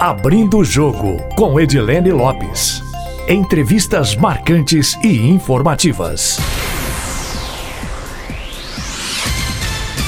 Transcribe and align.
Abrindo 0.00 0.56
o 0.56 0.64
Jogo, 0.64 1.18
com 1.36 1.60
Edilene 1.60 2.10
Lopes. 2.10 2.82
Entrevistas 3.28 4.16
marcantes 4.16 4.94
e 5.04 5.28
informativas. 5.28 6.38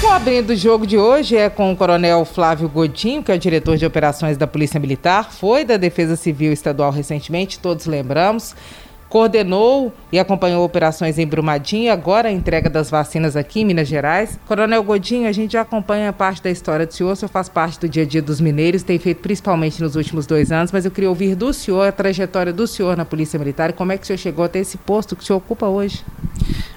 O 0.03 0.09
Abrindo 0.09 0.49
o 0.49 0.57
Jogo 0.57 0.87
de 0.87 0.97
hoje 0.97 1.37
é 1.37 1.51
com 1.51 1.71
o 1.71 1.77
Coronel 1.77 2.25
Flávio 2.25 2.71
Godinho, 2.71 3.23
que 3.23 3.31
é 3.31 3.35
o 3.35 3.39
diretor 3.39 3.77
de 3.77 3.85
operações 3.85 4.39
da 4.39 4.47
Polícia 4.47 4.81
Militar, 4.81 5.31
foi 5.31 5.63
da 5.63 5.77
Defesa 5.77 6.17
Civil 6.17 6.55
Estadual 6.55 6.91
recentemente, 6.91 7.59
todos 7.59 7.85
lembramos 7.85 8.57
coordenou 9.13 9.93
e 10.11 10.19
acompanhou 10.19 10.65
operações 10.65 11.19
em 11.19 11.27
Brumadinho 11.27 11.93
agora 11.93 12.31
a 12.31 12.33
entrega 12.33 12.71
das 12.71 12.89
vacinas 12.89 13.37
aqui 13.37 13.61
em 13.61 13.65
Minas 13.67 13.87
Gerais. 13.87 14.41
Coronel 14.49 14.83
Godinho, 14.83 15.29
a 15.29 15.33
gente 15.33 15.53
já 15.53 15.61
acompanha 15.61 16.11
parte 16.15 16.43
da 16.43 16.49
história 16.49 16.87
do 16.87 16.95
senhor, 16.95 17.13
o 17.13 17.17
senhor 17.17 17.29
faz 17.29 17.47
parte 17.47 17.79
do 17.79 17.87
dia 17.87 18.05
a 18.05 18.07
dia 18.07 18.23
dos 18.23 18.41
mineiros, 18.41 18.83
tem 18.83 18.99
feito 18.99 19.21
principalmente 19.21 19.83
nos 19.83 19.97
últimos 19.97 20.25
dois 20.25 20.51
anos, 20.51 20.73
mas 20.73 20.87
eu 20.87 20.91
queria 20.91 21.11
ouvir 21.11 21.35
do 21.35 21.53
senhor 21.53 21.87
a 21.87 21.93
trajetória 21.93 22.55
do 22.55 22.67
senhor 22.67 22.97
na 22.97 23.05
Polícia 23.05 23.39
Militar 23.39 23.69
e 23.69 23.75
como 23.75 23.93
é 23.93 23.99
que 23.99 24.05
o 24.05 24.07
senhor 24.07 24.17
chegou 24.17 24.47
até 24.47 24.61
esse 24.61 24.79
posto 24.79 25.15
que 25.15 25.23
o 25.23 25.27
senhor 25.27 25.41
ocupa 25.41 25.67
hoje. 25.67 26.03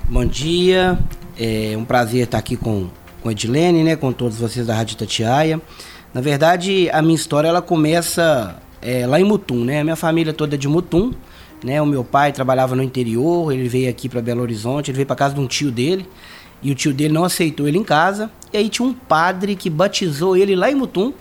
Bom 0.03 0.25
dia, 0.25 0.99
é 1.39 1.73
um 1.77 1.85
prazer 1.85 2.25
estar 2.25 2.39
aqui 2.39 2.57
com, 2.57 2.89
com 3.23 3.29
a 3.29 3.31
Edilene, 3.31 3.81
né, 3.81 3.95
com 3.95 4.11
todos 4.11 4.37
vocês 4.37 4.67
da 4.67 4.75
Rádio 4.75 4.97
Tatiaia. 4.97 5.61
Na 6.13 6.19
verdade, 6.19 6.89
a 6.91 7.01
minha 7.01 7.15
história 7.15 7.47
ela 7.47 7.61
começa 7.61 8.57
é, 8.81 9.07
lá 9.07 9.21
em 9.21 9.23
Mutum, 9.23 9.63
né? 9.63 9.79
A 9.79 9.83
minha 9.85 9.95
família 9.95 10.33
toda 10.33 10.55
é 10.55 10.57
de 10.57 10.67
Mutum, 10.67 11.13
né? 11.63 11.81
O 11.81 11.85
meu 11.85 12.03
pai 12.03 12.31
trabalhava 12.31 12.75
no 12.75 12.83
interior, 12.83 13.51
ele 13.51 13.67
veio 13.67 13.89
aqui 13.89 14.07
para 14.07 14.21
Belo 14.21 14.41
Horizonte, 14.41 14.91
ele 14.91 14.97
veio 14.97 15.07
para 15.07 15.15
casa 15.15 15.33
de 15.35 15.39
um 15.39 15.47
tio 15.47 15.71
dele, 15.71 16.07
e 16.61 16.71
o 16.71 16.75
tio 16.75 16.93
dele 16.93 17.13
não 17.13 17.23
aceitou 17.23 17.67
ele 17.67 17.77
em 17.77 17.83
casa. 17.83 18.29
E 18.51 18.57
aí 18.57 18.69
tinha 18.69 18.87
um 18.87 18.93
padre 18.93 19.55
que 19.55 19.69
batizou 19.69 20.35
ele 20.35 20.55
lá 20.55 20.71
em 20.71 20.75
Mutum, 20.75 21.13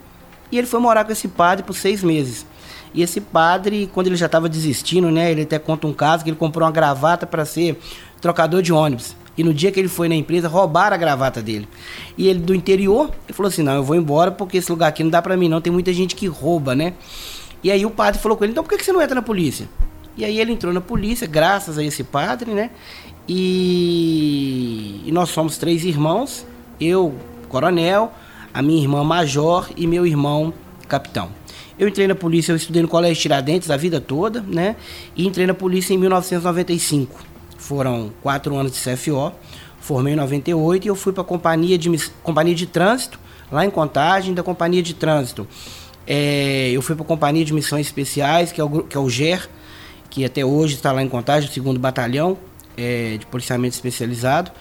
e 0.51 0.59
ele 0.59 0.67
foi 0.67 0.81
morar 0.81 1.05
com 1.05 1.13
esse 1.13 1.29
padre 1.29 1.65
por 1.65 1.75
seis 1.75 2.03
meses. 2.03 2.47
E 2.95 3.03
esse 3.03 3.21
padre, 3.21 3.91
quando 3.93 4.07
ele 4.07 4.17
já 4.17 4.27
estava 4.27 4.49
desistindo, 4.49 5.11
né? 5.11 5.33
Ele 5.33 5.43
até 5.43 5.59
conta 5.59 5.87
um 5.87 5.93
caso 5.93 6.23
que 6.23 6.31
ele 6.31 6.37
comprou 6.37 6.65
uma 6.65 6.71
gravata 6.71 7.27
para 7.27 7.45
ser 7.45 7.77
trocador 8.21 8.63
de 8.63 8.73
ônibus. 8.73 9.17
E 9.37 9.43
no 9.43 9.53
dia 9.53 9.73
que 9.73 9.81
ele 9.81 9.89
foi 9.89 10.09
na 10.09 10.15
empresa, 10.15 10.47
roubaram 10.47 10.95
a 10.95 10.97
gravata 10.97 11.43
dele. 11.43 11.69
E 12.17 12.29
ele 12.29 12.39
do 12.39 12.55
interior, 12.55 13.11
ele 13.27 13.33
falou 13.33 13.49
assim: 13.49 13.63
"Não, 13.65 13.75
eu 13.75 13.83
vou 13.83 13.97
embora 13.97 14.31
porque 14.31 14.59
esse 14.59 14.71
lugar 14.71 14.89
aqui 14.89 15.03
não 15.03 15.11
dá 15.11 15.21
para 15.21 15.37
mim 15.37 15.49
não, 15.49 15.61
tem 15.61 15.73
muita 15.73 15.93
gente 15.93 16.15
que 16.15 16.29
rouba, 16.29 16.75
né?" 16.77 16.95
E 17.65 17.71
aí 17.71 17.85
o 17.85 17.91
padre 17.91 18.21
falou 18.21 18.39
com 18.39 18.45
ele: 18.45 18.53
"Então 18.53 18.63
por 18.63 18.79
que 18.79 18.85
você 18.85 18.93
não 18.93 19.03
entra 19.03 19.17
na 19.17 19.23
polícia?" 19.23 19.69
E 20.17 20.25
aí 20.25 20.41
ele 20.41 20.53
entrou 20.53 20.73
na 20.73 20.81
polícia, 20.81 21.27
graças 21.27 21.77
a 21.79 21.83
esse 21.83 22.05
padre, 22.05 22.53
né? 22.53 22.71
E, 23.29 25.03
e 25.05 25.13
nós 25.13 25.31
somos 25.31 25.57
três 25.57 25.85
irmãos, 25.85 26.47
eu, 26.81 27.15
coronel, 27.49 28.13
a 28.53 28.63
minha 28.63 28.81
irmã 28.81 29.03
major 29.03 29.69
e 29.77 29.87
meu 29.87 30.07
irmão 30.07 30.53
capitão. 30.87 31.31
Eu 31.77 31.89
entrei 31.89 32.07
na 32.07 32.15
polícia, 32.15 32.53
eu 32.53 32.57
estudei 32.57 32.83
no 32.83 32.89
Colégio 32.89 33.21
Tiradentes 33.21 33.71
a 33.71 33.77
vida 33.77 34.01
toda, 34.01 34.41
né? 34.43 34.77
E 35.17 35.27
entrei 35.27 35.47
na 35.47 35.55
polícia 35.55 35.93
em 35.93 35.99
1995. 35.99 37.19
Foram 37.59 38.13
quatro 38.23 38.55
anos 38.55 38.73
de 38.73 38.79
CFO, 38.79 39.33
formei 39.81 40.13
em 40.13 40.17
98 40.17 40.85
e 40.85 40.89
eu 40.89 40.95
fui 40.95 41.13
para 41.13 41.23
a 41.23 41.25
companhia 41.25 41.77
de, 41.77 41.91
companhia 42.23 42.55
de 42.55 42.67
trânsito, 42.67 43.19
lá 43.51 43.65
em 43.65 43.71
Contagem, 43.71 44.35
da 44.35 44.43
companhia 44.43 44.83
de 44.83 44.95
trânsito. 44.95 45.49
É, 46.07 46.71
eu 46.71 46.83
fui 46.83 46.95
para 46.95 47.05
a 47.05 47.09
companhia 47.09 47.45
de 47.45 47.53
missões 47.53 47.87
especiais, 47.87 48.53
que 48.53 48.61
é 48.61 48.65
o, 48.65 48.83
que 48.83 48.97
é 48.97 49.01
o 49.01 49.09
GER, 49.09 49.49
que 50.15 50.25
até 50.25 50.45
hoje 50.45 50.77
está 50.77 50.93
lá 50.93 51.03
em 51.03 51.09
Contagem, 51.09 51.51
segundo 51.51 51.81
batalhão 51.81 52.39
é, 52.77 53.17
de 53.19 53.27
policiamento 53.27 53.75
especializado. 53.75 54.53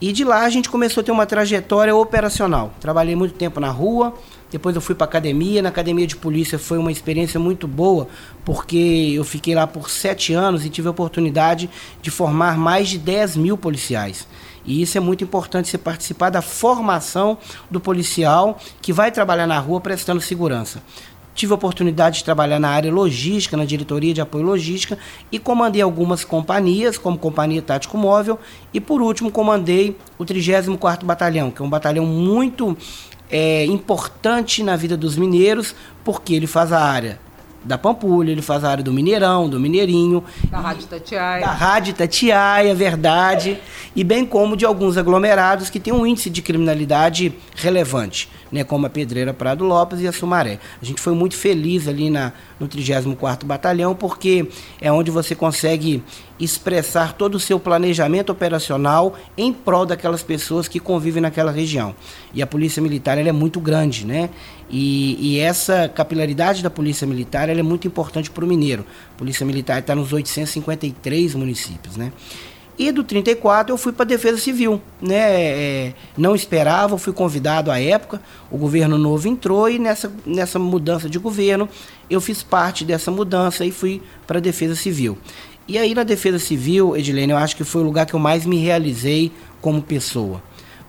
E 0.00 0.10
de 0.10 0.24
lá 0.24 0.40
a 0.44 0.50
gente 0.50 0.68
começou 0.68 1.00
a 1.00 1.04
ter 1.04 1.12
uma 1.12 1.26
trajetória 1.26 1.94
operacional. 1.94 2.74
Trabalhei 2.80 3.14
muito 3.14 3.34
tempo 3.34 3.60
na 3.60 3.70
rua, 3.70 4.12
depois 4.50 4.74
eu 4.74 4.82
fui 4.82 4.96
para 4.96 5.04
academia. 5.04 5.62
Na 5.62 5.68
academia 5.68 6.08
de 6.08 6.16
polícia 6.16 6.58
foi 6.58 6.76
uma 6.76 6.90
experiência 6.90 7.38
muito 7.38 7.68
boa, 7.68 8.08
porque 8.44 9.12
eu 9.14 9.22
fiquei 9.22 9.54
lá 9.54 9.64
por 9.64 9.88
sete 9.88 10.32
anos 10.32 10.66
e 10.66 10.68
tive 10.68 10.88
a 10.88 10.90
oportunidade 10.90 11.70
de 12.02 12.10
formar 12.10 12.58
mais 12.58 12.88
de 12.88 12.98
10 12.98 13.36
mil 13.36 13.56
policiais. 13.56 14.26
E 14.66 14.82
isso 14.82 14.98
é 14.98 15.00
muito 15.00 15.22
importante, 15.22 15.68
você 15.68 15.78
participar 15.78 16.30
da 16.30 16.42
formação 16.42 17.38
do 17.70 17.78
policial 17.78 18.58
que 18.82 18.92
vai 18.92 19.12
trabalhar 19.12 19.46
na 19.46 19.58
rua 19.60 19.80
prestando 19.80 20.20
segurança. 20.20 20.82
Tive 21.40 21.52
a 21.52 21.54
oportunidade 21.54 22.18
de 22.18 22.24
trabalhar 22.24 22.60
na 22.60 22.68
área 22.68 22.92
logística, 22.92 23.56
na 23.56 23.64
diretoria 23.64 24.12
de 24.12 24.20
apoio 24.20 24.44
logística 24.44 24.98
e 25.32 25.38
comandei 25.38 25.80
algumas 25.80 26.22
companhias, 26.22 26.98
como 26.98 27.16
Companhia 27.16 27.62
Tático 27.62 27.96
Móvel, 27.96 28.38
e 28.74 28.78
por 28.78 29.00
último 29.00 29.30
comandei 29.30 29.96
o 30.18 30.24
34º 30.26 31.02
Batalhão, 31.02 31.50
que 31.50 31.62
é 31.62 31.64
um 31.64 31.70
batalhão 31.70 32.04
muito 32.04 32.76
é, 33.30 33.64
importante 33.64 34.62
na 34.62 34.76
vida 34.76 34.98
dos 34.98 35.16
mineiros, 35.16 35.74
porque 36.04 36.34
ele 36.34 36.46
faz 36.46 36.74
a 36.74 36.78
área 36.78 37.18
da 37.62 37.76
Pampulha, 37.76 38.30
ele 38.30 38.42
faz 38.42 38.64
a 38.64 38.70
área 38.70 38.82
do 38.82 38.92
Mineirão, 38.92 39.48
do 39.48 39.60
Mineirinho. 39.60 40.24
Da 40.50 40.58
Rádio 40.58 40.86
Tatiaia. 40.86 41.40
Da 41.44 41.52
Rádio 41.52 41.94
Tatiaia, 41.94 42.74
verdade. 42.74 43.58
e 43.94 44.02
bem 44.02 44.24
como 44.24 44.56
de 44.56 44.64
alguns 44.64 44.96
aglomerados 44.96 45.68
que 45.68 45.78
têm 45.78 45.92
um 45.92 46.06
índice 46.06 46.30
de 46.30 46.40
criminalidade 46.42 47.32
relevante, 47.54 48.28
né, 48.50 48.64
como 48.64 48.86
a 48.86 48.90
Pedreira 48.90 49.34
Prado 49.34 49.64
Lopes 49.64 50.00
e 50.00 50.08
a 50.08 50.12
Sumaré. 50.12 50.58
A 50.80 50.84
gente 50.84 51.00
foi 51.00 51.14
muito 51.14 51.36
feliz 51.36 51.86
ali 51.86 52.08
na, 52.08 52.32
no 52.58 52.68
34º 52.68 53.44
Batalhão, 53.44 53.94
porque 53.94 54.48
é 54.80 54.90
onde 54.90 55.10
você 55.10 55.34
consegue 55.34 56.02
expressar 56.40 57.12
todo 57.12 57.34
o 57.34 57.40
seu 57.40 57.60
planejamento 57.60 58.30
operacional 58.30 59.14
em 59.36 59.52
prol 59.52 59.84
daquelas 59.84 60.22
pessoas 60.22 60.66
que 60.66 60.80
convivem 60.80 61.20
naquela 61.20 61.52
região. 61.52 61.94
E 62.32 62.40
a 62.40 62.46
Polícia 62.46 62.82
Militar 62.82 63.18
ela 63.18 63.28
é 63.28 63.32
muito 63.32 63.60
grande, 63.60 64.06
né? 64.06 64.30
E, 64.70 65.16
e 65.20 65.38
essa 65.38 65.88
capilaridade 65.88 66.62
da 66.62 66.70
Polícia 66.70 67.06
Militar 67.06 67.48
ela 67.48 67.60
é 67.60 67.62
muito 67.62 67.86
importante 67.86 68.30
para 68.30 68.44
o 68.44 68.48
mineiro. 68.48 68.86
A 69.14 69.18
Polícia 69.18 69.44
Militar 69.44 69.80
está 69.80 69.94
nos 69.94 70.12
853 70.12 71.34
municípios, 71.34 71.96
né? 71.96 72.10
E 72.78 72.90
do 72.90 73.04
34 73.04 73.74
eu 73.74 73.76
fui 73.76 73.92
para 73.92 74.04
a 74.04 74.08
Defesa 74.08 74.38
Civil, 74.38 74.80
né? 75.02 75.18
É, 75.18 75.94
não 76.16 76.34
esperava, 76.34 76.96
fui 76.96 77.12
convidado 77.12 77.70
à 77.70 77.78
época, 77.78 78.22
o 78.50 78.56
governo 78.56 78.96
novo 78.96 79.28
entrou 79.28 79.68
e 79.68 79.78
nessa, 79.78 80.10
nessa 80.24 80.58
mudança 80.58 81.06
de 81.06 81.18
governo 81.18 81.68
eu 82.08 82.22
fiz 82.22 82.42
parte 82.42 82.82
dessa 82.82 83.10
mudança 83.10 83.66
e 83.66 83.70
fui 83.70 84.00
para 84.26 84.38
a 84.38 84.40
Defesa 84.40 84.74
Civil. 84.74 85.18
E 85.70 85.78
aí 85.78 85.94
na 85.94 86.02
Defesa 86.02 86.40
Civil, 86.40 86.96
Edilene, 86.96 87.30
eu 87.30 87.38
acho 87.38 87.54
que 87.54 87.62
foi 87.62 87.80
o 87.80 87.84
lugar 87.84 88.04
que 88.04 88.12
eu 88.12 88.18
mais 88.18 88.44
me 88.44 88.58
realizei 88.58 89.30
como 89.60 89.80
pessoa. 89.80 90.42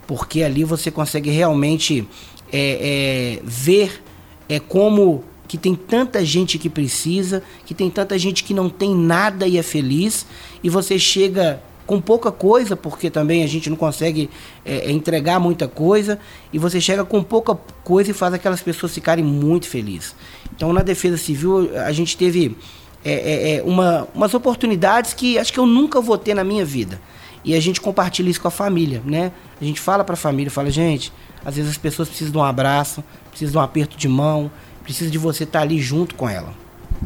Porque 0.08 0.42
ali 0.42 0.64
você 0.64 0.90
consegue 0.90 1.30
realmente 1.30 2.08
é, 2.52 3.38
é, 3.38 3.40
ver 3.44 4.02
é, 4.50 4.60
como 4.60 5.24
que 5.48 5.56
tem 5.56 5.76
tanta 5.76 6.26
gente 6.26 6.58
que 6.58 6.68
precisa, 6.68 7.44
que 7.64 7.76
tem 7.76 7.92
tanta 7.92 8.18
gente 8.18 8.44
que 8.44 8.56
não 8.56 8.70
tem 8.70 8.96
nada 8.96 9.46
e 9.46 9.56
é 9.56 9.62
feliz, 9.62 10.26
e 10.64 10.70
você 10.70 10.98
chega 10.98 11.62
com 11.86 12.02
pouca 12.02 12.32
coisa, 12.32 12.76
porque 12.76 13.12
também 13.12 13.44
a 13.44 13.48
gente 13.48 13.70
não 13.70 13.78
consegue 13.78 14.32
é, 14.66 14.90
é 14.90 14.92
entregar 14.92 15.40
muita 15.40 15.68
coisa, 15.68 16.18
e 16.52 16.58
você 16.58 16.82
chega 16.82 17.06
com 17.06 17.22
pouca 17.22 17.54
coisa 17.84 18.10
e 18.10 18.16
faz 18.16 18.34
aquelas 18.34 18.62
pessoas 18.62 18.96
ficarem 18.96 19.24
muito 19.24 19.68
felizes. 19.68 20.16
Então, 20.56 20.74
na 20.74 20.82
Defesa 20.82 21.18
Civil, 21.18 21.70
a 21.86 21.92
gente 21.92 22.18
teve 22.18 22.58
é, 23.04 23.14
é, 23.14 23.56
é, 23.56 23.64
uma, 23.64 24.08
umas 24.14 24.34
oportunidades 24.34 25.14
que 25.14 25.38
acho 25.38 25.52
que 25.52 25.60
eu 25.60 25.66
nunca 25.66 26.00
vou 26.00 26.18
ter 26.18 26.34
na 26.34 26.44
minha 26.44 26.66
vida. 26.66 27.02
E 27.44 27.56
a 27.56 27.60
gente 27.60 27.82
compartilha 27.82 28.30
isso 28.30 28.40
com 28.40 28.48
a 28.48 28.52
família, 28.52 29.02
né? 29.04 29.32
A 29.60 29.66
gente 29.66 29.80
fala 29.80 30.04
para 30.04 30.14
a 30.14 30.18
família, 30.18 30.52
fala, 30.52 30.70
gente, 30.70 31.12
às 31.44 31.56
vezes 31.56 31.72
as 31.72 31.78
pessoas 31.78 32.08
precisam 32.08 32.32
de 32.32 32.38
um 32.38 32.44
abraço, 32.44 33.04
precisam 33.30 33.52
de 33.52 33.58
um 33.58 33.62
aperto 33.62 33.98
de 33.98 34.08
mão, 34.08 34.52
precisam 34.84 35.12
de 35.12 35.18
você 35.18 35.44
estar 35.44 35.60
tá 35.60 35.66
ali 35.66 35.80
junto 35.80 36.14
com 36.14 36.30
ela. 36.30 36.54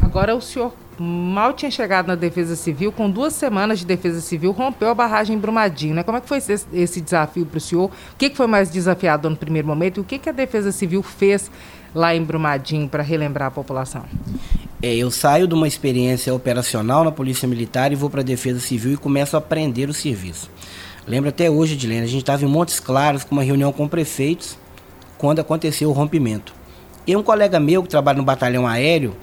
Agora 0.01 0.35
o 0.35 0.41
senhor 0.41 0.73
mal 0.97 1.53
tinha 1.53 1.71
chegado 1.71 2.07
na 2.07 2.15
Defesa 2.15 2.55
Civil, 2.55 2.91
com 2.91 3.09
duas 3.09 3.33
semanas 3.33 3.79
de 3.79 3.85
Defesa 3.85 4.21
Civil, 4.21 4.51
rompeu 4.51 4.89
a 4.89 4.93
barragem 4.93 5.35
em 5.35 5.39
Brumadinho, 5.39 5.95
né? 5.95 6.03
Como 6.03 6.17
é 6.17 6.21
que 6.21 6.27
foi 6.27 6.37
esse, 6.37 6.65
esse 6.73 7.01
desafio 7.01 7.45
para 7.45 7.57
o 7.57 7.61
senhor? 7.61 7.85
O 7.85 8.15
que, 8.17 8.29
que 8.29 8.37
foi 8.37 8.47
mais 8.47 8.69
desafiador 8.69 9.31
no 9.31 9.37
primeiro 9.37 9.67
momento? 9.67 9.97
E 9.97 10.01
o 10.01 10.03
que, 10.03 10.17
que 10.17 10.29
a 10.29 10.33
Defesa 10.33 10.71
Civil 10.71 11.03
fez 11.03 11.51
lá 11.93 12.15
em 12.15 12.23
Brumadinho 12.23 12.87
para 12.87 13.03
relembrar 13.03 13.47
a 13.47 13.51
população? 13.51 14.03
É, 14.85 14.93
eu 14.93 15.09
saio 15.09 15.47
de 15.47 15.55
uma 15.55 15.67
experiência 15.67 16.31
operacional 16.31 17.03
na 17.03 17.11
Polícia 17.11 17.47
Militar 17.47 17.91
e 17.91 17.95
vou 17.95 18.07
para 18.07 18.21
a 18.21 18.23
Defesa 18.23 18.59
Civil 18.59 18.93
e 18.93 18.97
começo 18.97 19.35
a 19.35 19.39
aprender 19.39 19.89
o 19.89 19.93
serviço. 19.95 20.47
Lembro 21.07 21.29
até 21.29 21.49
hoje, 21.49 21.73
Edilene, 21.73 22.03
a 22.03 22.07
gente 22.07 22.21
estava 22.21 22.45
em 22.45 22.47
Montes 22.47 22.79
Claros 22.79 23.23
com 23.23 23.33
uma 23.33 23.41
reunião 23.41 23.71
com 23.71 23.87
prefeitos 23.87 24.59
quando 25.17 25.39
aconteceu 25.39 25.89
o 25.89 25.91
rompimento. 25.91 26.53
E 27.07 27.15
um 27.15 27.23
colega 27.23 27.59
meu 27.59 27.81
que 27.81 27.89
trabalha 27.89 28.19
no 28.19 28.23
batalhão 28.23 28.67
aéreo, 28.67 29.15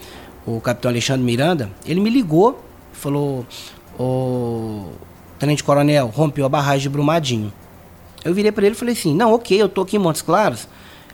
o 0.44 0.60
capitão 0.60 0.90
Alexandre 0.90 1.24
Miranda, 1.24 1.70
ele 1.86 2.00
me 2.00 2.10
ligou, 2.10 2.60
falou: 2.92 3.46
"O 3.96 4.88
Tenente 5.38 5.62
Coronel, 5.62 6.08
rompeu 6.08 6.44
a 6.44 6.48
barragem 6.48 6.82
de 6.82 6.88
Brumadinho". 6.88 7.52
Eu 8.24 8.34
virei 8.34 8.50
para 8.50 8.66
ele 8.66 8.74
e 8.74 8.78
falei 8.78 8.94
assim: 8.94 9.14
"Não, 9.14 9.32
OK, 9.32 9.56
eu 9.62 9.68
tô 9.68 9.82
aqui 9.82 9.94
em 9.94 10.00
Montes 10.00 10.22
Claros. 10.22 10.66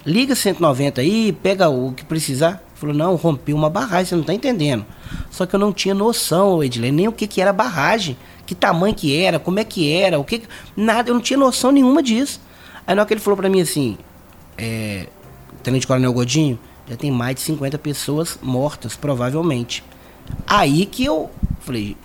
Liga 0.07 0.35
190 0.35 1.03
aí, 1.03 1.35
pega 1.35 1.69
o 1.69 1.93
que 1.93 2.03
precisar". 2.03 2.67
Falou, 2.79 2.95
não, 2.95 3.17
rompeu 3.17 3.57
uma 3.57 3.69
barragem, 3.69 4.07
você 4.07 4.15
não 4.15 4.23
está 4.23 4.33
entendendo. 4.33 4.87
Só 5.33 5.45
que 5.47 5.55
eu 5.55 5.59
não 5.59 5.73
tinha 5.73 5.95
noção, 5.95 6.63
Edilene, 6.63 6.97
nem 6.97 7.09
o 7.09 7.13
que, 7.13 7.27
que 7.27 7.41
era 7.41 7.53
barragem, 7.53 8.17
que 8.47 8.55
tamanho 8.55 8.95
que 8.95 9.17
era, 9.17 9.41
como 9.41 9.59
é 9.59 9.65
que 9.65 9.93
era, 9.93 10.17
o 10.17 10.23
que. 10.23 10.43
Nada, 10.77 11.11
eu 11.11 11.15
não 11.15 11.21
tinha 11.21 11.37
noção 11.37 11.73
nenhuma 11.73 12.01
disso. 12.01 12.41
Aí 12.87 12.95
na 12.95 13.03
hora 13.03 13.09
que 13.09 13.15
ele 13.15 13.21
falou 13.21 13.37
para 13.37 13.49
mim 13.49 13.61
assim, 13.61 13.99
é, 14.57 15.09
Tenente 15.61 15.89
Coronel 15.89 16.13
Godinho, 16.13 16.57
já 16.89 16.97
tem 16.97 17.11
mais 17.11 17.35
de 17.35 17.41
50 17.41 17.77
pessoas 17.79 18.39
mortas, 18.41 18.95
provavelmente. 18.95 19.83
Aí 20.47 20.87
que 20.87 21.05
eu 21.05 21.29
falei. 21.61 21.97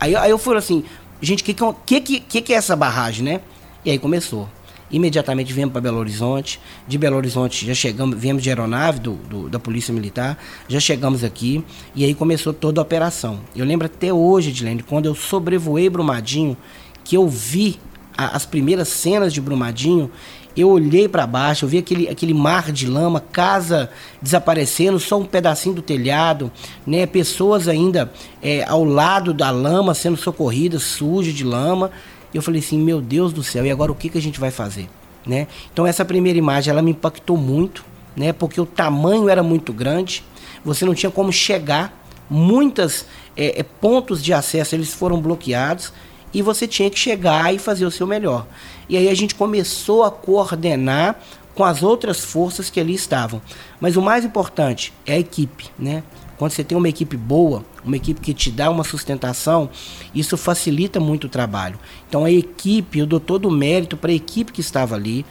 Aí, 0.00 0.16
aí 0.16 0.30
eu 0.30 0.38
falei 0.38 0.58
assim, 0.58 0.84
gente, 1.20 1.42
o 1.42 1.74
que, 1.84 2.00
que, 2.00 2.20
que, 2.20 2.40
que 2.40 2.52
é 2.54 2.56
essa 2.56 2.74
barragem, 2.74 3.24
né? 3.24 3.40
E 3.84 3.90
aí 3.90 3.98
começou. 3.98 4.48
Imediatamente 4.92 5.52
viemos 5.52 5.72
para 5.72 5.80
Belo 5.80 5.98
Horizonte. 5.98 6.60
De 6.86 6.98
Belo 6.98 7.16
Horizonte 7.16 7.66
já 7.66 7.74
chegamos, 7.74 8.18
viemos 8.18 8.42
de 8.42 8.50
aeronave 8.50 9.00
do, 9.00 9.14
do, 9.14 9.48
da 9.48 9.58
Polícia 9.58 9.92
Militar, 9.94 10.38
já 10.68 10.78
chegamos 10.78 11.24
aqui 11.24 11.64
e 11.94 12.04
aí 12.04 12.14
começou 12.14 12.52
toda 12.52 12.80
a 12.80 12.82
operação. 12.82 13.40
Eu 13.56 13.64
lembro 13.64 13.86
até 13.86 14.12
hoje, 14.12 14.50
Edilene, 14.50 14.82
quando 14.82 15.06
eu 15.06 15.14
sobrevoei 15.14 15.88
Brumadinho, 15.88 16.56
que 17.04 17.16
eu 17.16 17.26
vi 17.26 17.80
a, 18.16 18.36
as 18.36 18.44
primeiras 18.44 18.88
cenas 18.88 19.32
de 19.32 19.40
Brumadinho, 19.40 20.10
eu 20.54 20.68
olhei 20.68 21.08
para 21.08 21.26
baixo, 21.26 21.64
eu 21.64 21.68
vi 21.68 21.78
aquele, 21.78 22.08
aquele 22.08 22.34
mar 22.34 22.70
de 22.70 22.86
lama, 22.86 23.20
casa 23.20 23.88
desaparecendo, 24.20 25.00
só 25.00 25.18
um 25.18 25.24
pedacinho 25.24 25.76
do 25.76 25.82
telhado, 25.82 26.52
né? 26.86 27.06
Pessoas 27.06 27.68
ainda 27.68 28.12
é, 28.42 28.62
ao 28.64 28.84
lado 28.84 29.32
da 29.32 29.50
lama 29.50 29.94
sendo 29.94 30.16
socorridas, 30.16 30.82
sujas 30.82 31.32
de 31.32 31.44
lama. 31.44 31.90
E 32.32 32.36
eu 32.36 32.42
falei 32.42 32.60
assim, 32.60 32.78
meu 32.78 33.00
Deus 33.00 33.32
do 33.32 33.42
céu, 33.42 33.64
e 33.66 33.70
agora 33.70 33.92
o 33.92 33.94
que, 33.94 34.08
que 34.08 34.18
a 34.18 34.22
gente 34.22 34.40
vai 34.40 34.50
fazer? 34.50 34.88
Né? 35.26 35.46
Então 35.72 35.86
essa 35.86 36.04
primeira 36.04 36.38
imagem 36.38 36.70
ela 36.70 36.82
me 36.82 36.90
impactou 36.90 37.36
muito, 37.36 37.84
né? 38.16 38.32
Porque 38.32 38.60
o 38.60 38.66
tamanho 38.66 39.28
era 39.28 39.42
muito 39.42 39.72
grande, 39.72 40.24
você 40.64 40.84
não 40.84 40.94
tinha 40.94 41.10
como 41.10 41.32
chegar, 41.32 42.04
muitos 42.28 43.06
é, 43.36 43.60
é, 43.60 43.62
pontos 43.62 44.22
de 44.22 44.32
acesso 44.32 44.74
eles 44.74 44.92
foram 44.92 45.20
bloqueados 45.20 45.92
e 46.34 46.42
você 46.42 46.66
tinha 46.66 46.90
que 46.90 46.98
chegar 46.98 47.54
e 47.54 47.58
fazer 47.58 47.84
o 47.84 47.90
seu 47.90 48.06
melhor. 48.06 48.46
E 48.88 48.96
aí 48.96 49.08
a 49.08 49.14
gente 49.14 49.34
começou 49.34 50.02
a 50.02 50.10
coordenar 50.10 51.20
com 51.54 51.64
as 51.64 51.82
outras 51.82 52.20
forças 52.20 52.70
que 52.70 52.80
ali 52.80 52.94
estavam. 52.94 53.40
Mas 53.80 53.96
o 53.96 54.02
mais 54.02 54.24
importante 54.24 54.92
é 55.06 55.14
a 55.14 55.18
equipe, 55.18 55.70
né? 55.78 56.02
Quando 56.42 56.50
você 56.50 56.64
tem 56.64 56.76
uma 56.76 56.88
equipe 56.88 57.16
boa, 57.16 57.64
uma 57.84 57.94
equipe 57.94 58.20
que 58.20 58.34
te 58.34 58.50
dá 58.50 58.68
uma 58.68 58.82
sustentação, 58.82 59.70
isso 60.12 60.36
facilita 60.36 60.98
muito 60.98 61.28
o 61.28 61.30
trabalho. 61.30 61.78
Então 62.08 62.24
a 62.24 62.32
equipe, 62.32 62.98
eu 62.98 63.06
dou 63.06 63.20
todo 63.20 63.46
o 63.46 63.50
mérito 63.52 63.96
para 63.96 64.10
a 64.10 64.14
equipe 64.14 64.50
que 64.50 64.60
estava 64.60 64.96
ali, 64.96 65.24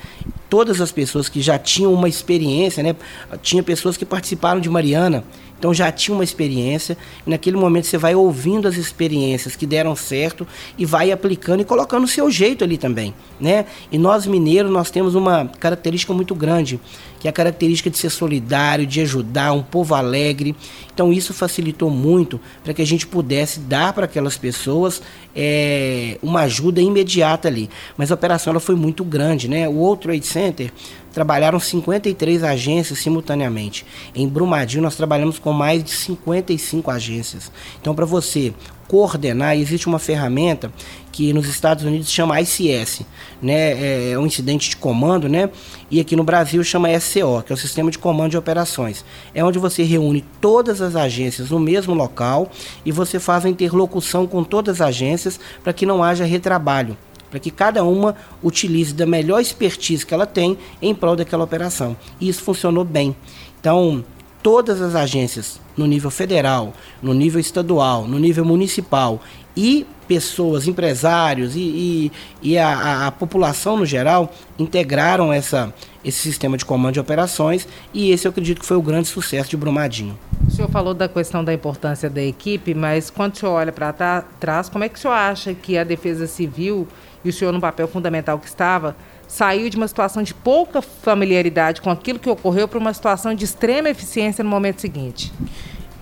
todas 0.50 0.80
as 0.80 0.90
pessoas 0.90 1.28
que 1.28 1.42
já 1.42 1.60
tinham 1.60 1.94
uma 1.94 2.08
experiência, 2.08 2.81
né? 2.81 2.96
Tinha 3.42 3.62
pessoas 3.62 3.98
que 3.98 4.06
participaram 4.06 4.62
de 4.62 4.69
Mariana, 4.69 5.25
então 5.62 5.75
já 5.75 5.92
tinha 5.92 6.16
uma 6.16 6.24
experiência, 6.24 6.98
e 7.25 7.30
naquele 7.30 7.56
momento 7.56 7.86
você 7.86 7.96
vai 7.96 8.16
ouvindo 8.16 8.68
as 8.68 8.78
experiências 8.78 9.56
que 9.56 9.68
deram 9.68 9.96
certo 9.96 10.48
e 10.75 10.88
vai 10.88 11.12
aplicando 11.12 11.62
e 11.62 11.63
colocando 11.63 12.06
o 12.06 12.08
seu 12.08 12.31
jeito 12.31 12.63
ali 12.63 12.80
também, 12.80 13.13
né? 13.40 13.68
E 13.92 13.98
nós 14.00 14.25
mineiros, 14.25 14.72
nós 14.72 14.90
temos 14.90 15.13
uma 15.13 15.46
característica 15.60 16.12
muito 16.13 16.34
grande, 16.34 16.80
que 17.19 17.28
é 17.28 17.30
a 17.30 17.31
característica 17.31 17.92
de 17.92 17.98
ser 18.00 18.10
solidário, 18.10 18.88
de 18.88 19.02
ajudar, 19.02 19.54
um 19.54 19.62
povo 19.62 19.94
alegre. 19.94 20.56
Então 20.92 21.13
isso 21.13 21.31
facilitou 21.31 21.92
muito 21.92 22.40
para 22.64 22.74
que 22.74 22.81
a 22.81 22.86
gente 22.86 23.06
pudesse 23.06 23.60
dar 23.60 23.94
para 23.94 24.06
aquelas 24.06 24.38
pessoas 24.38 25.00
é, 25.36 26.18
uma 26.24 26.42
ajuda 26.42 26.81
imediata 26.81 27.48
ali. 27.48 27.69
Mas 27.96 28.12
a 28.12 28.16
operação 28.16 28.50
ela 28.50 28.60
foi 28.60 28.74
muito 28.74 29.04
grande, 29.04 29.48
né? 29.48 29.69
O 29.69 29.74
World 29.74 30.02
Trade 30.02 30.25
Center 30.25 30.72
trabalharam 31.13 31.60
53 31.60 32.44
agências 32.44 33.00
simultaneamente. 33.00 33.86
Em 34.16 34.28
Brumadinho 34.28 34.84
nós 34.84 34.96
trabalhamos 34.96 35.40
com 35.40 35.52
mais 35.52 35.84
de 35.84 35.92
55 35.92 36.90
agências. 36.90 37.52
Então 37.80 37.94
para 37.94 38.06
você 38.06 38.54
coordenar, 38.92 39.56
existe 39.56 39.88
uma 39.88 40.00
ferramenta 40.00 40.69
que 41.13 41.31
nos 41.31 41.48
Estados 41.48 41.86
Unidos 41.86 42.12
chama 42.12 42.42
ICS, 42.42 43.04
né? 43.42 43.72
É, 43.72 44.12
é 44.12 44.19
um 44.19 44.25
incidente 44.25 44.69
de 44.69 44.75
comando, 44.75 45.30
né? 45.30 45.50
E 45.90 46.02
aqui 46.02 46.13
no 46.13 46.25
Brasil 46.25 46.62
chama 46.62 46.90
SCO, 47.00 47.42
que 47.42 47.54
é 47.54 47.56
o 47.56 47.57
Sistema 47.57 47.90
de 47.90 47.98
Comando 47.98 48.31
de 48.31 48.38
Operações. 48.38 49.06
É 49.34 49.44
onde 49.46 49.57
você 49.57 49.84
reúne 49.84 50.25
todas 50.42 50.81
as 50.81 50.98
agências 50.98 51.52
no 51.52 51.60
mesmo 51.60 51.94
local 51.94 52.52
e 52.86 52.92
você 52.92 53.18
faz 53.18 53.46
a 53.46 53.50
interlocução 53.50 54.28
com 54.28 54.44
todas 54.44 54.81
as 54.81 54.88
agências 54.90 55.40
para 55.64 55.72
que 55.72 55.86
não 55.86 56.04
haja 56.04 56.25
retrabalho 56.25 56.98
para 57.31 57.39
que 57.39 57.50
cada 57.50 57.83
uma 57.83 58.16
utilize 58.44 58.94
da 58.94 59.07
melhor 59.07 59.39
expertise 59.39 60.06
que 60.06 60.13
ela 60.13 60.28
tem 60.28 60.57
em 60.81 60.94
prol 60.94 61.16
daquela 61.16 61.44
operação. 61.44 61.98
E 62.19 62.30
isso 62.30 62.44
funcionou 62.44 62.86
bem. 62.86 63.16
Então, 63.60 64.04
todas 64.44 64.81
as 64.81 64.94
agências 64.94 65.60
no 65.78 65.88
nível 65.88 66.12
federal, 66.12 66.74
no 67.01 67.13
nível 67.13 67.39
estadual, 67.39 68.07
no 68.07 68.19
nível 68.19 68.44
municipal 68.44 69.22
e 69.56 69.86
pessoas, 70.07 70.68
empresários 70.68 71.56
e, 71.56 71.60
e, 71.60 72.12
e 72.42 72.57
a, 72.57 73.07
a, 73.07 73.12
população 73.12 73.78
no 73.78 73.86
geral 73.86 74.33
integraram 74.60 75.31
essa, 75.31 75.74
esse 76.04 76.19
sistema 76.19 76.57
de 76.57 76.66
comando 76.66 76.95
de 76.95 77.00
operações 77.00 77.68
e 77.94 78.12
esse 78.12 78.28
eu 78.28 78.30
acredito 78.30 78.60
que 78.60 78.66
foi 78.66 78.75
o 78.75 78.81
grande 78.81 79.07
sucesso 79.07 79.50
de 79.50 79.57
Brumadinho. 79.57 80.18
O 80.45 80.51
senhor 80.51 80.69
falou 80.69 80.94
da 80.94 81.07
questão 81.07 81.44
da 81.44 81.54
importância 81.54 82.10
da 82.10 82.22
equipe, 82.22 82.74
mas 82.74 83.10
quando 83.10 83.36
o 83.36 83.38
senhor 83.38 83.54
olha 83.54 83.72
para 83.72 84.24
trás, 84.39 84.68
como 84.68 84.83
é 84.83 84.89
que 84.89 84.98
o 84.98 85.01
senhor 85.01 85.13
acha 85.13 85.54
que 85.54 85.78
a 85.78 85.83
Defesa 85.83 86.28
Civil 86.28 86.88
e 87.23 87.29
o 87.29 87.33
senhor 87.33 87.51
no 87.51 87.59
papel 87.59 87.88
fundamental 87.88 88.39
que 88.39 88.47
estava, 88.47 88.95
saiu 89.27 89.69
de 89.69 89.77
uma 89.77 89.88
situação 89.88 90.21
de 90.21 90.33
pouca 90.33 90.81
familiaridade 90.81 91.81
com 91.81 91.89
aquilo 91.89 92.19
que 92.19 92.29
ocorreu 92.29 92.68
para 92.68 92.77
uma 92.77 92.94
situação 92.94 93.33
de 93.33 93.45
extrema 93.45 93.89
eficiência 93.89 94.44
no 94.44 94.50
momento 94.50 94.81
seguinte? 94.81 95.31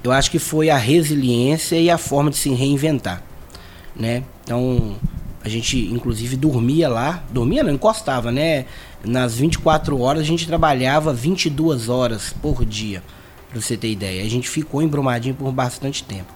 Eu 0.03 0.11
acho 0.11 0.31
que 0.31 0.39
foi 0.39 0.69
a 0.69 0.77
resiliência 0.77 1.75
e 1.75 1.89
a 1.89 1.97
forma 1.97 2.29
de 2.29 2.37
se 2.37 2.49
reinventar, 2.49 3.21
né? 3.95 4.23
Então, 4.43 4.95
a 5.43 5.49
gente 5.49 5.77
inclusive 5.77 6.35
dormia 6.35 6.89
lá, 6.89 7.23
dormia 7.31 7.63
não, 7.63 7.71
encostava, 7.71 8.31
né? 8.31 8.65
Nas 9.03 9.35
24 9.35 9.99
horas 9.99 10.23
a 10.23 10.25
gente 10.25 10.47
trabalhava 10.47 11.13
22 11.13 11.87
horas 11.87 12.33
por 12.41 12.65
dia, 12.65 13.03
para 13.49 13.61
você 13.61 13.77
ter 13.77 13.89
ideia. 13.89 14.23
A 14.23 14.29
gente 14.29 14.49
ficou 14.49 14.81
em 14.81 14.87
Brumadinho 14.87 15.35
por 15.35 15.51
bastante 15.51 16.03
tempo. 16.03 16.33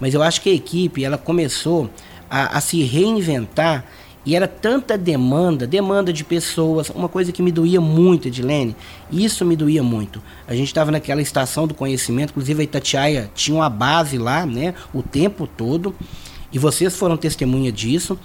Mas 0.00 0.14
eu 0.14 0.22
acho 0.22 0.40
que 0.40 0.48
a 0.48 0.54
equipe, 0.54 1.04
ela 1.04 1.18
começou 1.18 1.90
a, 2.28 2.56
a 2.56 2.60
se 2.60 2.82
reinventar 2.82 3.84
e 4.24 4.36
era 4.36 4.46
tanta 4.46 4.98
demanda, 4.98 5.66
demanda 5.66 6.12
de 6.12 6.24
pessoas, 6.24 6.90
uma 6.90 7.08
coisa 7.08 7.32
que 7.32 7.42
me 7.42 7.50
doía 7.50 7.80
muito, 7.80 8.28
Edilene, 8.28 8.76
isso 9.10 9.44
me 9.44 9.56
doía 9.56 9.82
muito. 9.82 10.22
A 10.46 10.54
gente 10.54 10.68
estava 10.68 10.90
naquela 10.90 11.22
estação 11.22 11.66
do 11.66 11.74
conhecimento, 11.74 12.30
inclusive 12.30 12.60
a 12.60 12.64
Itatiaia 12.64 13.30
tinha 13.34 13.56
uma 13.56 13.70
base 13.70 14.18
lá, 14.18 14.44
né, 14.44 14.74
o 14.92 15.02
tempo 15.02 15.46
todo, 15.46 15.94
e 16.52 16.58
vocês 16.58 16.96
foram 16.96 17.16
testemunha 17.16 17.72
disso. 17.72 18.18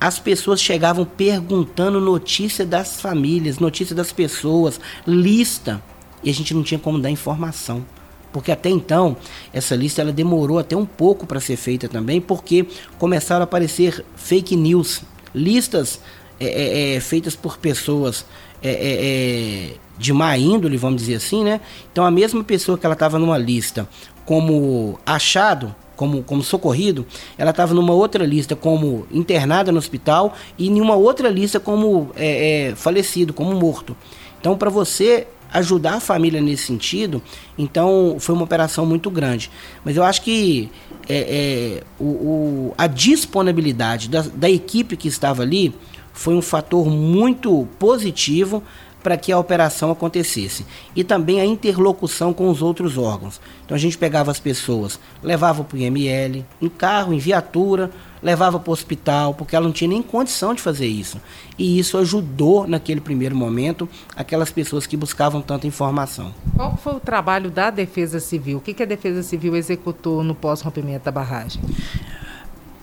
As 0.00 0.18
pessoas 0.18 0.60
chegavam 0.60 1.04
perguntando 1.04 2.00
notícia 2.00 2.66
das 2.66 3.00
famílias, 3.00 3.58
notícia 3.58 3.94
das 3.96 4.12
pessoas, 4.12 4.80
lista, 5.06 5.82
e 6.22 6.30
a 6.30 6.34
gente 6.34 6.52
não 6.52 6.62
tinha 6.62 6.78
como 6.78 6.98
dar 6.98 7.10
informação. 7.10 7.84
Porque 8.32 8.52
até 8.52 8.68
então, 8.68 9.16
essa 9.52 9.74
lista 9.74 10.02
ela 10.02 10.12
demorou 10.12 10.58
até 10.58 10.76
um 10.76 10.84
pouco 10.84 11.26
para 11.26 11.40
ser 11.40 11.56
feita 11.56 11.88
também, 11.88 12.20
porque 12.20 12.66
começaram 12.98 13.40
a 13.40 13.44
aparecer 13.44 14.04
fake 14.16 14.54
news 14.54 15.02
listas 15.34 16.00
é, 16.40 16.46
é, 16.46 16.94
é, 16.94 17.00
feitas 17.00 17.34
por 17.34 17.58
pessoas 17.58 18.24
é, 18.62 18.70
é, 18.70 19.74
de 19.98 20.12
má 20.12 20.36
índole, 20.38 20.76
vamos 20.76 21.02
dizer 21.02 21.16
assim, 21.16 21.44
né? 21.44 21.60
Então 21.90 22.04
a 22.04 22.10
mesma 22.10 22.44
pessoa 22.44 22.78
que 22.78 22.86
ela 22.86 22.92
estava 22.92 23.18
numa 23.18 23.36
lista 23.36 23.88
como 24.24 24.98
achado, 25.04 25.74
como, 25.96 26.22
como 26.22 26.42
socorrido, 26.42 27.04
ela 27.36 27.50
estava 27.50 27.74
numa 27.74 27.92
outra 27.92 28.24
lista 28.24 28.54
como 28.54 29.06
internada 29.10 29.72
no 29.72 29.78
hospital 29.78 30.34
e 30.56 30.68
em 30.68 30.80
uma 30.80 30.94
outra 30.94 31.28
lista 31.28 31.58
como 31.58 32.10
é, 32.14 32.72
falecido, 32.76 33.32
como 33.32 33.52
morto. 33.54 33.96
Então, 34.40 34.56
para 34.56 34.70
você 34.70 35.26
ajudar 35.52 35.94
a 35.94 36.00
família 36.00 36.40
nesse 36.40 36.64
sentido, 36.64 37.22
então 37.56 38.16
foi 38.20 38.34
uma 38.34 38.44
operação 38.44 38.84
muito 38.86 39.10
grande. 39.10 39.50
Mas 39.84 39.96
eu 39.96 40.04
acho 40.04 40.22
que 40.22 40.70
é, 41.08 41.78
é, 41.78 41.82
o, 41.98 42.04
o, 42.04 42.74
a 42.76 42.86
disponibilidade 42.86 44.08
da, 44.08 44.22
da 44.22 44.50
equipe 44.50 44.96
que 44.96 45.08
estava 45.08 45.42
ali 45.42 45.74
foi 46.12 46.34
um 46.34 46.42
fator 46.42 46.90
muito 46.90 47.66
positivo 47.78 48.62
para 49.08 49.16
que 49.16 49.32
a 49.32 49.38
operação 49.38 49.90
acontecesse. 49.90 50.66
E 50.94 51.02
também 51.02 51.40
a 51.40 51.44
interlocução 51.46 52.34
com 52.34 52.50
os 52.50 52.60
outros 52.60 52.98
órgãos. 52.98 53.40
Então 53.64 53.74
a 53.74 53.80
gente 53.80 53.96
pegava 53.96 54.30
as 54.30 54.38
pessoas, 54.38 55.00
levava 55.22 55.64
para 55.64 55.78
o 55.78 55.80
IML, 55.80 56.44
em 56.60 56.68
carro, 56.68 57.14
em 57.14 57.18
viatura, 57.18 57.90
levava 58.22 58.60
para 58.60 58.68
o 58.68 58.72
hospital, 58.74 59.32
porque 59.32 59.56
ela 59.56 59.64
não 59.64 59.72
tinha 59.72 59.88
nem 59.88 60.02
condição 60.02 60.52
de 60.52 60.60
fazer 60.60 60.86
isso. 60.86 61.18
E 61.58 61.78
isso 61.78 61.96
ajudou, 61.96 62.66
naquele 62.66 63.00
primeiro 63.00 63.34
momento, 63.34 63.88
aquelas 64.14 64.50
pessoas 64.50 64.86
que 64.86 64.94
buscavam 64.94 65.40
tanta 65.40 65.66
informação. 65.66 66.34
Qual 66.54 66.76
foi 66.76 66.96
o 66.96 67.00
trabalho 67.00 67.50
da 67.50 67.70
Defesa 67.70 68.20
Civil? 68.20 68.58
O 68.58 68.60
que, 68.60 68.74
que 68.74 68.82
a 68.82 68.86
Defesa 68.86 69.22
Civil 69.22 69.56
executou 69.56 70.22
no 70.22 70.34
pós-rompimento 70.34 71.06
da 71.06 71.10
barragem? 71.10 71.62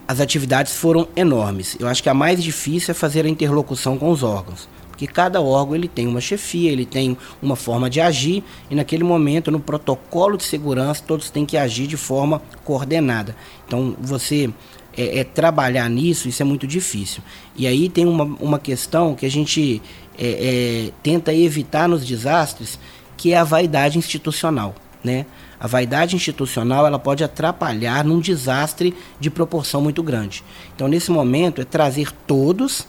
As 0.08 0.20
atividades 0.20 0.76
foram 0.76 1.08
enormes. 1.16 1.78
Eu 1.80 1.88
acho 1.88 2.02
que 2.02 2.10
a 2.10 2.16
mais 2.16 2.44
difícil 2.44 2.94
é 2.94 2.96
fazer 2.96 3.28
a 3.28 3.30
interlocução 3.30 3.96
com 3.96 4.10
os 4.10 4.24
órgãos 4.24 4.68
porque 4.96 5.08
cada 5.08 5.42
órgão 5.42 5.76
ele 5.76 5.90
tem 5.90 6.08
uma 6.08 6.22
chefia, 6.22 6.72
ele 6.72 6.86
tem 6.86 7.18
uma 7.42 7.58
forma 7.58 7.90
de 7.90 8.00
agir 8.00 8.42
e 8.72 8.76
naquele 8.76 9.04
momento 9.04 9.52
no 9.52 9.60
protocolo 9.60 10.38
de 10.38 10.44
segurança 10.44 11.04
todos 11.06 11.30
têm 11.30 11.46
que 11.46 11.58
agir 11.58 11.86
de 11.86 11.98
forma 11.98 12.42
coordenada. 12.64 13.36
Então 13.68 13.94
você 14.00 14.50
é, 14.96 15.20
é, 15.20 15.24
trabalhar 15.26 15.90
nisso, 15.90 16.30
isso 16.30 16.42
é 16.42 16.46
muito 16.46 16.66
difícil. 16.66 17.22
E 17.58 17.68
aí 17.68 17.90
tem 17.90 18.06
uma, 18.06 18.24
uma 18.24 18.58
questão 18.58 19.14
que 19.16 19.26
a 19.26 19.30
gente 19.30 19.82
é, 20.18 20.88
é 20.88 20.92
tenta 21.04 21.34
evitar 21.34 21.90
nos 21.90 22.06
desastres, 22.06 22.80
que 23.18 23.34
é 23.34 23.38
a 23.38 23.44
vaidade 23.44 23.98
institucional, 23.98 24.74
né? 25.04 25.26
A 25.60 25.68
vaidade 25.68 26.16
institucional 26.16 26.86
ela 26.86 27.00
pode 27.00 27.24
atrapalhar 27.24 28.06
num 28.06 28.20
desastre 28.20 28.94
de 29.20 29.30
proporção 29.30 29.82
muito 29.82 30.04
grande. 30.04 30.44
Então, 30.76 30.88
nesse 30.88 31.12
momento, 31.12 31.62
é 31.62 31.66
trazer 31.66 32.12
todos, 32.28 32.86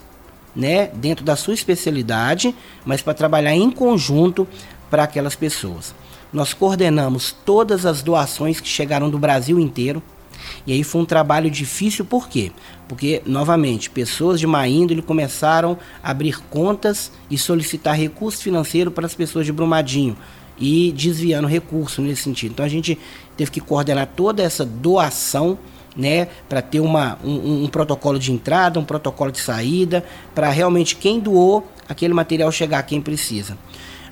né, 0.56 0.86
dentro 0.94 1.24
da 1.24 1.36
sua 1.36 1.52
especialidade, 1.54 2.54
mas 2.84 3.02
para 3.02 3.12
trabalhar 3.12 3.54
em 3.54 3.70
conjunto 3.70 4.48
para 4.90 5.04
aquelas 5.04 5.36
pessoas. 5.36 5.94
Nós 6.32 6.54
coordenamos 6.54 7.36
todas 7.44 7.84
as 7.84 8.02
doações 8.02 8.58
que 8.58 8.68
chegaram 8.68 9.10
do 9.10 9.18
Brasil 9.18 9.60
inteiro. 9.60 10.02
E 10.66 10.72
aí 10.72 10.82
foi 10.82 11.00
um 11.00 11.04
trabalho 11.04 11.50
difícil, 11.50 12.04
por 12.04 12.28
quê? 12.28 12.52
Porque, 12.88 13.22
novamente, 13.26 13.90
pessoas 13.90 14.38
de 14.38 14.46
má 14.46 14.66
índole 14.68 15.02
começaram 15.02 15.78
a 16.02 16.10
abrir 16.10 16.40
contas 16.50 17.10
e 17.30 17.38
solicitar 17.38 17.96
recurso 17.96 18.42
financeiro 18.42 18.90
para 18.90 19.06
as 19.06 19.14
pessoas 19.14 19.46
de 19.46 19.52
Brumadinho 19.52 20.16
e 20.58 20.92
desviando 20.92 21.48
recurso 21.48 22.00
nesse 22.00 22.22
sentido. 22.22 22.52
Então 22.52 22.64
a 22.64 22.68
gente 22.68 22.98
teve 23.36 23.50
que 23.50 23.60
coordenar 23.60 24.08
toda 24.14 24.42
essa 24.42 24.64
doação 24.64 25.58
né, 25.96 26.28
para 26.48 26.60
ter 26.60 26.80
uma, 26.80 27.18
um, 27.24 27.64
um, 27.64 27.68
protocolo 27.68 28.18
de 28.18 28.32
entrada, 28.32 28.78
um 28.78 28.84
protocolo 28.84 29.32
de 29.32 29.40
saída, 29.40 30.04
para 30.34 30.50
realmente 30.50 30.96
quem 30.96 31.18
doou 31.18 31.66
aquele 31.88 32.12
material 32.12 32.52
chegar 32.52 32.78
a 32.78 32.82
quem 32.82 33.00
precisa. 33.00 33.56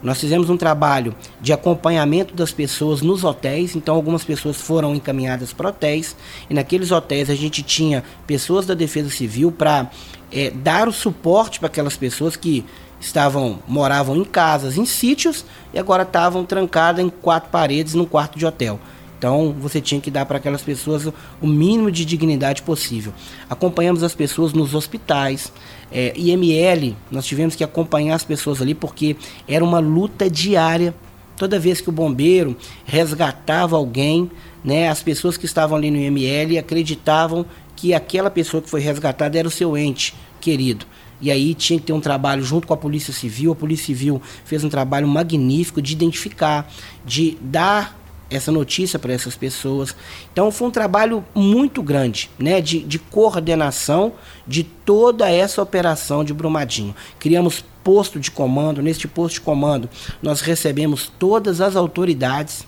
Nós 0.03 0.21
fizemos 0.21 0.51
um 0.51 0.57
trabalho 0.57 1.15
de 1.41 1.53
acompanhamento 1.53 2.35
das 2.35 2.53
pessoas 2.53 3.01
nos 3.01 3.25
hotéis, 3.25 3.75
então 3.75 3.95
algumas 3.95 4.23
pessoas 4.23 4.61
foram 4.61 4.95
encaminhadas 4.95 5.53
para 5.53 5.71
hotéis, 5.71 6.15
e 6.49 6.53
naqueles 6.53 6.91
hotéis 6.91 7.31
a 7.31 7.35
gente 7.35 7.63
tinha 7.63 8.05
pessoas 8.27 8.67
da 8.67 8.75
Defesa 8.75 9.09
Civil 9.09 9.51
para 9.51 9.91
é, 10.31 10.51
dar 10.51 10.89
o 10.89 10.93
suporte 10.93 11.59
para 11.59 11.69
aquelas 11.69 11.97
pessoas 11.97 12.37
que 12.37 12.65
estavam 13.01 13.59
moravam 13.67 14.17
em 14.17 14.25
casas, 14.25 14.77
em 14.77 14.85
sítios 14.85 15.45
e 15.73 15.79
agora 15.79 16.03
estavam 16.03 16.45
trancadas 16.45 17.05
em 17.05 17.09
quatro 17.09 17.51
paredes 17.51 17.95
num 17.95 18.05
quarto 18.05 18.39
de 18.39 18.45
hotel. 18.45 18.79
Então 19.19 19.55
você 19.59 19.81
tinha 19.81 20.01
que 20.01 20.11
dar 20.11 20.27
para 20.27 20.37
aquelas 20.37 20.63
pessoas 20.63 21.07
o 21.41 21.47
mínimo 21.47 21.91
de 21.91 22.05
dignidade 22.05 22.63
possível. 22.63 23.13
Acompanhamos 23.49 24.03
as 24.03 24.15
pessoas 24.15 24.53
nos 24.53 24.75
hospitais. 24.75 25.53
É, 25.91 26.13
IML, 26.17 26.97
nós 27.11 27.25
tivemos 27.25 27.55
que 27.55 27.65
acompanhar 27.65 28.15
as 28.15 28.25
pessoas 28.25 28.61
ali 28.61 28.75
porque 28.75 29.17
era 29.49 29.65
uma 29.65 29.79
luta 29.79 30.29
diária. 30.29 30.95
Toda 31.37 31.59
vez 31.59 31.81
que 31.81 31.89
o 31.89 31.93
bombeiro 31.93 32.57
resgatava 32.85 33.77
alguém, 33.77 34.31
né, 34.63 34.89
as 34.89 35.03
pessoas 35.03 35.37
que 35.37 35.47
estavam 35.47 35.77
ali 35.77 35.91
no 35.91 35.97
IML 35.97 36.59
acreditavam 36.59 37.45
que 37.75 37.93
aquela 37.93 38.31
pessoa 38.31 38.63
que 38.63 38.71
foi 38.71 38.81
resgatada 38.81 39.39
era 39.39 39.49
o 39.49 39.51
seu 39.51 39.77
ente 39.77 40.15
querido. 40.41 40.87
E 41.21 41.31
aí 41.31 41.55
tinha 41.55 41.79
que 41.79 41.87
ter 41.87 41.93
um 41.93 42.01
trabalho 42.01 42.43
junto 42.43 42.67
com 42.67 42.75
a 42.75 42.77
Polícia 42.77 43.13
Civil. 43.13 43.53
A 43.53 43.57
Polícia 43.57 43.87
Civil 43.87 44.21
fez 44.45 44.63
um 44.63 44.69
trabalho 44.69 45.09
magnífico 45.09 45.81
de 45.81 45.93
identificar, 45.93 46.71
de 47.05 47.37
dar 47.41 47.99
essa 48.31 48.51
notícia 48.51 48.99
para 48.99 49.13
essas 49.13 49.37
pessoas. 49.37 49.95
Então 50.33 50.51
foi 50.51 50.69
um 50.69 50.71
trabalho 50.71 51.25
muito 51.35 51.83
grande, 51.83 52.31
né, 52.39 52.61
de, 52.61 52.81
de 52.81 52.99
coordenação 52.99 54.13
de 54.47 54.65
toda 54.65 55.31
essa 55.31 55.63
operação 55.63 56.25
de 56.25 56.35
Brumadinho. 56.35 56.95
Criamos 57.19 57.65
posto 57.83 58.19
de 58.19 58.31
comando. 58.31 58.83
Neste 58.83 59.07
posto 59.07 59.35
de 59.35 59.41
comando 59.43 59.89
nós 60.23 60.41
recebemos 60.41 61.11
todas 61.19 61.61
as 61.61 61.77
autoridades. 61.77 62.67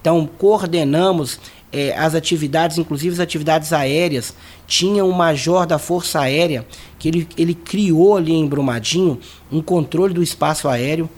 Então 0.00 0.28
coordenamos 0.38 1.38
é, 1.72 1.96
as 1.96 2.14
atividades, 2.14 2.78
inclusive 2.78 3.14
as 3.14 3.20
atividades 3.20 3.72
aéreas. 3.72 4.34
Tinha 4.66 5.04
um 5.04 5.12
major 5.12 5.66
da 5.66 5.78
Força 5.78 6.20
Aérea 6.20 6.66
que 6.98 7.08
ele, 7.08 7.28
ele 7.36 7.54
criou 7.54 8.16
ali 8.16 8.32
em 8.32 8.46
Brumadinho 8.46 9.18
um 9.50 9.60
controle 9.60 10.14
do 10.14 10.22
espaço 10.22 10.68
aéreo. 10.68 11.08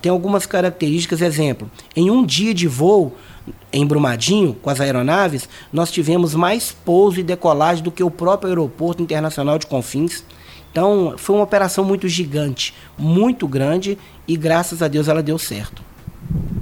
Tem 0.00 0.10
algumas 0.10 0.46
características, 0.46 1.20
exemplo, 1.20 1.70
em 1.94 2.10
um 2.10 2.24
dia 2.24 2.54
de 2.54 2.68
voo 2.68 3.12
em 3.72 3.86
Brumadinho, 3.86 4.54
com 4.54 4.70
as 4.70 4.80
aeronaves, 4.80 5.48
nós 5.72 5.90
tivemos 5.90 6.34
mais 6.34 6.72
pouso 6.72 7.20
e 7.20 7.22
decolagem 7.22 7.82
do 7.82 7.92
que 7.92 8.02
o 8.02 8.10
próprio 8.10 8.48
aeroporto 8.48 9.02
internacional 9.02 9.58
de 9.58 9.66
Confins. 9.66 10.24
Então, 10.70 11.14
foi 11.16 11.36
uma 11.36 11.44
operação 11.44 11.84
muito 11.84 12.08
gigante, 12.08 12.74
muito 12.98 13.46
grande 13.46 13.98
e 14.26 14.36
graças 14.36 14.82
a 14.82 14.88
Deus 14.88 15.08
ela 15.08 15.22
deu 15.22 15.38
certo. 15.38 15.85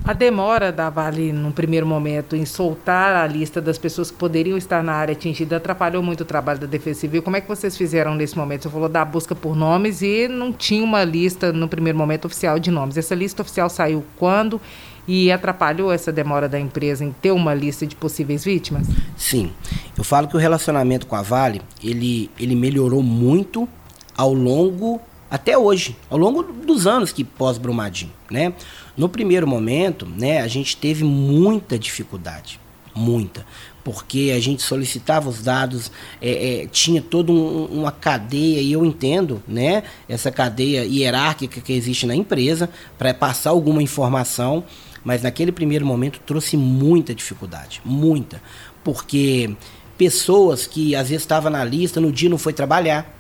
A 0.07 0.13
demora 0.13 0.71
da 0.71 0.91
Vale, 0.91 1.33
num 1.33 1.51
primeiro 1.51 1.87
momento, 1.87 2.37
em 2.37 2.45
soltar 2.45 3.17
a 3.17 3.27
lista 3.27 3.59
das 3.59 3.79
pessoas 3.79 4.11
que 4.11 4.19
poderiam 4.19 4.59
estar 4.59 4.83
na 4.83 4.93
área 4.93 5.13
atingida 5.13 5.57
atrapalhou 5.57 6.03
muito 6.03 6.21
o 6.21 6.25
trabalho 6.27 6.61
da 6.61 6.67
Defesa 6.67 7.01
Civil. 7.01 7.23
Como 7.23 7.39
é 7.39 7.41
que 7.41 7.49
vocês 7.49 7.75
fizeram 7.75 8.15
nesse 8.15 8.37
momento? 8.37 8.65
Você 8.65 8.69
falou 8.69 8.89
da 8.89 9.03
busca 9.03 9.35
por 9.35 9.57
nomes 9.57 10.03
e 10.03 10.29
não 10.29 10.53
tinha 10.53 10.85
uma 10.85 11.03
lista, 11.05 11.55
no 11.55 11.69
primeiro 11.69 11.97
momento, 11.97 12.27
oficial 12.27 12.59
de 12.59 12.71
nomes. 12.71 12.99
Essa 12.99 13.15
lista 13.15 13.41
oficial 13.41 13.71
saiu 13.71 14.05
quando 14.17 14.61
e 15.09 15.33
atrapalhou 15.33 15.91
essa 15.91 16.13
demora 16.13 16.51
da 16.51 16.61
empresa 16.61 17.03
em 17.03 17.11
ter 17.11 17.31
uma 17.31 17.55
lista 17.55 17.87
de 17.87 17.97
possíveis 17.97 18.45
vítimas? 18.45 18.87
Sim. 19.17 19.53
Eu 19.97 20.05
falo 20.05 20.29
que 20.29 20.37
o 20.37 20.39
relacionamento 20.39 21.07
com 21.07 21.17
a 21.17 21.23
Vale, 21.23 21.63
ele, 21.83 22.31
ele 22.39 22.55
melhorou 22.55 23.03
muito 23.03 23.67
ao 24.15 24.35
longo 24.35 25.01
até 25.35 25.59
hoje, 25.59 25.97
ao 26.09 26.17
longo 26.17 26.45
dos 26.45 26.87
anos 26.87 27.11
que 27.11 27.25
pós-Brumadinho, 27.25 28.13
né? 28.31 28.53
No 28.97 29.09
primeiro 29.09 29.49
momento, 29.49 30.07
né, 30.07 30.41
a 30.41 30.47
gente 30.47 30.77
teve 30.77 31.03
muita 31.03 31.77
dificuldade, 31.77 32.61
muita, 32.95 33.45
porque 33.83 34.33
a 34.33 34.39
gente 34.39 34.63
solicitava 34.63 35.29
os 35.29 35.43
dados, 35.43 35.91
é, 36.23 36.63
é, 36.63 36.67
tinha 36.69 37.03
toda 37.03 37.33
um, 37.33 37.65
uma 37.65 37.91
cadeia, 37.91 38.61
e 38.61 38.71
eu 38.71 38.85
entendo, 38.85 39.43
né, 39.49 39.83
essa 40.09 40.31
cadeia 40.31 40.85
hierárquica 40.85 41.61
que 41.61 41.73
existe 41.73 42.07
na 42.07 42.15
empresa 42.15 42.71
para 42.97 43.13
passar 43.13 43.51
alguma 43.51 43.83
informação, 43.83 44.63
mas 45.03 45.25
naquele 45.25 45.51
primeiro 45.51 45.85
momento 45.85 46.21
trouxe 46.25 46.57
muita 46.57 47.13
dificuldade, 47.13 47.83
muita, 47.85 48.41
porque 48.85 49.51
pessoas 49.99 50.65
que 50.65 50.95
às 50.95 51.09
vezes 51.09 51.25
estavam 51.25 51.51
na 51.51 51.65
lista, 51.65 52.01
no 52.01 52.13
dia 52.13 52.31
não 52.31 52.39
foi 52.39 52.53
trabalhar, 52.53 53.13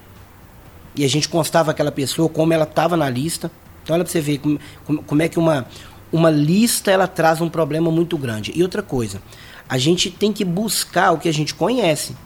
e 0.96 1.04
a 1.04 1.08
gente 1.08 1.28
constava 1.28 1.70
aquela 1.70 1.92
pessoa 1.92 2.28
como 2.28 2.52
ela 2.52 2.64
estava 2.64 2.96
na 2.96 3.08
lista. 3.08 3.50
Então, 3.82 3.94
olha 3.94 4.04
para 4.04 4.12
você 4.12 4.20
ver 4.20 4.38
como, 4.38 4.58
como, 5.02 5.22
é 5.22 5.28
que 5.28 5.38
uma, 5.38 5.66
uma 6.12 6.30
lista 6.30 6.90
ela 6.90 7.06
traz 7.06 7.40
um 7.40 7.48
problema 7.48 7.90
muito 7.90 8.16
grande. 8.16 8.52
E 8.54 8.62
outra 8.62 8.82
coisa, 8.82 9.20
a 9.68 9.76
gente 9.78 10.10
tem 10.10 10.32
que 10.32 10.44
buscar 10.44 11.12
o 11.12 11.18
que 11.18 11.28
a 11.28 11.32
gente 11.32 11.54
conhece. 11.54 12.16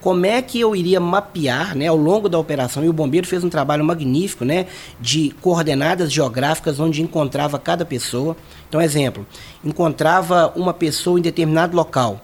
Como 0.00 0.24
é 0.24 0.40
que 0.40 0.60
eu 0.60 0.76
iria 0.76 1.00
mapear, 1.00 1.76
né, 1.76 1.88
ao 1.88 1.96
longo 1.96 2.28
da 2.28 2.38
operação? 2.38 2.84
E 2.84 2.88
o 2.88 2.92
bombeiro 2.92 3.26
fez 3.26 3.42
um 3.42 3.48
trabalho 3.48 3.84
magnífico, 3.84 4.44
né, 4.44 4.66
de 5.00 5.34
coordenadas 5.40 6.12
geográficas 6.12 6.78
onde 6.78 7.02
encontrava 7.02 7.58
cada 7.58 7.84
pessoa. 7.84 8.36
Então, 8.68 8.80
exemplo, 8.80 9.26
encontrava 9.64 10.52
uma 10.54 10.72
pessoa 10.72 11.18
em 11.18 11.22
determinado 11.22 11.76
local 11.76 12.20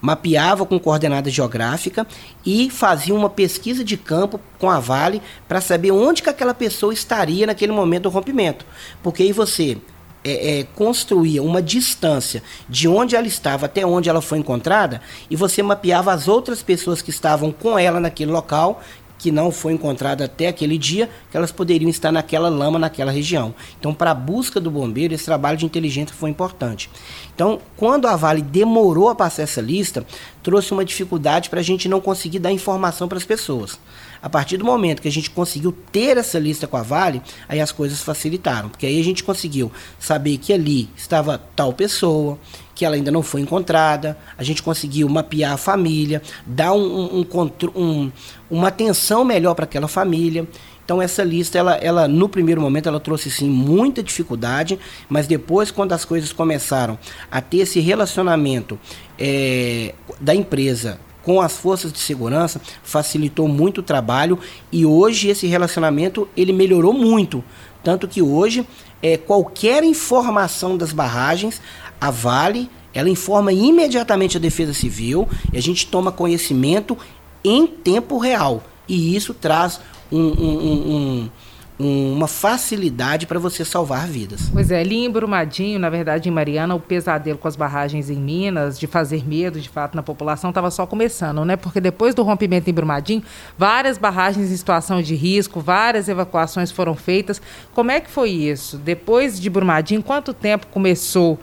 mapeava 0.00 0.64
com 0.64 0.78
coordenada 0.78 1.30
geográfica 1.30 2.06
e 2.44 2.70
fazia 2.70 3.14
uma 3.14 3.28
pesquisa 3.30 3.84
de 3.84 3.96
campo 3.96 4.40
com 4.58 4.70
a 4.70 4.78
Vale 4.78 5.22
para 5.46 5.60
saber 5.60 5.90
onde 5.90 6.22
que 6.22 6.30
aquela 6.30 6.54
pessoa 6.54 6.92
estaria 6.92 7.46
naquele 7.46 7.72
momento 7.72 8.04
do 8.04 8.08
rompimento. 8.10 8.64
Porque 9.02 9.22
aí 9.22 9.32
você 9.32 9.78
é, 10.24 10.60
é, 10.60 10.64
construía 10.74 11.42
uma 11.42 11.62
distância 11.62 12.42
de 12.68 12.88
onde 12.88 13.16
ela 13.16 13.26
estava 13.26 13.66
até 13.66 13.86
onde 13.86 14.08
ela 14.08 14.20
foi 14.20 14.38
encontrada 14.38 15.00
e 15.30 15.36
você 15.36 15.62
mapeava 15.62 16.12
as 16.12 16.28
outras 16.28 16.62
pessoas 16.62 17.00
que 17.00 17.10
estavam 17.10 17.52
com 17.52 17.78
ela 17.78 18.00
naquele 18.00 18.30
local 18.30 18.82
que 19.18 19.32
não 19.32 19.50
foi 19.50 19.72
encontrada 19.72 20.24
até 20.24 20.46
aquele 20.46 20.78
dia, 20.78 21.10
que 21.30 21.36
elas 21.36 21.50
poderiam 21.50 21.90
estar 21.90 22.12
naquela 22.12 22.48
lama, 22.48 22.78
naquela 22.78 23.10
região. 23.10 23.54
Então, 23.78 23.92
para 23.92 24.12
a 24.12 24.14
busca 24.14 24.60
do 24.60 24.70
bombeiro, 24.70 25.12
esse 25.12 25.24
trabalho 25.24 25.58
de 25.58 25.66
inteligência 25.66 26.14
foi 26.14 26.30
importante. 26.30 26.88
Então, 27.34 27.60
quando 27.76 28.06
a 28.06 28.16
Vale 28.16 28.40
demorou 28.40 29.08
a 29.08 29.14
passar 29.14 29.42
essa 29.42 29.60
lista, 29.60 30.06
trouxe 30.42 30.72
uma 30.72 30.84
dificuldade 30.84 31.50
para 31.50 31.60
a 31.60 31.64
gente 31.64 31.88
não 31.88 32.00
conseguir 32.00 32.38
dar 32.38 32.52
informação 32.52 33.08
para 33.08 33.18
as 33.18 33.24
pessoas. 33.24 33.78
A 34.22 34.28
partir 34.28 34.56
do 34.56 34.64
momento 34.64 35.00
que 35.00 35.08
a 35.08 35.12
gente 35.12 35.30
conseguiu 35.30 35.72
ter 35.92 36.16
essa 36.16 36.38
lista 36.38 36.66
com 36.66 36.76
a 36.76 36.82
Vale, 36.82 37.22
aí 37.48 37.60
as 37.60 37.70
coisas 37.72 38.02
facilitaram, 38.02 38.68
porque 38.68 38.86
aí 38.86 39.00
a 39.00 39.04
gente 39.04 39.22
conseguiu 39.22 39.70
saber 39.98 40.38
que 40.38 40.52
ali 40.52 40.88
estava 40.96 41.38
tal 41.54 41.72
pessoa, 41.72 42.38
que 42.74 42.84
ela 42.84 42.94
ainda 42.94 43.10
não 43.10 43.22
foi 43.22 43.40
encontrada, 43.40 44.16
a 44.36 44.42
gente 44.42 44.62
conseguiu 44.62 45.08
mapear 45.08 45.52
a 45.52 45.56
família, 45.56 46.22
dar 46.46 46.72
um, 46.72 47.20
um, 47.20 47.26
um, 47.74 48.12
uma 48.50 48.68
atenção 48.68 49.24
melhor 49.24 49.54
para 49.54 49.64
aquela 49.64 49.88
família. 49.88 50.46
Então 50.84 51.02
essa 51.02 51.22
lista, 51.22 51.58
ela, 51.58 51.74
ela 51.74 52.08
no 52.08 52.28
primeiro 52.28 52.60
momento, 52.60 52.88
ela 52.88 53.00
trouxe 53.00 53.30
sim 53.30 53.50
muita 53.50 54.02
dificuldade, 54.02 54.78
mas 55.08 55.26
depois, 55.26 55.70
quando 55.70 55.92
as 55.92 56.04
coisas 56.04 56.32
começaram 56.32 56.98
a 57.30 57.40
ter 57.40 57.58
esse 57.58 57.80
relacionamento 57.80 58.78
é, 59.18 59.94
da 60.20 60.34
empresa 60.34 60.98
com 61.28 61.42
as 61.42 61.58
forças 61.58 61.92
de 61.92 61.98
segurança, 61.98 62.58
facilitou 62.82 63.46
muito 63.46 63.82
o 63.82 63.82
trabalho 63.82 64.38
e 64.72 64.86
hoje 64.86 65.28
esse 65.28 65.46
relacionamento 65.46 66.26
ele 66.34 66.54
melhorou 66.54 66.94
muito. 66.94 67.44
Tanto 67.84 68.08
que 68.08 68.22
hoje, 68.22 68.66
é, 69.02 69.18
qualquer 69.18 69.84
informação 69.84 70.74
das 70.74 70.90
barragens, 70.90 71.60
a 72.00 72.10
Vale, 72.10 72.70
ela 72.94 73.10
informa 73.10 73.52
imediatamente 73.52 74.38
a 74.38 74.40
Defesa 74.40 74.72
Civil 74.72 75.28
e 75.52 75.58
a 75.58 75.60
gente 75.60 75.86
toma 75.88 76.10
conhecimento 76.10 76.96
em 77.44 77.66
tempo 77.66 78.16
real. 78.16 78.62
E 78.88 79.14
isso 79.14 79.34
traz 79.34 79.82
um, 80.10 80.18
um, 80.18 80.94
um, 80.94 81.30
uma 81.78 82.26
facilidade 82.26 83.26
para 83.26 83.38
você 83.38 83.64
salvar 83.64 84.08
vidas. 84.08 84.50
Pois 84.52 84.70
é, 84.70 84.80
ali 84.80 85.04
em 85.04 85.10
Brumadinho, 85.10 85.78
na 85.78 85.88
verdade 85.88 86.28
em 86.28 86.32
Mariana, 86.32 86.74
o 86.74 86.80
pesadelo 86.80 87.38
com 87.38 87.46
as 87.46 87.54
barragens 87.54 88.10
em 88.10 88.16
Minas, 88.16 88.78
de 88.78 88.88
fazer 88.88 89.26
medo 89.26 89.60
de 89.60 89.68
fato 89.68 89.94
na 89.94 90.02
população, 90.02 90.50
estava 90.50 90.70
só 90.70 90.86
começando, 90.86 91.44
né? 91.44 91.56
Porque 91.56 91.80
depois 91.80 92.14
do 92.14 92.22
rompimento 92.24 92.68
em 92.68 92.72
Brumadinho, 92.72 93.22
várias 93.56 93.96
barragens 93.96 94.50
em 94.50 94.56
situação 94.56 95.00
de 95.00 95.14
risco, 95.14 95.60
várias 95.60 96.08
evacuações 96.08 96.72
foram 96.72 96.96
feitas. 96.96 97.40
Como 97.72 97.92
é 97.92 98.00
que 98.00 98.10
foi 98.10 98.30
isso? 98.30 98.76
Depois 98.76 99.38
de 99.38 99.48
Brumadinho, 99.48 100.02
quanto 100.02 100.34
tempo 100.34 100.66
começou 100.66 101.38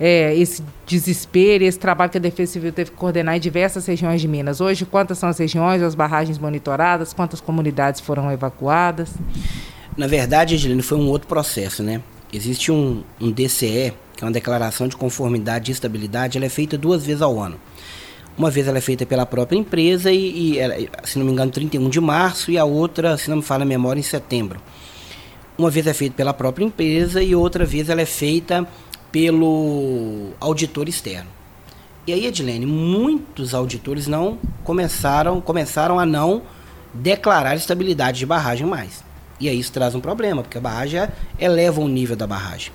é, 0.00 0.34
esse 0.34 0.64
desespero, 0.84 1.62
esse 1.62 1.78
trabalho 1.78 2.10
que 2.10 2.18
a 2.18 2.20
Defesa 2.20 2.52
Civil 2.52 2.72
teve 2.72 2.90
que 2.90 2.96
coordenar 2.96 3.36
em 3.36 3.40
diversas 3.40 3.86
regiões 3.86 4.20
de 4.20 4.26
Minas? 4.26 4.60
Hoje, 4.60 4.84
quantas 4.84 5.18
são 5.18 5.28
as 5.28 5.38
regiões, 5.38 5.80
as 5.80 5.94
barragens 5.94 6.38
monitoradas, 6.38 7.12
quantas 7.12 7.40
comunidades 7.40 8.00
foram 8.00 8.30
evacuadas? 8.32 9.14
Na 9.96 10.06
verdade, 10.06 10.54
Angelino, 10.54 10.82
foi 10.82 10.98
um 10.98 11.08
outro 11.08 11.26
processo, 11.26 11.82
né? 11.82 12.02
Existe 12.30 12.70
um, 12.70 13.02
um 13.18 13.30
DCE, 13.32 13.94
que 14.14 14.22
é 14.22 14.26
uma 14.26 14.32
declaração 14.32 14.86
de 14.86 14.96
conformidade 14.96 15.70
e 15.70 15.72
estabilidade, 15.72 16.36
ela 16.36 16.44
é 16.44 16.50
feita 16.50 16.76
duas 16.76 17.06
vezes 17.06 17.22
ao 17.22 17.40
ano. 17.40 17.58
Uma 18.36 18.50
vez 18.50 18.68
ela 18.68 18.76
é 18.76 18.80
feita 18.82 19.06
pela 19.06 19.24
própria 19.24 19.56
empresa 19.56 20.12
e, 20.12 20.58
e, 20.58 20.90
se 21.04 21.18
não 21.18 21.24
me 21.24 21.32
engano, 21.32 21.50
31 21.50 21.88
de 21.88 21.98
março 21.98 22.50
e 22.50 22.58
a 22.58 22.64
outra, 22.66 23.16
se 23.16 23.30
não 23.30 23.38
me 23.38 23.42
falha 23.42 23.62
a 23.62 23.66
memória, 23.66 23.98
em 23.98 24.02
setembro. 24.02 24.60
Uma 25.56 25.70
vez 25.70 25.86
é 25.86 25.94
feita 25.94 26.14
pela 26.14 26.34
própria 26.34 26.66
empresa 26.66 27.22
e 27.22 27.34
outra 27.34 27.64
vez 27.64 27.88
ela 27.88 28.02
é 28.02 28.06
feita 28.06 28.68
pelo 29.10 30.32
auditor 30.38 30.86
externo. 30.90 31.30
E 32.06 32.12
aí, 32.12 32.26
Edilene, 32.26 32.66
muitos 32.66 33.54
auditores 33.54 34.06
não 34.06 34.38
começaram, 34.62 35.40
começaram 35.40 35.98
a 35.98 36.04
não 36.04 36.42
declarar 36.92 37.56
estabilidade 37.56 38.18
de 38.18 38.26
barragem 38.26 38.66
mais. 38.66 39.02
E 39.38 39.48
aí 39.48 39.58
isso 39.58 39.72
traz 39.72 39.94
um 39.94 40.00
problema, 40.00 40.42
porque 40.42 40.58
a 40.58 40.60
barragem 40.60 41.00
eleva 41.38 41.80
o 41.80 41.88
nível 41.88 42.16
da 42.16 42.26
barragem. 42.26 42.72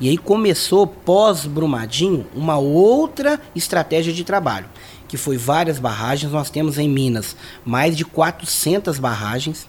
E 0.00 0.08
aí 0.08 0.18
começou, 0.18 0.86
pós-Brumadinho, 0.86 2.26
uma 2.34 2.58
outra 2.58 3.40
estratégia 3.54 4.12
de 4.12 4.24
trabalho, 4.24 4.66
que 5.08 5.16
foi 5.16 5.36
várias 5.36 5.78
barragens. 5.78 6.32
Nós 6.32 6.50
temos 6.50 6.78
em 6.78 6.88
Minas 6.88 7.36
mais 7.64 7.96
de 7.96 8.04
400 8.04 8.98
barragens, 8.98 9.66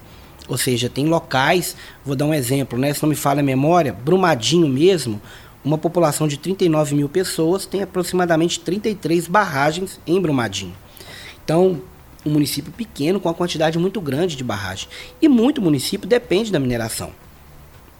ou 0.47 0.57
seja, 0.57 0.89
tem 0.89 1.05
locais, 1.05 1.75
vou 2.03 2.15
dar 2.15 2.25
um 2.25 2.33
exemplo, 2.33 2.77
né? 2.77 2.93
se 2.93 3.01
não 3.01 3.09
me 3.09 3.15
falha 3.15 3.39
a 3.39 3.43
memória, 3.43 3.93
Brumadinho 3.93 4.67
mesmo, 4.67 5.21
uma 5.63 5.77
população 5.77 6.27
de 6.27 6.35
39 6.38 6.95
mil 6.95 7.07
pessoas, 7.07 7.65
tem 7.65 7.81
aproximadamente 7.81 8.59
33 8.59 9.27
barragens 9.27 10.00
em 10.05 10.19
Brumadinho. 10.19 10.75
Então, 11.43 11.81
um 12.25 12.30
município 12.30 12.72
pequeno 12.72 13.20
com 13.20 13.27
uma 13.27 13.36
quantidade 13.36 13.77
muito 13.77 14.00
grande 14.00 14.36
de 14.36 14.44
barragem. 14.44 14.88
E 15.22 15.27
muito 15.27 15.62
município 15.62 16.08
depende 16.08 16.51
da 16.51 16.60
mineração. 16.60 17.12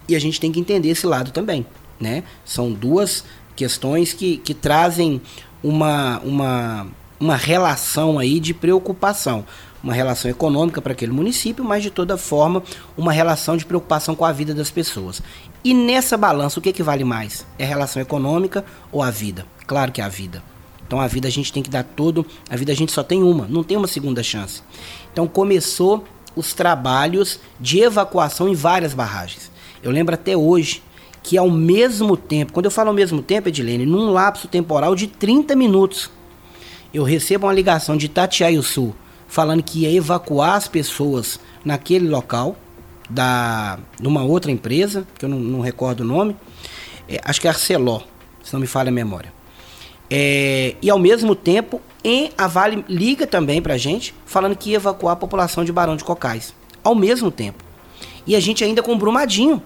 E 0.08 0.14
a 0.14 0.18
gente 0.18 0.40
tem 0.40 0.52
que 0.52 0.60
entender 0.60 0.88
esse 0.88 1.06
lado 1.06 1.30
também. 1.30 1.66
Né? 2.00 2.24
São 2.44 2.72
duas 2.72 3.24
questões 3.56 4.12
que, 4.12 4.38
que 4.38 4.52
trazem 4.52 5.20
uma, 5.62 6.18
uma, 6.20 6.86
uma 7.18 7.36
relação 7.36 8.18
aí 8.18 8.40
de 8.40 8.52
preocupação. 8.52 9.44
Uma 9.82 9.92
relação 9.92 10.30
econômica 10.30 10.80
para 10.80 10.92
aquele 10.92 11.12
município, 11.12 11.62
mas 11.62 11.82
de 11.82 11.90
toda 11.90 12.16
forma 12.16 12.62
uma 12.96 13.12
relação 13.12 13.54
de 13.54 13.66
preocupação 13.66 14.14
com 14.14 14.24
a 14.24 14.32
vida 14.32 14.54
das 14.54 14.70
pessoas. 14.70 15.22
E 15.62 15.74
nessa 15.74 16.16
balança, 16.16 16.58
o 16.58 16.62
que, 16.62 16.72
que 16.72 16.82
vale 16.82 17.04
mais? 17.04 17.46
É 17.58 17.64
a 17.64 17.68
relação 17.68 18.00
econômica 18.00 18.64
ou 18.90 19.02
a 19.02 19.10
vida? 19.10 19.46
Claro 19.66 19.92
que 19.92 20.00
é 20.00 20.04
a 20.04 20.08
vida. 20.08 20.42
Então 20.86 21.00
a 21.00 21.06
vida 21.06 21.28
a 21.28 21.30
gente 21.30 21.52
tem 21.52 21.62
que 21.62 21.70
dar 21.70 21.82
todo, 21.82 22.26
a 22.48 22.56
vida 22.56 22.72
a 22.72 22.74
gente 22.74 22.92
só 22.92 23.02
tem 23.02 23.22
uma, 23.22 23.46
não 23.48 23.62
tem 23.62 23.76
uma 23.76 23.86
segunda 23.86 24.22
chance. 24.22 24.62
Então 25.12 25.26
começou 25.26 26.04
os 26.36 26.52
trabalhos 26.52 27.40
de 27.60 27.80
evacuação 27.80 28.48
em 28.48 28.54
várias 28.54 28.92
barragens. 28.92 29.50
Eu 29.82 29.90
lembro 29.90 30.14
até 30.14 30.36
hoje 30.36 30.82
que 31.22 31.38
ao 31.38 31.50
mesmo 31.50 32.16
tempo, 32.16 32.52
quando 32.52 32.66
eu 32.66 32.70
falo 32.70 32.88
ao 32.88 32.94
mesmo 32.94 33.22
tempo, 33.22 33.48
Edilene, 33.48 33.86
num 33.86 34.10
lapso 34.10 34.46
temporal 34.46 34.94
de 34.94 35.06
30 35.06 35.56
minutos, 35.56 36.10
eu 36.92 37.02
recebo 37.02 37.46
uma 37.46 37.52
ligação 37.52 37.96
de 37.96 38.06
Itatiaia 38.06 38.60
Sul 38.62 38.94
falando 39.26 39.62
que 39.62 39.80
ia 39.80 39.92
evacuar 39.92 40.54
as 40.54 40.68
pessoas 40.68 41.40
naquele 41.64 42.08
local 42.08 42.56
da 43.08 43.78
numa 44.00 44.22
outra 44.22 44.50
empresa, 44.50 45.06
que 45.18 45.24
eu 45.24 45.28
não, 45.28 45.38
não 45.38 45.60
recordo 45.60 46.00
o 46.00 46.04
nome, 46.04 46.36
é, 47.08 47.20
acho 47.24 47.40
que 47.40 47.46
é 47.46 47.50
Arceló, 47.50 48.02
se 48.42 48.52
não 48.52 48.60
me 48.60 48.66
falha 48.66 48.90
a 48.90 48.92
memória. 48.92 49.32
É, 50.16 50.76
e 50.80 50.88
ao 50.88 50.96
mesmo 50.96 51.34
tempo, 51.34 51.82
em, 52.04 52.30
a 52.38 52.46
Vale 52.46 52.84
liga 52.88 53.26
também 53.26 53.60
pra 53.60 53.76
gente, 53.76 54.14
falando 54.24 54.54
que 54.54 54.70
ia 54.70 54.76
evacuar 54.76 55.14
a 55.14 55.16
população 55.16 55.64
de 55.64 55.72
Barão 55.72 55.96
de 55.96 56.04
Cocais. 56.04 56.54
Ao 56.84 56.94
mesmo 56.94 57.32
tempo. 57.32 57.64
E 58.24 58.36
a 58.36 58.38
gente 58.38 58.62
ainda 58.62 58.80
com 58.80 58.96
Brumadinho. 58.96 59.60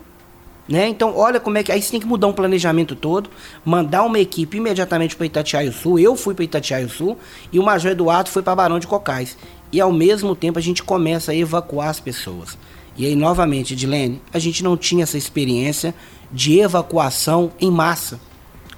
Né? 0.66 0.88
Então, 0.88 1.14
olha 1.14 1.38
como 1.38 1.58
é 1.58 1.62
que. 1.62 1.70
Aí 1.70 1.82
você 1.82 1.90
tem 1.90 2.00
que 2.00 2.06
mudar 2.06 2.28
um 2.28 2.32
planejamento 2.32 2.96
todo, 2.96 3.28
mandar 3.62 4.04
uma 4.04 4.18
equipe 4.18 4.56
imediatamente 4.56 5.16
para 5.16 5.26
Itatiaio 5.26 5.70
Sul. 5.70 5.98
Eu 5.98 6.16
fui 6.16 6.34
para 6.34 6.44
Itatiaio 6.44 6.88
Sul 6.88 7.18
e 7.52 7.58
o 7.58 7.62
Major 7.62 7.90
Eduardo 7.90 8.30
foi 8.30 8.42
para 8.42 8.56
Barão 8.56 8.78
de 8.78 8.86
Cocais. 8.86 9.36
E 9.70 9.82
ao 9.82 9.92
mesmo 9.92 10.34
tempo 10.34 10.58
a 10.58 10.62
gente 10.62 10.82
começa 10.82 11.32
a 11.32 11.36
evacuar 11.36 11.90
as 11.90 12.00
pessoas. 12.00 12.56
E 12.96 13.04
aí, 13.04 13.14
novamente, 13.14 13.74
Edilene, 13.74 14.22
a 14.32 14.38
gente 14.38 14.64
não 14.64 14.78
tinha 14.78 15.02
essa 15.02 15.18
experiência 15.18 15.94
de 16.32 16.58
evacuação 16.58 17.52
em 17.60 17.70
massa. 17.70 18.18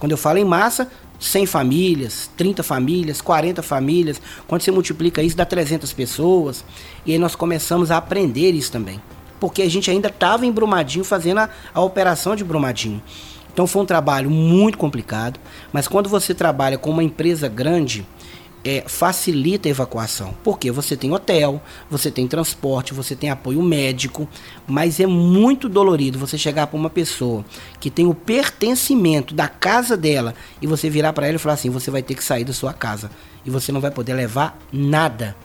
Quando 0.00 0.12
eu 0.12 0.18
falo 0.18 0.38
em 0.38 0.44
massa, 0.44 0.90
100 1.20 1.44
famílias, 1.44 2.30
30 2.36 2.62
famílias, 2.62 3.20
40 3.20 3.62
famílias. 3.62 4.20
Quando 4.48 4.62
você 4.62 4.70
multiplica 4.70 5.22
isso, 5.22 5.36
dá 5.36 5.44
300 5.44 5.92
pessoas. 5.92 6.64
E 7.04 7.12
aí 7.12 7.18
nós 7.18 7.36
começamos 7.36 7.90
a 7.90 7.98
aprender 7.98 8.52
isso 8.52 8.72
também. 8.72 9.00
Porque 9.38 9.62
a 9.62 9.70
gente 9.70 9.90
ainda 9.90 10.08
estava 10.08 10.46
em 10.46 10.50
Brumadinho 10.50 11.04
fazendo 11.04 11.38
a, 11.38 11.50
a 11.74 11.80
operação 11.82 12.34
de 12.34 12.42
Brumadinho. 12.42 13.02
Então 13.52 13.66
foi 13.66 13.82
um 13.82 13.86
trabalho 13.86 14.30
muito 14.30 14.78
complicado. 14.78 15.38
Mas 15.72 15.86
quando 15.86 16.08
você 16.08 16.34
trabalha 16.34 16.78
com 16.78 16.90
uma 16.90 17.04
empresa 17.04 17.48
grande, 17.48 18.06
é, 18.64 18.84
facilita 18.86 19.68
a 19.68 19.70
evacuação. 19.70 20.34
Porque 20.44 20.70
você 20.70 20.96
tem 20.96 21.12
hotel, 21.12 21.60
você 21.90 22.10
tem 22.10 22.26
transporte, 22.26 22.94
você 22.94 23.16
tem 23.16 23.30
apoio 23.30 23.62
médico, 23.62 24.28
mas 24.66 25.00
é 25.00 25.06
muito 25.06 25.68
dolorido 25.68 26.18
você 26.18 26.36
chegar 26.36 26.66
para 26.66 26.78
uma 26.78 26.90
pessoa 26.90 27.44
que 27.78 27.90
tem 27.90 28.06
o 28.06 28.14
pertencimento 28.14 29.34
da 29.34 29.48
casa 29.48 29.96
dela 29.96 30.34
e 30.60 30.66
você 30.66 30.90
virar 30.90 31.12
para 31.12 31.26
ela 31.26 31.36
e 31.36 31.38
falar 31.38 31.54
assim: 31.54 31.70
você 31.70 31.90
vai 31.90 32.02
ter 32.02 32.14
que 32.14 32.24
sair 32.24 32.44
da 32.44 32.52
sua 32.52 32.72
casa 32.72 33.10
e 33.44 33.50
você 33.50 33.72
não 33.72 33.80
vai 33.80 33.90
poder 33.90 34.14
levar 34.14 34.58
nada. 34.72 35.36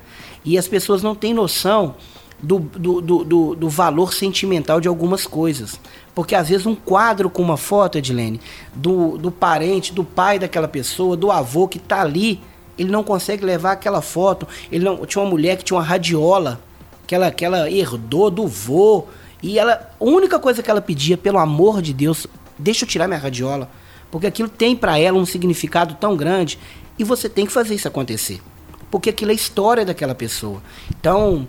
E 0.43 0.57
as 0.57 0.67
pessoas 0.67 1.01
não 1.01 1.15
têm 1.15 1.33
noção 1.33 1.95
do, 2.41 2.59
do, 2.59 3.01
do, 3.01 3.55
do, 3.55 3.69
valor 3.69 4.13
sentimental 4.13 4.79
de 4.79 4.87
algumas 4.87 5.25
coisas. 5.25 5.79
Porque 6.13 6.35
às 6.35 6.49
vezes 6.49 6.65
um 6.65 6.75
quadro 6.75 7.29
com 7.29 7.41
uma 7.41 7.57
foto, 7.57 7.97
Edilene, 7.97 8.39
do, 8.73 9.17
do 9.17 9.31
parente, 9.31 9.93
do 9.93 10.03
pai 10.03 10.37
daquela 10.37 10.67
pessoa, 10.67 11.17
do 11.17 11.31
avô 11.31 11.67
que 11.67 11.77
está 11.77 12.01
ali 12.01 12.39
ele 12.77 12.91
não 12.91 13.03
consegue 13.03 13.45
levar 13.45 13.73
aquela 13.73 14.01
foto. 14.01 14.47
Ele 14.71 14.83
não 14.83 15.05
tinha 15.05 15.23
uma 15.23 15.29
mulher 15.29 15.57
que 15.57 15.63
tinha 15.63 15.77
uma 15.77 15.83
radiola 15.83 16.61
que 17.05 17.15
ela, 17.15 17.31
que 17.31 17.45
ela 17.45 17.69
herdou 17.69 18.29
do 18.29 18.47
vô. 18.47 19.05
E 19.41 19.59
ela, 19.59 19.91
a 19.99 20.03
única 20.03 20.39
coisa 20.39 20.61
que 20.61 20.69
ela 20.69 20.81
pedia, 20.81 21.17
pelo 21.17 21.37
amor 21.37 21.81
de 21.81 21.93
Deus, 21.93 22.27
deixa 22.57 22.83
eu 22.83 22.89
tirar 22.89 23.07
minha 23.07 23.19
radiola. 23.19 23.69
Porque 24.11 24.27
aquilo 24.27 24.49
tem 24.49 24.75
para 24.75 24.97
ela 24.97 25.17
um 25.17 25.25
significado 25.25 25.95
tão 25.95 26.15
grande. 26.15 26.59
E 26.97 27.03
você 27.03 27.29
tem 27.29 27.45
que 27.45 27.51
fazer 27.51 27.75
isso 27.75 27.87
acontecer. 27.87 28.41
Porque 28.89 29.09
aquilo 29.09 29.31
é 29.31 29.33
a 29.33 29.35
história 29.35 29.85
daquela 29.85 30.15
pessoa. 30.15 30.61
Então, 30.89 31.47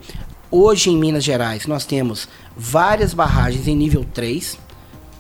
hoje 0.51 0.91
em 0.91 0.97
Minas 0.97 1.25
Gerais, 1.25 1.67
nós 1.67 1.85
temos 1.85 2.29
várias 2.57 3.15
barragens 3.15 3.69
em 3.69 3.77
nível 3.77 4.05
3. 4.13 4.59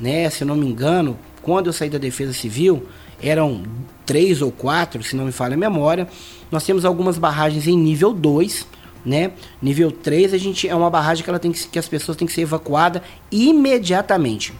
Né? 0.00 0.28
Se 0.30 0.42
eu 0.42 0.48
não 0.48 0.56
me 0.56 0.66
engano, 0.66 1.18
quando 1.42 1.68
eu 1.68 1.72
saí 1.72 1.88
da 1.88 1.98
Defesa 1.98 2.32
Civil, 2.32 2.86
eram 3.22 3.62
três 4.04 4.40
ou 4.40 4.52
quatro, 4.52 5.02
se 5.02 5.16
não 5.16 5.24
me 5.24 5.32
falha 5.32 5.54
a 5.54 5.58
memória. 5.58 6.08
Nós 6.50 6.64
temos 6.64 6.84
algumas 6.84 7.18
barragens 7.18 7.66
em 7.66 7.76
nível 7.76 8.12
2, 8.12 8.66
né? 9.04 9.32
Nível 9.60 9.90
3 9.90 10.34
a 10.34 10.38
gente 10.38 10.68
é 10.68 10.74
uma 10.74 10.90
barragem 10.90 11.24
que 11.24 11.30
ela 11.30 11.38
tem 11.38 11.52
que, 11.52 11.66
que 11.66 11.78
as 11.78 11.88
pessoas 11.88 12.16
têm 12.16 12.26
que 12.26 12.32
ser 12.32 12.42
evacuadas 12.42 13.02
imediatamente. 13.30 14.52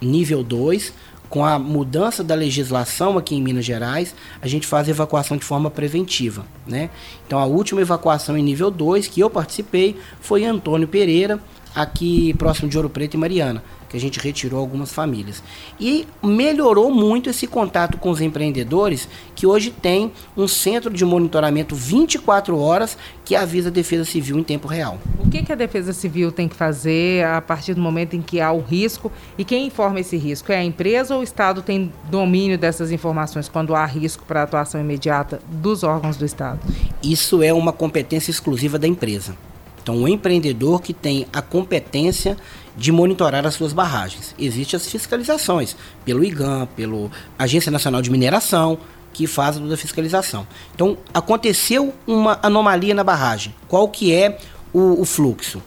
Nível 0.00 0.42
2, 0.42 0.92
com 1.28 1.44
a 1.44 1.58
mudança 1.58 2.22
da 2.22 2.34
legislação 2.34 3.18
aqui 3.18 3.34
em 3.34 3.42
Minas 3.42 3.64
Gerais, 3.64 4.14
a 4.40 4.46
gente 4.46 4.66
faz 4.66 4.88
a 4.88 4.90
evacuação 4.90 5.36
de 5.36 5.44
forma 5.44 5.70
preventiva, 5.70 6.46
né? 6.66 6.90
Então 7.26 7.38
a 7.38 7.44
última 7.46 7.80
evacuação 7.80 8.36
em 8.36 8.42
nível 8.42 8.70
2 8.70 9.08
que 9.08 9.20
eu 9.20 9.28
participei 9.28 9.96
foi 10.20 10.44
Antônio 10.44 10.88
Pereira, 10.88 11.40
aqui 11.74 12.32
próximo 12.34 12.68
de 12.68 12.76
Ouro 12.76 12.88
Preto 12.88 13.14
e 13.14 13.18
Mariana 13.18 13.62
que 13.96 13.98
a 13.98 14.00
gente 14.00 14.20
retirou 14.20 14.60
algumas 14.60 14.92
famílias. 14.92 15.42
E 15.80 16.06
melhorou 16.22 16.90
muito 16.90 17.30
esse 17.30 17.46
contato 17.46 17.96
com 17.96 18.10
os 18.10 18.20
empreendedores, 18.20 19.08
que 19.34 19.46
hoje 19.46 19.70
tem 19.70 20.12
um 20.36 20.46
centro 20.46 20.92
de 20.92 21.04
monitoramento 21.04 21.74
24 21.74 22.58
horas 22.58 22.98
que 23.24 23.34
avisa 23.34 23.68
a 23.68 23.72
Defesa 23.72 24.04
Civil 24.04 24.38
em 24.38 24.44
tempo 24.44 24.68
real. 24.68 24.98
O 25.18 25.30
que, 25.30 25.42
que 25.42 25.52
a 25.52 25.54
Defesa 25.54 25.92
Civil 25.92 26.30
tem 26.30 26.46
que 26.46 26.54
fazer 26.54 27.24
a 27.24 27.40
partir 27.40 27.74
do 27.74 27.80
momento 27.80 28.14
em 28.14 28.20
que 28.20 28.40
há 28.40 28.52
o 28.52 28.60
risco? 28.60 29.10
E 29.38 29.44
quem 29.44 29.66
informa 29.66 30.00
esse 30.00 30.16
risco? 30.16 30.52
É 30.52 30.58
a 30.58 30.64
empresa 30.64 31.14
ou 31.14 31.20
o 31.20 31.24
Estado 31.24 31.62
tem 31.62 31.92
domínio 32.10 32.58
dessas 32.58 32.92
informações 32.92 33.48
quando 33.48 33.74
há 33.74 33.84
risco 33.86 34.24
para 34.24 34.40
a 34.40 34.44
atuação 34.44 34.80
imediata 34.80 35.40
dos 35.48 35.82
órgãos 35.82 36.16
do 36.16 36.24
Estado? 36.24 36.60
Isso 37.02 37.42
é 37.42 37.52
uma 37.52 37.72
competência 37.72 38.30
exclusiva 38.30 38.78
da 38.78 38.86
empresa. 38.86 39.36
Então, 39.82 40.02
o 40.02 40.08
empreendedor 40.08 40.82
que 40.82 40.92
tem 40.92 41.28
a 41.32 41.40
competência 41.40 42.36
de 42.76 42.92
monitorar 42.92 43.46
as 43.46 43.54
suas 43.54 43.72
barragens. 43.72 44.34
Existem 44.38 44.76
as 44.76 44.86
fiscalizações 44.86 45.76
pelo 46.04 46.22
IGAM, 46.22 46.68
pela 46.76 47.10
Agência 47.38 47.70
Nacional 47.70 48.02
de 48.02 48.10
Mineração, 48.10 48.78
que 49.12 49.26
faz 49.26 49.56
toda 49.56 49.72
a 49.72 49.78
fiscalização. 49.78 50.46
Então, 50.74 50.98
aconteceu 51.14 51.94
uma 52.06 52.38
anomalia 52.42 52.94
na 52.94 53.02
barragem. 53.02 53.54
Qual 53.66 53.88
que 53.88 54.12
é 54.12 54.38
o, 54.74 55.00
o 55.00 55.04
fluxo? 55.06 55.62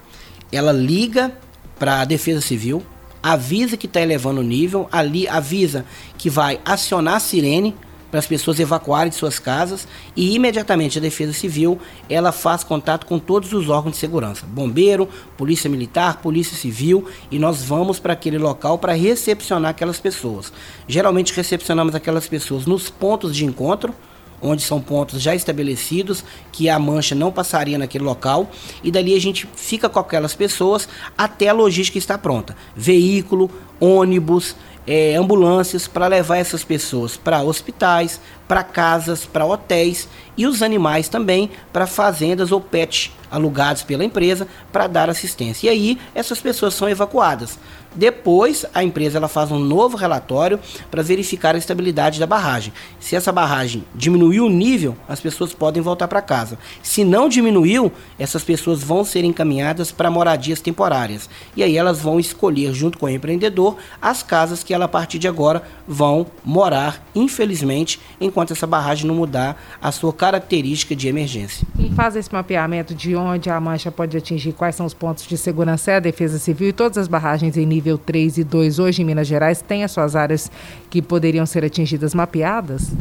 Ela 0.52 0.72
liga 0.72 1.34
para 1.80 2.02
a 2.02 2.06
Defesa 2.06 2.42
Civil, 2.42 2.84
avisa 3.24 3.76
que 3.76 3.88
está 3.88 4.02
elevando 4.02 4.42
o 4.42 4.44
nível, 4.44 4.88
ali 4.92 5.28
avisa 5.28 5.84
que 6.18 6.30
vai 6.30 6.60
acionar 6.64 7.16
a 7.16 7.20
sirene 7.20 7.76
para 8.10 8.20
as 8.20 8.28
pessoas 8.28 8.60
evacuarem 8.60 9.10
de 9.10 9.16
suas 9.16 9.40
casas 9.40 9.88
e 10.16 10.36
imediatamente 10.36 10.98
a 10.98 11.02
Defesa 11.02 11.34
Civil 11.34 11.80
ela 12.10 12.32
faz 12.32 12.64
contato 12.64 13.06
com 13.06 13.20
todos 13.20 13.54
os 13.54 13.70
órgãos 13.70 13.94
de 13.94 14.00
segurança, 14.00 14.46
bombeiro, 14.46 15.08
polícia 15.38 15.70
militar, 15.70 16.22
polícia 16.22 16.58
civil 16.58 17.08
e 17.32 17.40
nós 17.40 17.64
vamos 17.64 18.00
para 18.00 18.14
aquele 18.14 18.38
local 18.38 18.78
para 18.78 18.94
recepcionar 18.94 19.72
aquelas 19.72 20.00
pessoas. 20.00 20.52
Geralmente 20.88 21.34
recepcionamos 21.34 21.96
aquelas 21.96 22.28
pessoas 22.28 22.66
nos 22.66 22.90
pontos 22.90 23.36
de 23.36 23.46
encontro, 23.46 23.94
onde 24.42 24.62
são 24.62 24.82
pontos 24.82 25.22
já 25.22 25.36
estabelecidos 25.36 26.24
que 26.52 26.70
a 26.70 26.80
mancha 26.80 27.14
não 27.14 27.32
passaria 27.32 27.78
naquele 27.78 28.04
local 28.04 28.50
e 28.84 28.92
dali 28.92 29.14
a 29.16 29.20
gente 29.20 29.48
fica 29.56 29.90
com 29.90 30.00
aquelas 30.00 30.34
pessoas 30.34 30.88
até 31.18 31.50
a 31.50 31.54
logística 31.54 31.98
estar 31.98 32.18
pronta. 32.18 32.56
Veículo, 32.76 33.52
ônibus, 33.80 34.56
é, 34.90 35.16
ambulâncias 35.16 35.88
para 35.88 36.08
levar 36.08 36.38
essas 36.38 36.64
pessoas 36.64 37.16
para 37.16 37.44
hospitais, 37.44 38.20
para 38.50 38.64
casas, 38.64 39.28
para 39.28 39.46
hotéis 39.46 40.10
e 40.36 40.48
os 40.48 40.64
animais 40.64 41.08
também 41.08 41.52
para 41.72 41.86
fazendas 41.86 42.52
ou 42.52 42.60
pet 42.60 43.14
alugados 43.30 43.84
pela 43.84 44.04
empresa 44.04 44.48
para 44.72 44.88
dar 44.88 45.08
assistência. 45.08 45.68
E 45.68 45.70
aí 45.70 46.00
essas 46.16 46.42
pessoas 46.42 46.74
são 46.74 46.90
evacuadas. 46.90 47.60
Depois 47.94 48.66
a 48.74 48.84
empresa 48.84 49.18
ela 49.18 49.28
faz 49.28 49.52
um 49.52 49.58
novo 49.58 49.98
relatório 49.98 50.60
para 50.92 51.02
verificar 51.02 51.56
a 51.56 51.58
estabilidade 51.58 52.20
da 52.20 52.28
barragem. 52.28 52.72
Se 53.00 53.16
essa 53.16 53.32
barragem 53.32 53.84
diminuiu 53.96 54.46
o 54.46 54.50
nível, 54.50 54.96
as 55.08 55.20
pessoas 55.20 55.54
podem 55.54 55.82
voltar 55.82 56.08
para 56.08 56.22
casa. 56.22 56.58
Se 56.84 57.04
não 57.04 57.28
diminuiu, 57.28 57.92
essas 58.18 58.44
pessoas 58.44 58.84
vão 58.84 59.04
ser 59.04 59.24
encaminhadas 59.24 59.92
para 59.92 60.12
moradias 60.12 60.62
temporárias. 60.62 61.30
E 61.56 61.64
aí 61.64 61.78
elas 61.78 62.00
vão 62.00 62.20
escolher 62.20 62.74
junto 62.74 62.98
com 62.98 63.08
o 63.08 63.10
empreendedor 63.10 63.76
as 64.02 64.22
casas 64.22 64.64
que 64.64 64.74
ela 64.74 64.86
a 64.86 64.88
partir 64.90 65.18
de 65.18 65.28
agora 65.28 65.64
vão 65.88 66.28
morar, 66.44 67.04
infelizmente, 67.16 68.00
enquanto 68.22 68.39
essa 68.48 68.68
barragem 68.68 69.06
não 69.06 69.16
mudar 69.16 69.62
a 69.82 69.92
sua 69.92 70.14
característica 70.14 70.96
de 70.96 71.08
emergência. 71.08 71.68
Quem 71.76 71.92
faz 71.92 72.16
esse 72.16 72.32
mapeamento 72.32 72.94
de 72.94 73.16
onde 73.16 73.50
a 73.50 73.60
mancha 73.60 73.92
pode 73.92 74.16
atingir, 74.16 74.54
quais 74.54 74.76
são 74.76 74.86
os 74.86 74.94
pontos 74.94 75.26
de 75.28 75.38
segurança 75.38 75.92
é 75.92 75.96
a 75.96 76.00
Defesa 76.00 76.40
Civil 76.40 76.70
e 76.70 76.74
todas 76.74 76.98
as 76.98 77.08
barragens 77.08 77.58
em 77.58 77.66
nível 77.66 77.90
nível 77.90 77.98
3 77.98 78.38
e 78.38 78.44
2 78.44 78.80
hoje 78.80 79.02
em 79.02 79.06
Minas 79.06 79.28
Gerais 79.28 79.62
têm 79.62 79.84
as 79.84 79.92
suas 79.92 80.16
áreas 80.16 80.52
que 80.90 81.02
poderiam 81.02 81.46
ser 81.46 81.66
atingidas 81.66 82.14
mapeadas? 82.14 82.92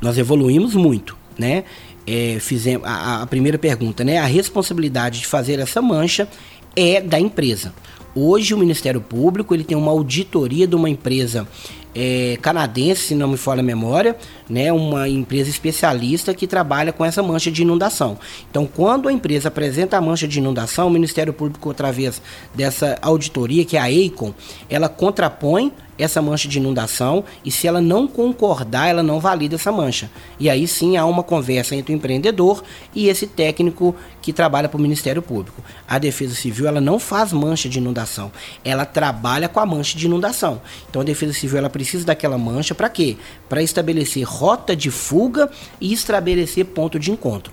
Nós 0.00 0.16
evoluímos 0.16 0.74
muito, 0.74 1.16
né? 1.38 1.64
É, 2.06 2.38
fizemos 2.40 2.86
a, 2.88 3.22
a 3.22 3.26
primeira 3.26 3.58
pergunta, 3.58 4.02
né? 4.02 4.18
A 4.18 4.24
responsabilidade 4.24 5.20
de 5.20 5.26
fazer 5.26 5.58
essa 5.58 5.82
mancha 5.82 6.28
é 6.74 7.00
da 7.00 7.20
empresa. 7.20 7.74
Hoje 8.14 8.54
o 8.54 8.58
Ministério 8.58 9.00
Público 9.00 9.54
ele 9.54 9.64
tem 9.64 9.76
uma 9.76 9.90
auditoria 9.90 10.66
de 10.66 10.74
uma 10.74 10.88
empresa 10.88 11.46
é, 11.94 12.38
canadense, 12.40 13.08
se 13.08 13.14
não 13.14 13.28
me 13.28 13.36
falha 13.36 13.60
a 13.60 13.62
memória, 13.62 14.16
né, 14.48 14.72
uma 14.72 15.08
empresa 15.08 15.50
especialista 15.50 16.34
que 16.34 16.46
trabalha 16.46 16.92
com 16.92 17.04
essa 17.04 17.22
mancha 17.22 17.50
de 17.50 17.62
inundação. 17.62 18.18
Então, 18.50 18.66
quando 18.66 19.08
a 19.08 19.12
empresa 19.12 19.48
apresenta 19.48 19.96
a 19.96 20.00
mancha 20.00 20.28
de 20.28 20.38
inundação, 20.38 20.86
o 20.86 20.90
Ministério 20.90 21.32
Público, 21.32 21.70
através 21.70 22.22
dessa 22.54 22.98
auditoria, 23.02 23.64
que 23.64 23.76
é 23.76 23.80
a 23.80 23.90
EICON, 23.90 24.32
ela 24.68 24.88
contrapõe 24.88 25.72
essa 25.98 26.22
mancha 26.22 26.48
de 26.48 26.58
inundação 26.58 27.24
e 27.44 27.50
se 27.50 27.66
ela 27.66 27.80
não 27.80 28.06
concordar, 28.06 28.88
ela 28.88 29.02
não 29.02 29.18
valida 29.18 29.56
essa 29.56 29.72
mancha. 29.72 30.10
E 30.38 30.48
aí 30.48 30.66
sim 30.68 30.96
há 30.96 31.04
uma 31.04 31.22
conversa 31.22 31.74
entre 31.74 31.92
o 31.92 31.96
empreendedor 31.96 32.62
e 32.94 33.08
esse 33.08 33.26
técnico 33.26 33.94
que 34.22 34.32
trabalha 34.32 34.68
para 34.68 34.78
o 34.78 34.80
Ministério 34.80 35.20
Público. 35.20 35.62
A 35.86 35.98
Defesa 35.98 36.34
Civil 36.34 36.68
ela 36.68 36.80
não 36.80 36.98
faz 36.98 37.32
mancha 37.32 37.68
de 37.68 37.78
inundação, 37.78 38.30
ela 38.64 38.84
trabalha 38.84 39.48
com 39.48 39.60
a 39.60 39.66
mancha 39.66 39.98
de 39.98 40.06
inundação. 40.06 40.60
Então 40.88 41.02
a 41.02 41.04
Defesa 41.04 41.32
Civil 41.32 41.58
ela 41.58 41.70
precisa 41.70 42.04
daquela 42.04 42.38
mancha 42.38 42.74
para 42.74 42.88
quê? 42.88 43.16
Para 43.48 43.62
estabelecer 43.62 44.22
rota 44.24 44.76
de 44.76 44.90
fuga 44.90 45.50
e 45.80 45.92
estabelecer 45.92 46.64
ponto 46.66 46.98
de 46.98 47.10
encontro 47.10 47.52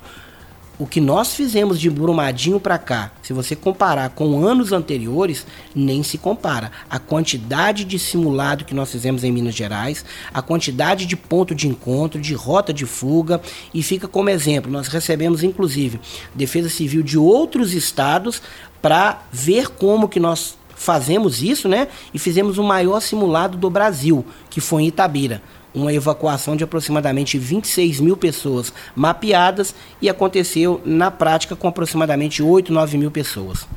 o 0.77 0.85
que 0.85 0.99
nós 0.99 1.33
fizemos 1.33 1.79
de 1.79 1.89
Brumadinho 1.89 2.59
para 2.59 2.77
cá, 2.77 3.11
se 3.21 3.31
você 3.31 3.55
comparar 3.55 4.09
com 4.09 4.45
anos 4.45 4.71
anteriores, 4.71 5.45
nem 5.73 6.03
se 6.03 6.17
compara. 6.17 6.71
A 6.89 6.99
quantidade 6.99 7.85
de 7.85 7.97
simulado 7.97 8.65
que 8.65 8.73
nós 8.73 8.91
fizemos 8.91 9.23
em 9.23 9.31
Minas 9.31 9.55
Gerais, 9.55 10.03
a 10.33 10.41
quantidade 10.41 11.05
de 11.05 11.15
ponto 11.15 11.55
de 11.55 11.67
encontro, 11.67 12.19
de 12.19 12.33
rota 12.33 12.73
de 12.73 12.85
fuga, 12.85 13.41
e 13.73 13.81
fica 13.81 14.07
como 14.07 14.29
exemplo, 14.29 14.71
nós 14.71 14.87
recebemos 14.87 15.43
inclusive 15.43 15.99
Defesa 16.33 16.69
Civil 16.69 17.03
de 17.03 17.17
outros 17.17 17.73
estados 17.73 18.41
para 18.81 19.23
ver 19.31 19.69
como 19.69 20.09
que 20.09 20.19
nós 20.19 20.57
fazemos 20.75 21.41
isso, 21.41 21.69
né? 21.69 21.87
E 22.13 22.19
fizemos 22.19 22.57
o 22.57 22.63
maior 22.63 22.99
simulado 22.99 23.57
do 23.57 23.69
Brasil, 23.69 24.25
que 24.49 24.59
foi 24.59 24.83
em 24.83 24.87
Itabira 24.87 25.41
uma 25.75 25.93
evacuação 25.93 26.55
de 26.55 26.63
aproximadamente 26.63 27.37
26 27.37 27.99
mil 27.99 28.15
pessoas 28.15 28.73
mapeadas 28.95 29.75
e 30.01 30.09
aconteceu 30.09 30.81
na 30.85 31.11
prática 31.11 31.55
com 31.55 31.67
aproximadamente 31.67 32.41
8, 32.41 32.71
9 32.71 32.97
mil 32.97 33.11
pessoas. 33.11 33.67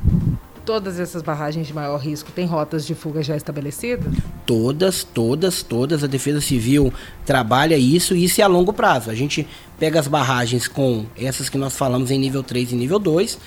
Todas 0.65 0.99
essas 0.99 1.23
barragens 1.23 1.65
de 1.65 1.73
maior 1.73 1.97
risco 1.97 2.31
têm 2.31 2.45
rotas 2.45 2.85
de 2.85 2.93
fuga 2.93 3.23
já 3.23 3.35
estabelecidas? 3.35 4.13
Todas, 4.45 5.03
todas, 5.03 5.63
todas. 5.63 6.03
A 6.03 6.07
Defesa 6.07 6.39
Civil 6.39 6.93
trabalha 7.25 7.75
isso 7.75 8.15
e 8.15 8.23
isso 8.23 8.39
é 8.39 8.43
a 8.43 8.47
longo 8.47 8.71
prazo. 8.71 9.09
A 9.09 9.15
gente 9.15 9.47
pega 9.79 9.99
as 9.99 10.07
barragens 10.07 10.67
com 10.67 11.05
essas 11.17 11.49
que 11.49 11.57
nós 11.57 11.75
falamos 11.75 12.11
em 12.11 12.19
nível 12.19 12.43
3 12.43 12.71
e 12.73 12.75
nível 12.75 12.99
2 12.99 13.39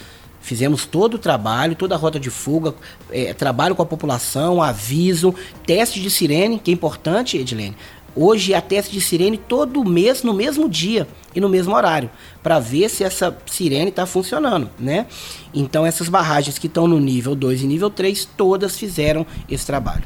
Fizemos 0.42 0.84
todo 0.84 1.14
o 1.14 1.18
trabalho, 1.18 1.76
toda 1.76 1.94
a 1.94 1.98
rota 1.98 2.18
de 2.18 2.28
fuga, 2.28 2.74
é, 3.12 3.32
trabalho 3.32 3.76
com 3.76 3.82
a 3.82 3.86
população, 3.86 4.60
aviso, 4.60 5.32
teste 5.64 6.00
de 6.00 6.10
sirene, 6.10 6.58
que 6.58 6.72
é 6.72 6.74
importante, 6.74 7.38
Edilene. 7.38 7.76
Hoje 8.14 8.52
há 8.52 8.60
teste 8.60 8.92
de 8.92 9.00
sirene 9.00 9.38
todo 9.38 9.84
mês, 9.84 10.22
no 10.22 10.34
mesmo 10.34 10.68
dia 10.68 11.08
e 11.34 11.40
no 11.40 11.48
mesmo 11.48 11.74
horário, 11.74 12.10
para 12.42 12.58
ver 12.58 12.90
se 12.90 13.02
essa 13.02 13.36
sirene 13.46 13.88
está 13.88 14.04
funcionando, 14.04 14.68
né? 14.78 15.06
Então 15.54 15.86
essas 15.86 16.08
barragens 16.08 16.58
que 16.58 16.66
estão 16.66 16.86
no 16.86 17.00
nível 17.00 17.34
2 17.34 17.62
e 17.62 17.66
nível 17.66 17.88
3, 17.88 18.28
todas 18.36 18.76
fizeram 18.76 19.26
esse 19.48 19.64
trabalho. 19.64 20.04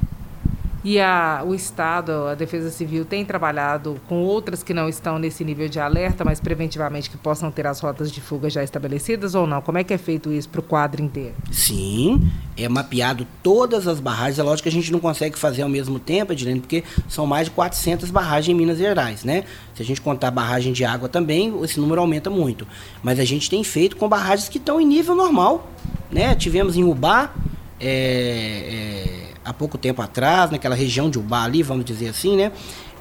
E 0.87 1.01
a, 1.01 1.42
o 1.44 1.53
Estado, 1.53 2.12
a 2.29 2.37
Defesa 2.37 2.70
Civil, 2.70 3.05
tem 3.05 3.25
trabalhado 3.25 4.01
com 4.09 4.22
outras 4.22 4.62
que 4.62 4.72
não 4.72 4.88
estão 4.88 5.18
nesse 5.18 5.42
nível 5.42 5.68
de 5.68 5.81
alerta, 5.81 6.25
mas 6.25 6.38
preventivamente 6.38 7.11
que 7.11 7.16
possam 7.16 7.51
ter 7.51 7.66
as 7.66 7.81
rotas 7.81 8.12
de 8.12 8.20
fuga 8.20 8.49
já 8.49 8.62
estabelecidas 8.62 9.35
ou 9.35 9.49
não? 9.49 9.61
Como 9.61 9.79
é 9.79 9.83
que 9.83 9.92
é 9.92 9.99
feito 9.99 10.33
isso 10.33 10.49
para 10.49 10.61
o 10.61 10.62
quadro 10.62 11.03
inteiro? 11.03 11.35
Sim, 11.51 12.31
é 12.57 12.68
mapeado 12.68 13.27
todas 13.42 13.88
as 13.88 13.99
barragens. 13.99 14.38
É 14.38 14.44
lógico 14.44 14.62
que 14.62 14.68
a 14.68 14.72
gente 14.72 14.92
não 14.92 15.01
consegue 15.01 15.37
fazer 15.37 15.62
ao 15.62 15.68
mesmo 15.68 15.99
tempo, 15.99 16.33
Edilene, 16.33 16.61
porque 16.61 16.85
são 17.09 17.27
mais 17.27 17.46
de 17.46 17.51
400 17.51 18.09
barragens 18.12 18.55
em 18.55 18.57
Minas 18.57 18.79
Gerais, 18.79 19.25
né? 19.25 19.42
Se 19.75 19.83
a 19.83 19.85
gente 19.85 20.01
contar 20.01 20.31
barragem 20.31 20.72
de 20.72 20.85
água 20.85 21.09
também, 21.09 21.53
esse 21.64 21.81
número 21.81 22.01
aumenta 22.01 22.31
muito. 22.31 22.64
Mas 23.03 23.18
a 23.18 23.25
gente 23.25 23.51
tem 23.51 23.64
feito 23.64 23.96
com 23.96 24.09
barragens 24.09 24.49
que 24.49 24.59
estão 24.59 24.81
em 24.81 24.87
nível 24.87 25.16
normal, 25.16 25.68
né? 26.12 26.37
Tivemos 26.37 26.77
em 26.77 26.85
Ubá, 26.85 27.35
é, 27.81 29.22
é 29.22 29.25
há 29.46 29.52
pouco 29.52 29.78
tempo 29.78 30.02
atrás, 30.02 30.50
naquela 30.50 30.74
região 30.74 31.09
de 31.09 31.18
Ubá 31.18 31.44
ali, 31.44 31.62
vamos 31.62 31.85
dizer 31.85 32.09
assim, 32.09 32.37
né? 32.37 32.52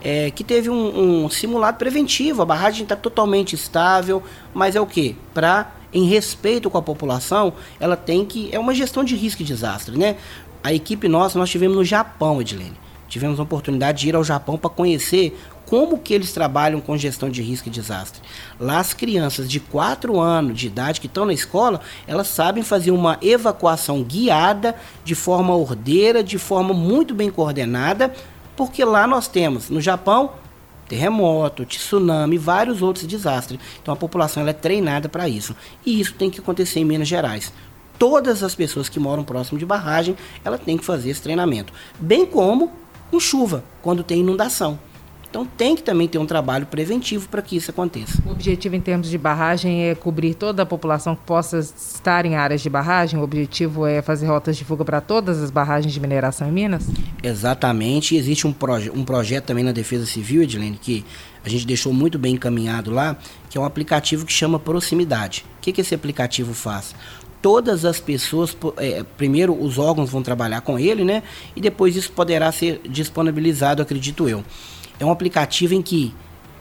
É, 0.01 0.29
que 0.29 0.43
teve 0.43 0.69
um, 0.69 1.23
um, 1.25 1.29
simulado 1.29 1.77
preventivo. 1.77 2.43
A 2.43 2.45
barragem 2.45 2.83
está 2.83 2.95
totalmente 2.95 3.53
estável, 3.53 4.21
mas 4.53 4.75
é 4.75 4.79
o 4.79 4.85
que? 4.85 5.15
Para, 5.33 5.73
em 5.91 6.05
respeito 6.05 6.69
com 6.69 6.77
a 6.77 6.81
população, 6.81 7.53
ela 7.79 7.97
tem 7.97 8.23
que. 8.23 8.49
É 8.51 8.59
uma 8.59 8.75
gestão 8.75 9.03
de 9.03 9.15
risco 9.15 9.41
e 9.41 9.45
desastre, 9.45 9.97
né? 9.97 10.17
A 10.63 10.71
equipe 10.71 11.07
nossa, 11.07 11.39
nós 11.39 11.49
tivemos 11.49 11.75
no 11.75 11.83
Japão, 11.83 12.39
Edilene. 12.39 12.84
Tivemos 13.07 13.39
a 13.39 13.43
oportunidade 13.43 14.01
de 14.01 14.09
ir 14.09 14.15
ao 14.15 14.23
Japão 14.23 14.57
para 14.57 14.69
conhecer 14.69 15.37
como 15.65 15.97
que 15.97 16.13
eles 16.13 16.31
trabalham 16.31 16.79
com 16.79 16.97
gestão 16.97 17.29
de 17.29 17.41
risco 17.41 17.67
e 17.67 17.71
desastre. 17.71 18.21
Lá 18.59 18.79
as 18.79 18.93
crianças 18.93 19.49
de 19.49 19.59
4 19.59 20.19
anos 20.19 20.59
de 20.59 20.67
idade 20.67 21.01
que 21.01 21.07
estão 21.07 21.25
na 21.25 21.33
escola, 21.33 21.81
elas 22.07 22.27
sabem 22.27 22.63
fazer 22.63 22.91
uma 22.91 23.17
evacuação 23.21 24.03
guiada, 24.03 24.75
de 25.03 25.15
forma 25.15 25.55
ordeira, 25.55 26.23
de 26.23 26.37
forma 26.37 26.73
muito 26.73 27.13
bem 27.13 27.29
coordenada, 27.29 28.13
porque 28.55 28.85
lá 28.85 29.07
nós 29.07 29.27
temos, 29.27 29.69
no 29.69 29.81
Japão, 29.81 30.33
terremoto, 30.87 31.65
tsunami, 31.65 32.37
vários 32.37 32.81
outros 32.81 33.05
desastres. 33.05 33.59
Então 33.81 33.93
a 33.93 33.97
população 33.97 34.47
é 34.47 34.53
treinada 34.53 35.09
para 35.09 35.27
isso. 35.27 35.55
E 35.85 35.99
isso 35.99 36.13
tem 36.13 36.29
que 36.29 36.39
acontecer 36.39 36.79
em 36.79 36.85
Minas 36.85 37.07
Gerais. 37.07 37.51
Todas 37.97 38.43
as 38.43 38.53
pessoas 38.53 38.87
que 38.87 38.99
moram 38.99 39.23
próximo 39.23 39.57
de 39.57 39.65
barragem, 39.65 40.15
ela 40.43 40.57
tem 40.57 40.77
que 40.77 40.85
fazer 40.85 41.09
esse 41.09 41.21
treinamento. 41.21 41.73
Bem 41.99 42.25
como 42.25 42.71
com 43.15 43.19
chuva, 43.19 43.63
quando 43.81 44.03
tem 44.03 44.19
inundação. 44.19 44.77
Então 45.29 45.45
tem 45.45 45.75
que 45.75 45.83
também 45.83 46.07
ter 46.07 46.17
um 46.17 46.25
trabalho 46.25 46.65
preventivo 46.65 47.27
para 47.29 47.41
que 47.41 47.55
isso 47.55 47.71
aconteça. 47.71 48.21
O 48.25 48.31
objetivo 48.31 48.75
em 48.75 48.81
termos 48.81 49.09
de 49.09 49.17
barragem 49.17 49.89
é 49.89 49.95
cobrir 49.95 50.33
toda 50.33 50.63
a 50.63 50.65
população 50.65 51.15
que 51.15 51.23
possa 51.25 51.59
estar 51.59 52.25
em 52.25 52.35
áreas 52.35 52.61
de 52.61 52.69
barragem? 52.69 53.19
O 53.19 53.23
objetivo 53.23 53.85
é 53.85 54.01
fazer 54.01 54.27
rotas 54.27 54.57
de 54.57 54.65
fuga 54.65 54.83
para 54.83 55.01
todas 55.01 55.41
as 55.41 55.49
barragens 55.49 55.93
de 55.93 55.99
mineração 55.99 56.47
em 56.47 56.51
Minas? 56.51 56.87
Exatamente. 57.23 58.15
Existe 58.15 58.47
um, 58.47 58.53
proje 58.53 58.89
um 58.89 59.03
projeto 59.03 59.45
também 59.45 59.63
na 59.63 59.71
Defesa 59.71 60.05
Civil, 60.05 60.43
Edilene, 60.43 60.77
que 60.77 61.05
a 61.43 61.49
gente 61.49 61.65
deixou 61.65 61.93
muito 61.93 62.17
bem 62.17 62.35
encaminhado 62.35 62.91
lá, 62.91 63.17
que 63.49 63.57
é 63.57 63.61
um 63.61 63.65
aplicativo 63.65 64.25
que 64.25 64.33
chama 64.33 64.59
Proximidade. 64.59 65.45
O 65.57 65.61
que, 65.61 65.71
que 65.71 65.81
esse 65.81 65.93
aplicativo 65.93 66.53
faz? 66.53 66.95
Todas 67.45 67.85
as 67.85 67.99
pessoas, 67.99 68.57
é, 68.77 69.03
primeiro 69.03 69.55
os 69.55 69.77
órgãos 69.77 70.09
vão 70.09 70.23
trabalhar 70.23 70.61
com 70.61 70.79
ele, 70.79 71.05
né? 71.05 71.21
E 71.55 71.61
depois 71.61 71.95
isso 71.95 72.11
poderá 72.11 72.51
ser 72.51 72.81
disponibilizado, 72.89 73.83
acredito 73.83 74.27
eu. 74.27 74.43
É 74.99 75.05
um 75.05 75.11
aplicativo 75.11 75.75
em 75.75 75.81
que 75.83 76.11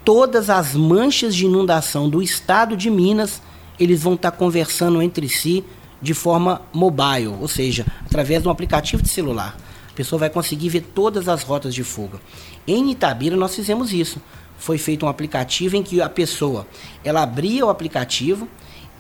todas 0.05 0.51
as 0.51 0.75
manchas 0.75 1.35
de 1.35 1.47
inundação 1.47 2.07
do 2.07 2.23
estado 2.23 2.77
de 2.77 2.91
Minas, 2.91 3.41
eles 3.81 4.03
vão 4.03 4.13
estar 4.13 4.31
tá 4.31 4.37
conversando 4.37 5.01
entre 5.01 5.27
si 5.27 5.65
de 6.03 6.13
forma 6.13 6.61
mobile, 6.71 7.29
ou 7.41 7.49
seja, 7.49 7.87
através 8.05 8.43
de 8.43 8.49
um 8.49 8.51
aplicativo 8.51 9.03
de 9.03 9.09
celular. 9.09 9.57
A 9.89 9.95
pessoa 9.95 10.21
vai 10.21 10.29
conseguir 10.29 10.69
ver 10.69 10.83
todas 10.95 11.31
as 11.31 11.43
rotas 11.43 11.75
de 11.75 11.83
fuga. 11.83 12.21
Em 12.67 12.91
Itabira 12.91 13.37
nós 13.37 13.55
fizemos 13.55 13.91
isso. 13.91 14.21
Foi 14.59 14.77
feito 14.77 15.07
um 15.07 15.09
aplicativo 15.09 15.77
em 15.77 15.83
que 15.83 16.03
a 16.03 16.11
pessoa, 16.11 16.67
ela 17.03 17.23
abria 17.23 17.65
o 17.65 17.71
aplicativo, 17.71 18.47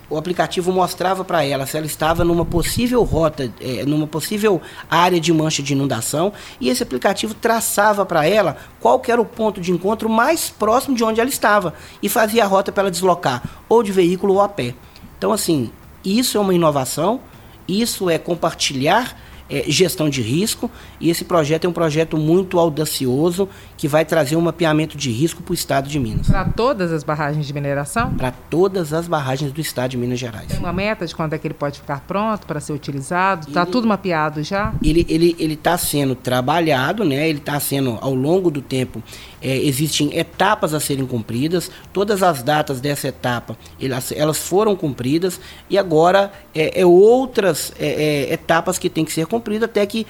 o 0.09 0.17
aplicativo 0.17 0.73
mostrava 0.73 1.25
para 1.25 1.45
ela 1.45 1.67
se 1.67 1.77
ela 1.77 1.87
estava 1.87 2.25
numa 2.25 2.45
possível 2.45 3.03
rota, 3.03 3.53
é, 3.61 3.85
numa 3.85 4.07
possível 4.07 4.61
área 4.90 5.21
de 5.21 5.33
mancha 5.33 5.62
de 5.62 5.73
inundação, 5.73 6.33
e 6.61 6.69
esse 6.69 6.83
aplicativo 6.83 7.35
traçava 7.35 8.05
para 8.05 8.27
ela 8.27 8.57
qual 8.81 9.03
era 9.07 9.21
o 9.21 9.25
ponto 9.25 9.61
de 9.61 9.73
encontro 9.73 10.09
mais 10.09 10.51
próximo 10.51 10.97
de 10.97 11.05
onde 11.05 11.21
ela 11.21 11.31
estava 11.31 11.75
e 12.03 12.09
fazia 12.09 12.45
a 12.45 12.47
rota 12.47 12.71
para 12.71 12.85
ela 12.85 12.90
deslocar, 12.90 13.43
ou 13.69 13.83
de 13.83 13.93
veículo 13.93 14.35
ou 14.35 14.40
a 14.40 14.49
pé. 14.49 14.75
Então, 15.19 15.33
assim, 15.33 15.71
isso 16.05 16.37
é 16.37 16.40
uma 16.40 16.55
inovação, 16.55 17.21
isso 17.67 18.11
é 18.11 18.19
compartilhar 18.19 19.17
é, 19.55 19.64
gestão 19.69 20.11
de 20.11 20.21
risco 20.21 20.69
e 21.01 21.11
esse 21.11 21.25
projeto 21.25 21.64
é 21.64 21.69
um 21.69 21.73
projeto 21.73 22.17
muito 22.17 22.59
audacioso 22.59 23.49
que 23.77 23.87
vai 23.87 24.05
trazer 24.05 24.35
um 24.35 24.40
mapeamento 24.40 24.97
de 24.97 25.12
risco 25.12 25.43
para 25.45 25.53
o 25.53 25.55
estado 25.55 25.88
de 25.88 26.01
Minas. 26.01 26.27
Para 26.27 26.45
todas 26.45 26.90
as 26.90 27.05
barragens 27.05 27.47
de 27.47 27.55
mineração? 27.55 28.12
Para 28.14 28.33
todas 28.33 28.93
as 28.93 29.07
barragens 29.07 29.53
do 29.53 29.61
estado 29.61 29.93
de 29.93 29.97
Minas 29.97 30.19
Gerais. 30.19 30.49
Tem 30.49 30.59
uma 30.59 30.73
meta 30.73 31.07
de 31.07 31.14
quando 31.14 31.35
é 31.35 31.38
que 31.38 31.47
ele 31.47 31.55
pode 31.55 31.79
ficar 31.79 32.01
pronto 32.01 32.49
para 32.49 32.59
ser 32.59 32.73
utilizado? 32.73 33.47
Está 33.47 33.64
tudo 33.64 33.87
mapeado 33.87 34.43
já? 34.43 34.75
Ele 34.83 35.07
ele 35.09 35.37
ele 35.38 35.55
está 35.55 35.79
sendo 35.79 36.17
trabalhado, 36.17 37.05
né? 37.05 37.29
Ele 37.29 37.38
está 37.38 37.61
sendo 37.61 37.97
ao 38.01 38.14
longo 38.14 38.51
do 38.51 38.61
tempo 38.61 39.03
é, 39.44 39.59
existem 39.59 40.18
etapas 40.18 40.72
a 40.72 40.80
serem 40.80 41.07
cumpridas. 41.07 41.70
Todas 41.92 42.22
as 42.22 42.42
datas 42.42 42.80
dessa 42.80 43.09
etapa 43.09 43.57
elas, 43.80 44.11
elas 44.11 44.38
foram 44.38 44.74
cumpridas 44.74 45.38
e 45.68 45.76
agora 45.76 46.33
é, 46.54 46.80
é 46.80 46.87
outras 46.87 47.72
é, 47.78 47.87
é 47.87 48.33
etapas 48.33 48.78
que 48.78 48.88
têm 48.88 49.04
que 49.04 49.12
ser 49.12 49.26
cumpridas 49.26 49.68
até 49.68 49.85
que 49.85 50.07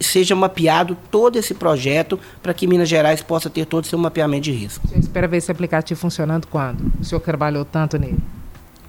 seja 0.00 0.34
mapeado 0.34 0.96
todo 1.10 1.36
esse 1.36 1.54
projeto 1.54 2.18
para 2.42 2.52
que 2.52 2.66
Minas 2.66 2.88
Gerais 2.88 3.22
possa 3.22 3.48
ter 3.48 3.64
todo 3.64 3.84
o 3.84 3.86
seu 3.86 3.98
mapeamento 3.98 4.42
de 4.42 4.52
risco. 4.52 4.86
Você 4.86 4.98
espera 4.98 5.26
ver 5.26 5.38
esse 5.38 5.50
aplicativo 5.50 5.98
funcionando 5.98 6.46
quando? 6.48 6.92
O 7.00 7.04
senhor 7.04 7.20
trabalhou 7.20 7.64
tanto 7.64 7.98
nele? 7.98 8.18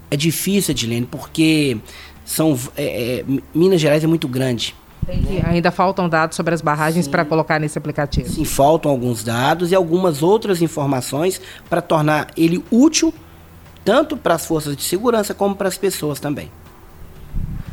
É 0.10 0.18
difícil, 0.18 0.72
Edilene, 0.72 1.06
porque 1.06 1.78
são, 2.26 2.60
é, 2.76 3.20
é, 3.20 3.26
Minas 3.54 3.80
Gerais 3.80 4.04
é 4.04 4.08
muito 4.08 4.28
grande. 4.28 4.76
Né? 5.08 5.42
Ainda 5.46 5.72
faltam 5.72 6.10
dados 6.10 6.36
sobre 6.36 6.54
as 6.54 6.62
barragens 6.62 7.08
para 7.08 7.24
colocar 7.24 7.60
nesse 7.60 7.78
aplicativo. 7.78 8.30
Sim, 8.30 8.46
faltam 8.46 8.92
alguns 8.92 9.24
dados 9.24 9.72
e 9.72 9.76
algumas 9.76 10.22
outras 10.22 10.62
informações 10.62 11.40
para 11.70 11.82
tornar 11.82 12.28
ele 12.36 12.64
útil 12.70 13.14
tanto 13.88 14.18
para 14.18 14.34
as 14.34 14.46
forças 14.46 14.76
de 14.76 14.84
segurança 14.84 15.34
como 15.34 15.56
para 15.56 15.70
as 15.70 15.78
pessoas 15.78 16.20
também. 16.20 16.52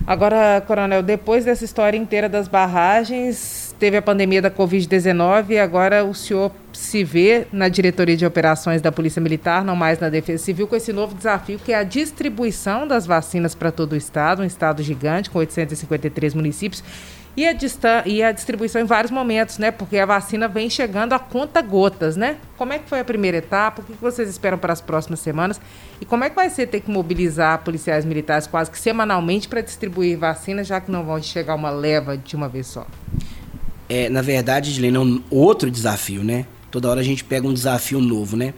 Agora, 0.06 0.62
Coronel, 0.66 1.02
depois 1.02 1.44
dessa 1.44 1.64
história 1.64 1.96
inteira 1.96 2.28
das 2.28 2.46
barragens, 2.46 3.63
teve 3.78 3.96
a 3.96 4.02
pandemia 4.02 4.40
da 4.40 4.50
Covid-19 4.50 5.50
e 5.50 5.58
agora 5.58 6.04
o 6.04 6.14
senhor 6.14 6.50
se 6.72 7.04
vê 7.04 7.46
na 7.52 7.68
diretoria 7.68 8.16
de 8.16 8.26
operações 8.26 8.80
da 8.80 8.90
Polícia 8.90 9.20
Militar, 9.20 9.64
não 9.64 9.76
mais 9.76 9.98
na 9.98 10.08
Defesa 10.08 10.42
Civil, 10.42 10.66
com 10.66 10.76
esse 10.76 10.92
novo 10.92 11.14
desafio 11.14 11.58
que 11.58 11.72
é 11.72 11.76
a 11.76 11.82
distribuição 11.82 12.86
das 12.86 13.06
vacinas 13.06 13.54
para 13.54 13.70
todo 13.70 13.92
o 13.92 13.96
estado, 13.96 14.42
um 14.42 14.44
estado 14.44 14.82
gigante 14.82 15.30
com 15.30 15.38
853 15.38 16.34
municípios. 16.34 16.82
E 17.36 17.44
a, 17.48 17.52
e 18.06 18.22
a 18.22 18.30
distribuição 18.30 18.80
em 18.80 18.84
vários 18.84 19.10
momentos, 19.10 19.58
né? 19.58 19.72
Porque 19.72 19.98
a 19.98 20.06
vacina 20.06 20.46
vem 20.46 20.70
chegando 20.70 21.14
a 21.14 21.18
conta 21.18 21.60
gotas, 21.60 22.16
né? 22.16 22.36
Como 22.56 22.72
é 22.72 22.78
que 22.78 22.88
foi 22.88 23.00
a 23.00 23.04
primeira 23.04 23.38
etapa? 23.38 23.82
O 23.82 23.84
que 23.84 23.92
vocês 24.00 24.28
esperam 24.28 24.56
para 24.56 24.72
as 24.72 24.80
próximas 24.80 25.18
semanas? 25.18 25.60
E 26.00 26.04
como 26.04 26.22
é 26.22 26.30
que 26.30 26.36
vai 26.36 26.48
ser 26.48 26.68
ter 26.68 26.80
que 26.80 26.88
mobilizar 26.88 27.58
policiais 27.64 28.04
militares 28.04 28.46
quase 28.46 28.70
que 28.70 28.78
semanalmente 28.78 29.48
para 29.48 29.60
distribuir 29.60 30.16
vacinas, 30.16 30.68
já 30.68 30.80
que 30.80 30.92
não 30.92 31.04
vão 31.04 31.20
chegar 31.20 31.56
uma 31.56 31.70
leva 31.70 32.16
de 32.16 32.36
uma 32.36 32.48
vez 32.48 32.68
só? 32.68 32.86
É, 33.88 34.08
na 34.08 34.22
verdade, 34.22 34.70
Edilene, 34.70 34.96
é 34.96 35.00
um 35.00 35.22
outro 35.30 35.70
desafio, 35.70 36.24
né? 36.24 36.46
Toda 36.70 36.88
hora 36.88 37.00
a 37.00 37.04
gente 37.04 37.22
pega 37.22 37.46
um 37.46 37.52
desafio 37.52 38.00
novo, 38.00 38.36
né? 38.36 38.54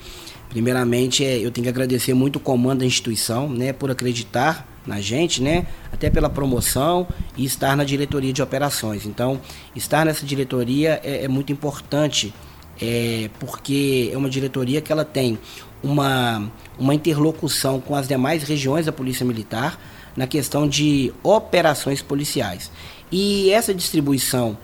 Primeiramente, 0.49 1.25
é, 1.25 1.39
eu 1.39 1.51
tenho 1.51 1.65
que 1.65 1.69
agradecer 1.69 2.15
muito 2.15 2.37
o 2.37 2.41
comando 2.41 2.81
da 2.81 2.87
instituição, 2.87 3.49
né? 3.49 3.73
Por 3.73 3.91
acreditar 3.91 4.67
na 4.87 5.01
gente, 5.01 5.43
né? 5.43 5.67
Até 5.93 6.09
pela 6.09 6.31
promoção 6.31 7.07
e 7.37 7.45
estar 7.45 7.77
na 7.77 7.85
diretoria 7.85 8.33
de 8.33 8.41
operações. 8.41 9.05
Então, 9.05 9.41
estar 9.75 10.07
nessa 10.07 10.25
diretoria 10.25 11.01
é, 11.03 11.25
é 11.25 11.29
muito 11.29 11.53
importante, 11.53 12.33
é, 12.81 13.29
porque 13.41 14.11
é 14.12 14.17
uma 14.17 14.31
diretoria 14.31 14.81
que 14.81 14.93
ela 14.93 15.05
tem 15.05 15.39
uma, 15.83 16.51
uma 16.79 16.95
interlocução 16.95 17.81
com 17.81 17.95
as 17.95 18.07
demais 18.07 18.43
regiões 18.45 18.87
da 18.87 18.93
Polícia 18.93 19.27
Militar 19.27 19.79
na 20.17 20.27
questão 20.27 20.69
de 20.69 21.12
operações 21.23 22.01
policiais. 22.01 22.71
E 23.11 23.51
essa 23.51 23.75
distribuição 23.75 24.57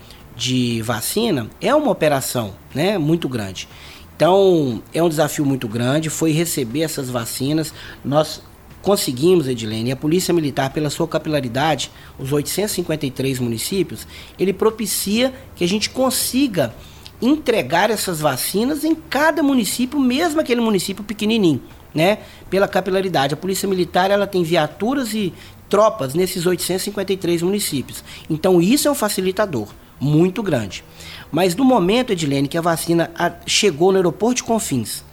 de 0.43 0.83
vacina 0.83 1.49
é 1.61 1.73
uma 1.73 1.89
operação 1.89 2.55
né, 2.75 2.99
muito 2.99 3.29
grande. 3.29 3.69
Então, 4.17 4.83
é 4.93 5.01
um 5.01 5.09
desafio 5.09 5.47
muito 5.47 5.69
grande, 5.69 6.11
foi 6.11 6.33
receber 6.33 6.83
essas 6.83 7.09
vacinas. 7.09 7.73
Nós 8.05 8.43
conseguimos, 8.83 9.47
Edilene, 9.47 9.91
e 9.91 9.93
a 9.93 9.97
Polícia 9.97 10.35
Militar, 10.35 10.73
pela 10.73 10.91
sua 10.91 11.07
capilaridade, 11.07 11.93
os 12.19 12.33
853 12.33 13.39
municípios, 13.39 14.05
ele 14.37 14.53
propicia 14.53 15.33
que 15.55 15.63
a 15.63 15.69
gente 15.69 15.89
consiga 15.91 16.75
entregar 17.21 17.89
essas 17.91 18.21
vacinas 18.21 18.83
em 18.83 18.97
cada 18.97 19.45
município, 19.45 20.01
mesmo 20.01 20.41
aquele 20.41 20.61
município 20.61 21.05
pequenininho, 21.05 21.63
né? 21.95 22.19
Pela 22.51 22.67
capilaridade. 22.67 23.35
A 23.35 23.37
Polícia 23.37 23.69
Militar, 23.69 24.11
ela 24.11 24.27
tem 24.27 24.43
viaturas 24.43 25.15
e 25.15 25.33
tropas 25.69 26.15
nesses 26.15 26.47
853 26.47 27.43
municípios. 27.43 28.03
Então, 28.29 28.61
isso 28.61 28.89
é 28.89 28.91
um 28.91 28.95
facilitador 28.97 29.69
muito 30.03 30.43
grande. 30.43 30.85
Mas 31.31 31.55
do 31.55 31.65
momento, 31.65 32.13
Edilene, 32.13 32.49
que 32.49 32.59
a 32.59 32.61
vacina 32.61 33.11
chegou 33.47 33.93
no 33.93 33.99
aeroporto 33.99 34.37
de 34.37 34.43
Confins, 34.43 35.05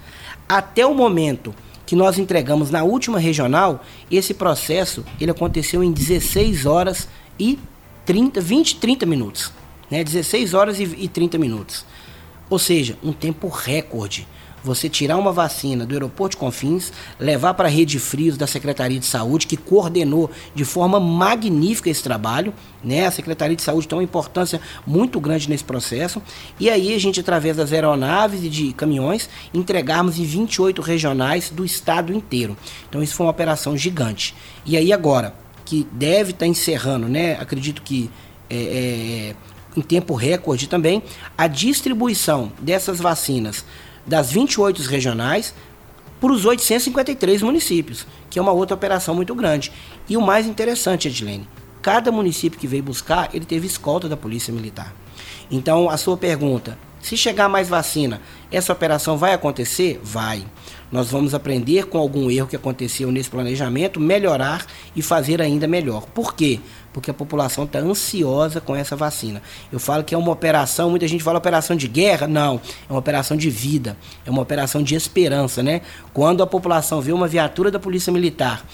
até 0.48 0.86
o 0.86 0.96
momento 0.96 1.54
que 1.86 1.96
nós 1.96 2.18
entregamos 2.18 2.72
na 2.72 2.84
última 2.84 3.20
regional, 3.20 3.84
esse 4.12 4.34
processo 4.34 5.06
ele 5.22 5.32
aconteceu 5.32 5.84
em 5.84 5.92
16 5.92 6.66
horas 6.66 7.08
e 7.40 7.60
30, 8.06 8.42
20, 8.42 8.76
30 8.78 9.06
minutos. 9.06 9.52
Né? 9.90 10.04
16 10.04 10.54
horas 10.54 10.80
e, 10.80 10.84
e 10.84 11.08
30 11.08 11.38
minutos. 11.38 11.86
Ou 12.50 12.58
seja, 12.58 12.98
um 13.04 13.14
tempo 13.14 13.48
recorde 13.48 14.28
você 14.64 14.90
tirar 14.90 15.18
uma 15.18 15.32
vacina 15.32 15.86
do 15.86 15.94
aeroporto 15.94 16.36
de 16.36 16.38
Confins, 16.38 16.92
levar 17.20 17.54
para 17.54 17.68
a 17.68 17.72
rede 17.72 18.00
frios 18.00 18.38
da 18.38 18.48
Secretaria 18.48 19.00
de 19.00 19.06
Saúde, 19.06 19.48
que 19.48 19.58
coordenou 19.58 20.30
de 20.54 20.66
forma 20.66 21.00
magnífica 21.00 21.90
esse 21.90 22.04
trabalho, 22.04 22.54
né? 22.84 23.06
A 23.06 23.12
Secretaria 23.12 23.56
de 23.56 23.62
Saúde 23.62 23.88
tem 23.88 23.98
uma 23.98 24.04
importância 24.04 24.62
muito 24.86 25.20
grande 25.20 25.50
nesse 25.50 25.64
processo. 25.64 26.22
E 26.60 26.70
aí 26.70 26.94
a 26.94 27.00
gente, 27.00 27.20
através 27.20 27.58
das 27.58 27.72
aeronaves 27.72 28.44
e 28.44 28.50
de 28.50 28.74
caminhões, 28.74 29.30
entregarmos 29.54 30.20
em 30.20 30.24
28 30.24 30.82
regionais 30.82 31.50
do 31.50 31.66
estado 31.66 32.14
inteiro. 32.14 32.58
Então 32.88 33.02
isso 33.02 33.16
foi 33.16 33.26
uma 33.26 33.32
operação 33.32 33.78
gigante. 33.78 34.36
E 34.66 34.78
aí 34.78 34.92
agora, 34.94 35.34
que 35.66 35.88
deve 35.92 36.32
estar 36.32 36.46
tá 36.46 36.48
encerrando, 36.48 37.08
né? 37.08 37.38
Acredito 37.40 37.82
que 37.82 38.10
é, 38.50 38.56
é, 38.56 39.36
em 39.78 39.82
tempo 39.82 40.16
recorde 40.16 40.68
também, 40.68 41.04
a 41.38 41.48
distribuição 41.48 42.52
dessas 42.60 43.00
vacinas 43.00 43.64
das 44.06 44.32
28 44.32 44.82
regionais 44.84 45.54
para 46.20 46.32
os 46.32 46.46
853 46.46 47.42
municípios, 47.42 48.06
que 48.30 48.38
é 48.38 48.42
uma 48.42 48.52
outra 48.52 48.76
operação 48.76 49.16
muito 49.16 49.34
grande. 49.34 49.72
E 50.08 50.18
o 50.18 50.22
mais 50.22 50.46
interessante, 50.46 51.08
Edilene, 51.08 51.48
cada 51.82 52.12
município 52.12 52.60
que 52.60 52.68
veio 52.68 52.84
buscar, 52.84 53.30
ele 53.34 53.46
teve 53.46 53.68
escolta 53.68 54.10
da 54.10 54.18
Polícia 54.18 54.54
Militar. 54.54 54.94
Então, 55.50 55.90
a 55.90 55.98
sua 55.98 56.18
pergunta, 56.18 56.78
Se 57.02 57.16
chegar 57.16 57.48
mais 57.48 57.70
vacina, 57.70 58.22
essa 58.52 58.74
operação 58.74 59.18
vai 59.18 59.34
acontecer? 59.34 60.00
Vai. 60.04 60.46
Nós 60.92 61.12
vamos 61.12 61.36
aprender 61.36 61.86
com 61.86 61.98
algum 61.98 62.32
erro 62.32 62.48
que 62.48 62.56
aconteceu 62.56 63.12
nesse 63.12 63.30
planejamento, 63.30 64.00
melhorar 64.00 64.66
e 64.96 65.02
fazer 65.02 65.42
ainda 65.42 65.68
melhor. 65.68 66.06
Por 66.08 66.34
quê? 66.34 66.60
Porque 66.92 67.12
a 67.12 67.14
população 67.14 67.66
está 67.66 67.80
ansiosa 67.80 68.60
com 68.60 68.76
essa 68.76 68.96
vacina. 68.96 69.42
Eu 69.72 69.80
falo 69.80 70.04
que 70.04 70.16
é 70.16 70.18
uma 70.18 70.32
operação, 70.32 70.90
muita 70.90 71.08
gente 71.08 71.24
fala 71.24 71.38
operação 71.38 71.76
de 71.76 71.88
guerra, 71.88 72.28
não, 72.28 72.60
é 72.90 72.92
uma 72.92 73.00
operação 73.00 73.38
de 73.38 73.50
vida, 73.50 73.96
é 74.26 74.32
uma 74.32 74.42
operação 74.42 74.82
de 74.82 74.96
esperança, 74.96 75.62
né? 75.62 75.82
Quando 76.14 76.42
a 76.42 76.48
população 76.48 77.02
vê 77.02 77.12
uma 77.12 77.28
viatura 77.28 77.70
da 77.70 77.80
Polícia 77.80 78.12
Militar 78.12 78.66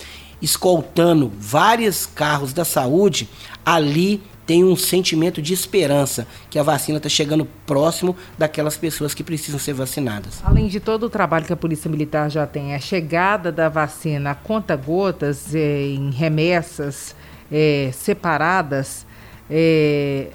escoltando 0.41 1.31
vários 1.39 2.05
carros 2.05 2.53
da 2.53 2.65
saúde, 2.65 3.27
ali 3.65 4.21
tem 4.45 4.63
um 4.63 4.75
sentimento 4.75 5.41
de 5.41 5.53
esperança 5.53 6.27
que 6.49 6.59
a 6.59 6.63
vacina 6.63 6.97
está 6.97 7.09
chegando 7.09 7.45
próximo 7.65 8.15
daquelas 8.37 8.77
pessoas 8.77 9.13
que 9.13 9.23
precisam 9.23 9.59
ser 9.59 9.73
vacinadas. 9.73 10.41
Além 10.43 10.67
de 10.67 10.79
todo 10.79 11.07
o 11.07 11.09
trabalho 11.09 11.45
que 11.45 11.53
a 11.53 11.57
Polícia 11.57 11.89
Militar 11.89 12.29
já 12.29 12.45
tem, 12.45 12.75
a 12.75 12.79
chegada 12.79 13.51
da 13.51 13.69
vacina 13.69 14.31
a 14.31 14.35
conta-gotas, 14.35 15.53
eh, 15.53 15.87
em 15.87 16.11
remessas 16.11 17.15
eh, 17.51 17.89
separadas, 17.93 19.05
eh, 19.49 20.27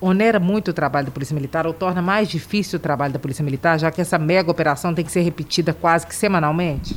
onera 0.00 0.38
muito 0.38 0.70
o 0.70 0.74
trabalho 0.74 1.06
da 1.06 1.12
Polícia 1.12 1.34
Militar 1.34 1.66
ou 1.66 1.72
torna 1.72 2.00
mais 2.00 2.28
difícil 2.28 2.78
o 2.78 2.80
trabalho 2.80 3.12
da 3.12 3.18
Polícia 3.18 3.44
Militar, 3.44 3.78
já 3.78 3.90
que 3.90 4.00
essa 4.00 4.18
mega 4.18 4.50
operação 4.50 4.94
tem 4.94 5.04
que 5.04 5.12
ser 5.12 5.22
repetida 5.22 5.72
quase 5.72 6.06
que 6.06 6.14
semanalmente? 6.14 6.96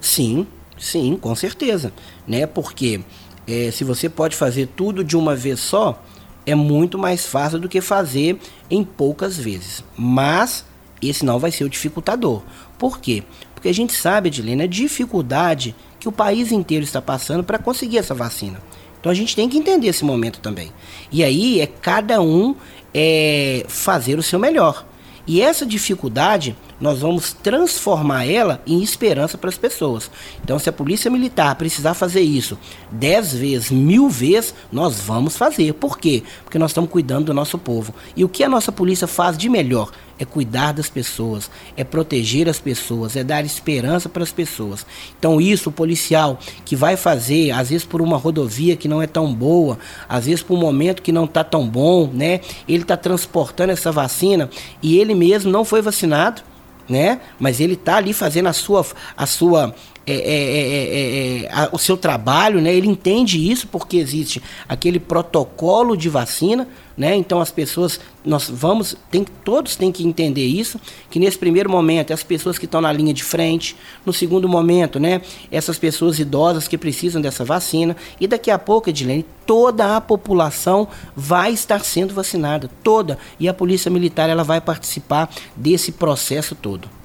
Sim, 0.00 0.46
sim, 0.78 1.16
com 1.20 1.34
certeza. 1.34 1.92
Né? 2.26 2.46
Porque 2.46 3.00
é, 3.48 3.70
se 3.70 3.82
você 3.82 4.08
pode 4.08 4.36
fazer 4.36 4.68
tudo 4.76 5.02
de 5.02 5.16
uma 5.16 5.34
vez 5.34 5.58
só, 5.58 6.02
é 6.44 6.54
muito 6.54 6.98
mais 6.98 7.26
fácil 7.26 7.58
do 7.58 7.68
que 7.68 7.80
fazer 7.80 8.38
em 8.70 8.84
poucas 8.84 9.36
vezes. 9.36 9.82
Mas 9.96 10.64
esse 11.00 11.24
não 11.24 11.38
vai 11.38 11.50
ser 11.50 11.64
o 11.64 11.68
dificultador. 11.68 12.42
Por 12.78 13.00
quê? 13.00 13.22
Porque 13.54 13.68
a 13.68 13.74
gente 13.74 13.92
sabe, 13.92 14.28
Edilene, 14.28 14.62
a 14.62 14.66
dificuldade 14.66 15.74
que 15.98 16.08
o 16.08 16.12
país 16.12 16.52
inteiro 16.52 16.84
está 16.84 17.02
passando 17.02 17.42
para 17.42 17.58
conseguir 17.58 17.98
essa 17.98 18.14
vacina. 18.14 18.60
Então 19.00 19.10
a 19.10 19.14
gente 19.14 19.34
tem 19.34 19.48
que 19.48 19.58
entender 19.58 19.88
esse 19.88 20.04
momento 20.04 20.40
também. 20.40 20.72
E 21.10 21.24
aí 21.24 21.60
é 21.60 21.66
cada 21.66 22.20
um 22.20 22.54
é, 22.94 23.64
fazer 23.68 24.18
o 24.18 24.22
seu 24.22 24.38
melhor. 24.38 24.86
E 25.28 25.42
essa 25.42 25.66
dificuldade 25.66 26.56
nós 26.80 27.00
vamos 27.00 27.34
transformar 27.34 28.24
ela 28.24 28.62
em 28.66 28.82
esperança 28.82 29.36
para 29.36 29.50
as 29.50 29.58
pessoas. 29.58 30.10
Então, 30.42 30.58
se 30.58 30.70
a 30.70 30.72
polícia 30.72 31.10
militar 31.10 31.54
precisar 31.56 31.92
fazer 31.92 32.22
isso 32.22 32.58
dez 32.90 33.34
vezes, 33.34 33.70
mil 33.70 34.08
vezes, 34.08 34.54
nós 34.72 34.98
vamos 35.00 35.36
fazer. 35.36 35.74
Por 35.74 35.98
quê? 35.98 36.22
Porque 36.44 36.58
nós 36.58 36.70
estamos 36.70 36.90
cuidando 36.90 37.26
do 37.26 37.34
nosso 37.34 37.58
povo. 37.58 37.94
E 38.16 38.24
o 38.24 38.28
que 38.28 38.42
a 38.42 38.48
nossa 38.48 38.72
polícia 38.72 39.06
faz 39.06 39.36
de 39.36 39.50
melhor? 39.50 39.90
É 40.18 40.24
cuidar 40.24 40.72
das 40.72 40.88
pessoas, 40.88 41.50
é 41.76 41.84
proteger 41.84 42.48
as 42.48 42.58
pessoas, 42.58 43.16
é 43.16 43.22
dar 43.22 43.44
esperança 43.44 44.08
para 44.08 44.22
as 44.22 44.32
pessoas. 44.32 44.84
Então, 45.18 45.40
isso, 45.40 45.68
o 45.68 45.72
policial 45.72 46.38
que 46.64 46.74
vai 46.74 46.96
fazer, 46.96 47.50
às 47.52 47.70
vezes 47.70 47.84
por 47.84 48.02
uma 48.02 48.16
rodovia 48.16 48.76
que 48.76 48.88
não 48.88 49.00
é 49.00 49.06
tão 49.06 49.32
boa, 49.32 49.78
às 50.08 50.26
vezes 50.26 50.42
por 50.42 50.54
um 50.54 50.60
momento 50.60 51.02
que 51.02 51.12
não 51.12 51.24
está 51.24 51.44
tão 51.44 51.68
bom, 51.68 52.10
né? 52.12 52.40
Ele 52.68 52.82
está 52.82 52.96
transportando 52.96 53.72
essa 53.72 53.92
vacina 53.92 54.50
e 54.82 54.98
ele 54.98 55.14
mesmo 55.14 55.50
não 55.50 55.64
foi 55.64 55.80
vacinado 55.82 56.42
né? 56.88 57.20
Mas 57.38 57.60
ele 57.60 57.74
está 57.74 57.96
ali 57.96 58.12
fazendo 58.12 58.48
a 58.48 58.52
sua, 58.52 58.84
a 59.16 59.26
sua 59.26 59.74
é 60.10 60.14
é, 60.14 60.22
é, 60.22 61.42
é, 61.42 61.44
é, 61.44 61.48
a, 61.52 61.68
o 61.70 61.78
seu 61.78 61.96
trabalho, 61.96 62.62
né? 62.62 62.74
Ele 62.74 62.88
entende 62.88 63.50
isso 63.50 63.66
porque 63.68 63.98
existe 63.98 64.42
aquele 64.66 64.98
protocolo 64.98 65.94
de 65.96 66.08
vacina, 66.08 66.66
né? 66.96 67.14
Então 67.14 67.40
as 67.40 67.50
pessoas, 67.50 68.00
nós 68.24 68.48
vamos, 68.48 68.96
tem, 69.10 69.24
todos 69.44 69.76
têm 69.76 69.92
que 69.92 70.06
entender 70.06 70.46
isso, 70.46 70.80
que 71.10 71.18
nesse 71.18 71.36
primeiro 71.36 71.70
momento 71.70 72.12
as 72.12 72.22
pessoas 72.22 72.56
que 72.56 72.64
estão 72.64 72.80
na 72.80 72.90
linha 72.90 73.12
de 73.12 73.22
frente, 73.22 73.76
no 74.06 74.12
segundo 74.12 74.48
momento, 74.48 74.98
né? 74.98 75.20
Essas 75.52 75.78
pessoas 75.78 76.18
idosas 76.18 76.66
que 76.66 76.78
precisam 76.78 77.20
dessa 77.20 77.44
vacina 77.44 77.94
e 78.18 78.26
daqui 78.26 78.50
a 78.50 78.58
pouco, 78.58 78.88
Edilene, 78.88 79.26
toda 79.44 79.94
a 79.94 80.00
população 80.00 80.88
vai 81.14 81.52
estar 81.52 81.84
sendo 81.84 82.14
vacinada, 82.14 82.70
toda, 82.82 83.18
e 83.38 83.46
a 83.46 83.52
polícia 83.52 83.90
militar 83.90 84.30
ela 84.30 84.42
vai 84.42 84.60
participar 84.60 85.28
desse 85.54 85.92
processo 85.92 86.54
todo. 86.54 86.97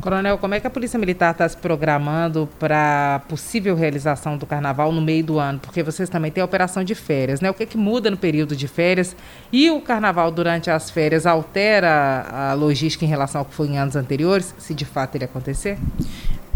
Coronel, 0.00 0.38
como 0.38 0.54
é 0.54 0.60
que 0.60 0.66
a 0.66 0.70
Polícia 0.70 0.98
Militar 0.98 1.32
está 1.32 1.46
se 1.46 1.56
programando 1.56 2.48
para 2.58 3.20
possível 3.28 3.76
realização 3.76 4.38
do 4.38 4.46
carnaval 4.46 4.90
no 4.92 5.02
meio 5.02 5.22
do 5.22 5.38
ano? 5.38 5.58
Porque 5.58 5.82
vocês 5.82 6.08
também 6.08 6.30
têm 6.30 6.40
a 6.40 6.44
operação 6.44 6.82
de 6.82 6.94
férias, 6.94 7.40
né? 7.40 7.50
O 7.50 7.54
que, 7.54 7.64
é 7.64 7.66
que 7.66 7.76
muda 7.76 8.10
no 8.10 8.16
período 8.16 8.56
de 8.56 8.66
férias? 8.66 9.14
E 9.52 9.70
o 9.70 9.80
carnaval 9.80 10.30
durante 10.30 10.70
as 10.70 10.90
férias 10.90 11.26
altera 11.26 12.26
a 12.30 12.54
logística 12.54 13.04
em 13.04 13.08
relação 13.08 13.40
ao 13.42 13.44
que 13.44 13.54
foi 13.54 13.68
em 13.68 13.78
anos 13.78 13.94
anteriores, 13.94 14.54
se 14.58 14.72
de 14.72 14.86
fato 14.86 15.16
ele 15.16 15.24
acontecer? 15.24 15.76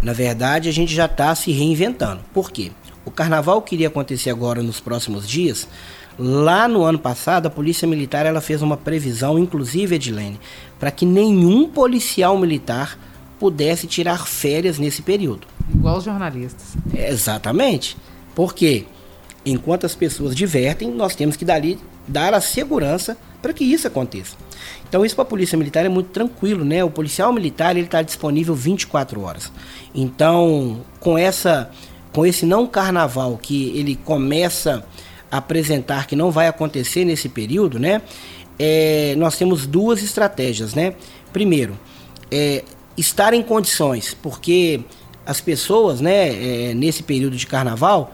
Na 0.03 0.12
verdade, 0.12 0.68
a 0.68 0.72
gente 0.72 0.94
já 0.94 1.05
está 1.05 1.35
se 1.35 1.53
reinventando. 1.53 2.22
Por 2.33 2.50
quê? 2.50 2.72
O 3.05 3.11
carnaval 3.11 3.61
queria 3.61 3.88
acontecer 3.88 4.31
agora 4.31 4.62
nos 4.62 4.81
próximos 4.81 5.29
dias. 5.29 5.68
Lá 6.18 6.68
no 6.68 6.85
ano 6.85 6.98
passado, 6.98 7.46
a 7.46 7.50
Polícia 7.50 7.88
Militar 7.88 8.24
ela 8.24 8.40
fez 8.40 8.62
uma 8.62 8.77
previsão, 8.77 9.38
inclusive, 9.38 9.96
Edilene, 9.96 10.38
para 10.79 10.90
que 10.90 11.05
nenhum 11.05 11.68
policial 11.68 12.38
militar 12.38 12.98
pudesse 13.38 13.87
tirar 13.87 14.27
férias 14.27 14.79
nesse 14.79 15.03
período. 15.03 15.46
Igual 15.74 15.98
os 15.98 16.05
jornalistas. 16.05 16.77
Exatamente. 16.94 17.96
Porque 18.35 18.87
enquanto 19.44 19.87
as 19.87 19.94
pessoas 19.94 20.35
divertem, 20.35 20.90
nós 20.90 21.14
temos 21.14 21.37
que 21.37 21.44
dali, 21.44 21.79
dar 22.07 22.33
a 22.33 22.40
segurança 22.40 23.16
para 23.42 23.53
que 23.53 23.64
isso 23.64 23.87
aconteça. 23.87 24.37
Então 24.88 25.05
isso 25.05 25.14
para 25.14 25.22
a 25.22 25.27
polícia 25.27 25.59
militar 25.59 25.85
é 25.85 25.88
muito 25.88 26.11
tranquilo, 26.11 26.64
né? 26.64 26.83
O 26.83 26.90
policial 26.90 27.33
militar 27.33 27.77
ele 27.77 27.87
está 27.87 28.00
disponível 28.00 28.55
24 28.55 29.20
horas. 29.20 29.53
Então 29.94 30.81
com 30.98 31.18
essa, 31.18 31.70
com 32.12 32.24
esse 32.24 32.46
não 32.46 32.66
carnaval 32.66 33.37
que 33.37 33.77
ele 33.77 33.96
começa 33.96 34.85
apresentar 35.37 36.07
que 36.07 36.14
não 36.14 36.31
vai 36.31 36.47
acontecer 36.47 37.05
nesse 37.05 37.29
período, 37.29 37.79
né? 37.79 38.03
É, 38.59 39.14
nós 39.16 39.37
temos 39.37 39.66
duas 39.66 40.03
estratégias, 40.03 40.75
né? 40.75 40.94
Primeiro, 41.33 41.77
é, 42.31 42.62
estar 42.97 43.35
em 43.35 43.42
condições, 43.42 44.14
porque 44.14 44.81
as 45.27 45.40
pessoas, 45.40 46.01
né, 46.01 46.70
é, 46.70 46.75
nesse 46.75 47.03
período 47.03 47.37
de 47.37 47.47
carnaval, 47.47 48.12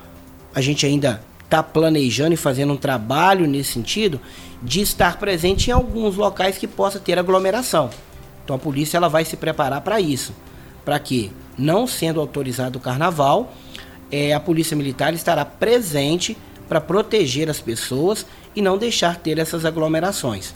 a 0.54 0.61
gente 0.61 0.87
ainda 0.87 1.22
está 1.44 1.62
planejando 1.62 2.33
e 2.33 2.37
fazendo 2.37 2.72
um 2.72 2.76
trabalho 2.76 3.46
nesse 3.46 3.72
sentido 3.72 4.20
de 4.62 4.80
estar 4.80 5.18
presente 5.18 5.68
em 5.68 5.72
alguns 5.72 6.16
locais 6.16 6.56
que 6.56 6.66
possa 6.66 6.98
ter 6.98 7.18
aglomeração. 7.18 7.90
Então 8.44 8.56
a 8.56 8.59
polícia 8.59 8.96
ela 8.96 9.09
vai 9.09 9.24
se 9.24 9.37
preparar 9.37 9.80
para 9.80 10.00
isso, 10.00 10.33
para 10.85 10.98
que, 10.98 11.33
não 11.59 11.87
sendo 11.87 12.20
autorizado 12.20 12.78
o 12.78 12.80
carnaval, 12.80 13.52
é, 14.11 14.33
a 14.33 14.40
polícia 14.40 14.76
militar 14.76 15.12
estará 15.12 15.44
presente 15.44 16.37
para 16.70 16.80
proteger 16.80 17.50
as 17.50 17.61
pessoas 17.61 18.24
e 18.54 18.62
não 18.62 18.78
deixar 18.78 19.16
ter 19.16 19.38
essas 19.40 19.64
aglomerações. 19.64 20.54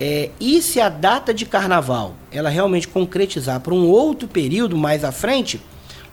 É, 0.00 0.30
e 0.40 0.60
se 0.60 0.80
a 0.80 0.88
data 0.88 1.32
de 1.32 1.46
carnaval 1.46 2.16
ela 2.32 2.48
realmente 2.48 2.88
concretizar 2.88 3.60
para 3.60 3.72
um 3.72 3.86
outro 3.86 4.26
período 4.26 4.76
mais 4.76 5.04
à 5.04 5.12
frente, 5.12 5.62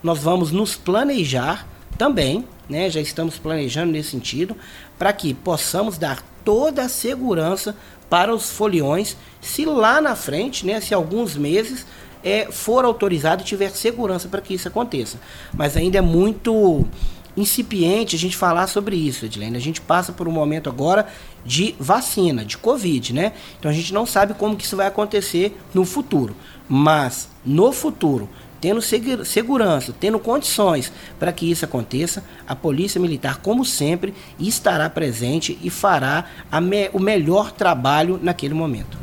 nós 0.04 0.20
vamos 0.20 0.52
nos 0.52 0.76
planejar 0.76 1.68
também, 1.98 2.46
né? 2.70 2.88
Já 2.88 3.02
estamos 3.02 3.40
planejando 3.40 3.92
nesse 3.92 4.12
sentido, 4.12 4.56
para 5.00 5.12
que 5.12 5.34
possamos 5.34 5.98
dar 5.98 6.24
toda 6.46 6.84
a 6.84 6.90
segurança 6.90 7.76
para 8.08 8.32
os 8.36 8.52
foliões, 8.52 9.18
se 9.42 9.66
lá 9.66 10.00
na 10.00 10.16
frente, 10.16 10.68
né, 10.68 10.80
se 10.82 10.94
alguns 10.94 11.36
meses 11.36 11.86
é, 12.24 12.52
for 12.52 12.86
autorizado 12.86 13.42
e 13.42 13.46
tiver 13.46 13.72
segurança 13.72 14.28
para 14.28 14.42
que 14.42 14.54
isso 14.54 14.68
aconteça. 14.68 15.18
Mas 15.52 15.76
ainda 15.76 15.98
é 15.98 16.02
muito 16.02 16.86
incipiente 17.36 18.16
a 18.16 18.20
gente 18.20 18.36
falar 18.36 18.68
sobre 18.68 18.96
isso, 18.96 19.26
Edilene. 19.26 19.58
A 19.58 19.62
gente 19.62 19.82
passa 19.82 20.12
por 20.12 20.28
um 20.28 20.32
momento 20.32 20.70
agora 20.70 21.08
de 21.46 21.76
vacina, 21.80 22.46
de 22.46 22.58
Covid, 22.58 23.14
né? 23.14 23.34
Então 23.60 23.70
a 23.72 23.74
gente 23.74 23.94
não 23.94 24.06
sabe 24.06 24.34
como 24.34 24.56
que 24.56 24.66
isso 24.66 24.78
vai 24.78 24.88
acontecer 24.88 25.58
no 25.74 25.86
futuro. 25.86 26.36
Mas 26.68 27.30
no 27.46 27.72
futuro, 27.72 28.30
tendo 28.60 28.82
segurança, 28.82 29.94
tendo 30.00 30.20
condições 30.20 30.92
para 31.20 31.32
que 31.34 31.50
isso 31.50 31.66
aconteça, 31.66 32.24
a 32.48 32.56
Polícia 32.56 33.02
Militar, 33.02 33.38
como 33.38 33.66
sempre, 33.66 34.14
estará 34.40 34.90
presente 34.90 35.58
e 35.64 35.70
fará 35.70 36.26
me 36.62 36.90
o 36.94 37.00
melhor 37.00 37.52
trabalho 37.52 38.20
naquele 38.22 38.54
momento. 38.54 38.98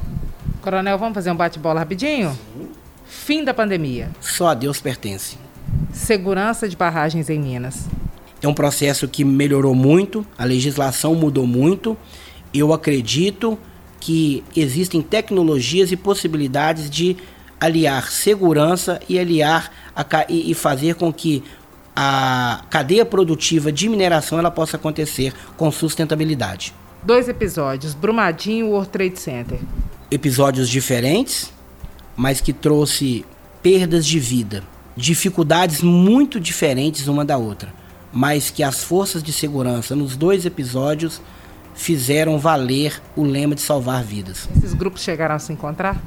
Coronel, 0.62 0.96
vamos 0.96 1.14
fazer 1.14 1.30
um 1.30 1.36
bate-bola 1.36 1.80
rapidinho? 1.80 2.30
Sim. 2.30 2.68
Fim 3.04 3.44
da 3.44 3.52
pandemia. 3.52 4.10
Só 4.20 4.48
a 4.48 4.54
Deus 4.54 4.80
pertence. 4.80 5.38
Segurança 5.92 6.68
de 6.68 6.76
barragens 6.76 7.28
em 7.28 7.38
Minas. 7.38 7.86
É 8.40 8.48
um 8.48 8.54
processo 8.54 9.08
que 9.08 9.24
melhorou 9.24 9.74
muito, 9.74 10.26
a 10.36 10.44
legislação 10.44 11.14
mudou 11.14 11.46
muito. 11.46 11.96
Eu 12.54 12.72
acredito 12.72 13.58
que 14.00 14.44
existem 14.54 15.02
tecnologias 15.02 15.90
e 15.90 15.96
possibilidades 15.96 16.88
de 16.88 17.16
aliar 17.60 18.10
segurança 18.10 19.00
e 19.08 19.18
aliar 19.18 19.72
a, 19.94 20.06
e, 20.28 20.50
e 20.50 20.54
fazer 20.54 20.94
com 20.94 21.12
que 21.12 21.42
a 21.94 22.62
cadeia 22.70 23.04
produtiva 23.04 23.72
de 23.72 23.88
mineração 23.88 24.38
ela 24.38 24.52
possa 24.52 24.76
acontecer 24.76 25.32
com 25.56 25.70
sustentabilidade. 25.72 26.72
Dois 27.02 27.28
episódios, 27.28 27.92
Brumadinho 27.94 28.66
e 28.66 28.68
World 28.70 28.90
Trade 28.90 29.18
Center. 29.18 29.58
episódios 30.08 30.68
diferentes, 30.68 31.52
mas 32.16 32.40
que 32.40 32.52
trouxe 32.52 33.24
perdas 33.62 34.06
de 34.06 34.20
vida, 34.20 34.62
dificuldades 34.96 35.82
muito 35.82 36.38
diferentes 36.38 37.08
uma 37.08 37.24
da 37.24 37.36
outra, 37.36 37.72
mas 38.12 38.50
que 38.50 38.62
as 38.62 38.82
forças 38.82 39.22
de 39.22 39.32
segurança 39.32 39.94
nos 39.94 40.16
dois 40.16 40.46
episódios 40.46 41.20
fizeram 41.74 42.38
valer 42.38 43.00
o 43.14 43.22
lema 43.22 43.54
de 43.54 43.60
salvar 43.60 44.02
vidas. 44.02 44.48
Esses 44.56 44.74
grupos 44.74 45.02
chegaram 45.02 45.34
a 45.34 45.38
se 45.38 45.52
encontrar? 45.52 46.00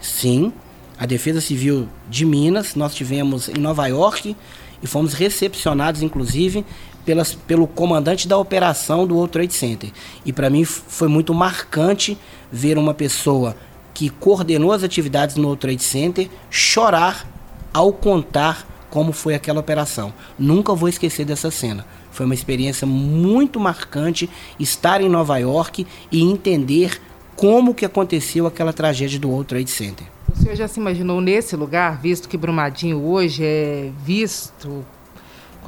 Sim, 0.00 0.52
a 0.98 1.06
Defesa 1.06 1.40
Civil 1.40 1.88
de 2.08 2.24
Minas, 2.24 2.74
nós 2.74 2.94
tivemos 2.94 3.48
em 3.48 3.58
Nova 3.58 3.86
York 3.86 4.36
e 4.82 4.86
fomos 4.86 5.12
recepcionados, 5.12 6.02
inclusive, 6.02 6.64
pelas, 7.04 7.34
pelo 7.34 7.66
comandante 7.66 8.26
da 8.26 8.36
operação 8.36 9.06
do 9.06 9.14
World 9.14 9.32
Trade 9.32 9.54
Center. 9.54 9.90
E 10.24 10.32
para 10.32 10.50
mim 10.50 10.64
foi 10.64 11.08
muito 11.08 11.34
marcante 11.34 12.16
ver 12.50 12.78
uma 12.78 12.94
pessoa 12.94 13.56
que 13.92 14.08
coordenou 14.08 14.72
as 14.72 14.82
atividades 14.82 15.36
no 15.36 15.44
World 15.44 15.60
Trade 15.60 15.82
Center 15.82 16.30
chorar 16.50 17.26
ao 17.72 17.92
contar 17.92 18.66
como 18.90 19.12
foi 19.12 19.34
aquela 19.34 19.60
operação. 19.60 20.12
Nunca 20.38 20.74
vou 20.74 20.88
esquecer 20.88 21.24
dessa 21.24 21.50
cena. 21.50 21.84
Foi 22.10 22.24
uma 22.24 22.34
experiência 22.34 22.86
muito 22.86 23.60
marcante 23.60 24.28
estar 24.58 25.00
em 25.00 25.08
Nova 25.08 25.38
York 25.38 25.86
e 26.10 26.22
entender 26.22 27.00
como 27.36 27.74
que 27.74 27.84
aconteceu 27.84 28.46
aquela 28.46 28.72
tragédia 28.72 29.18
do 29.18 29.28
World 29.28 29.48
Trade 29.48 29.70
Center. 29.70 30.06
O 30.32 30.36
senhor 30.36 30.56
já 30.56 30.68
se 30.68 30.80
imaginou 30.80 31.20
nesse 31.20 31.56
lugar, 31.56 32.00
visto 32.00 32.28
que 32.28 32.36
Brumadinho 32.36 33.02
hoje 33.02 33.44
é 33.44 33.90
visto 34.04 34.84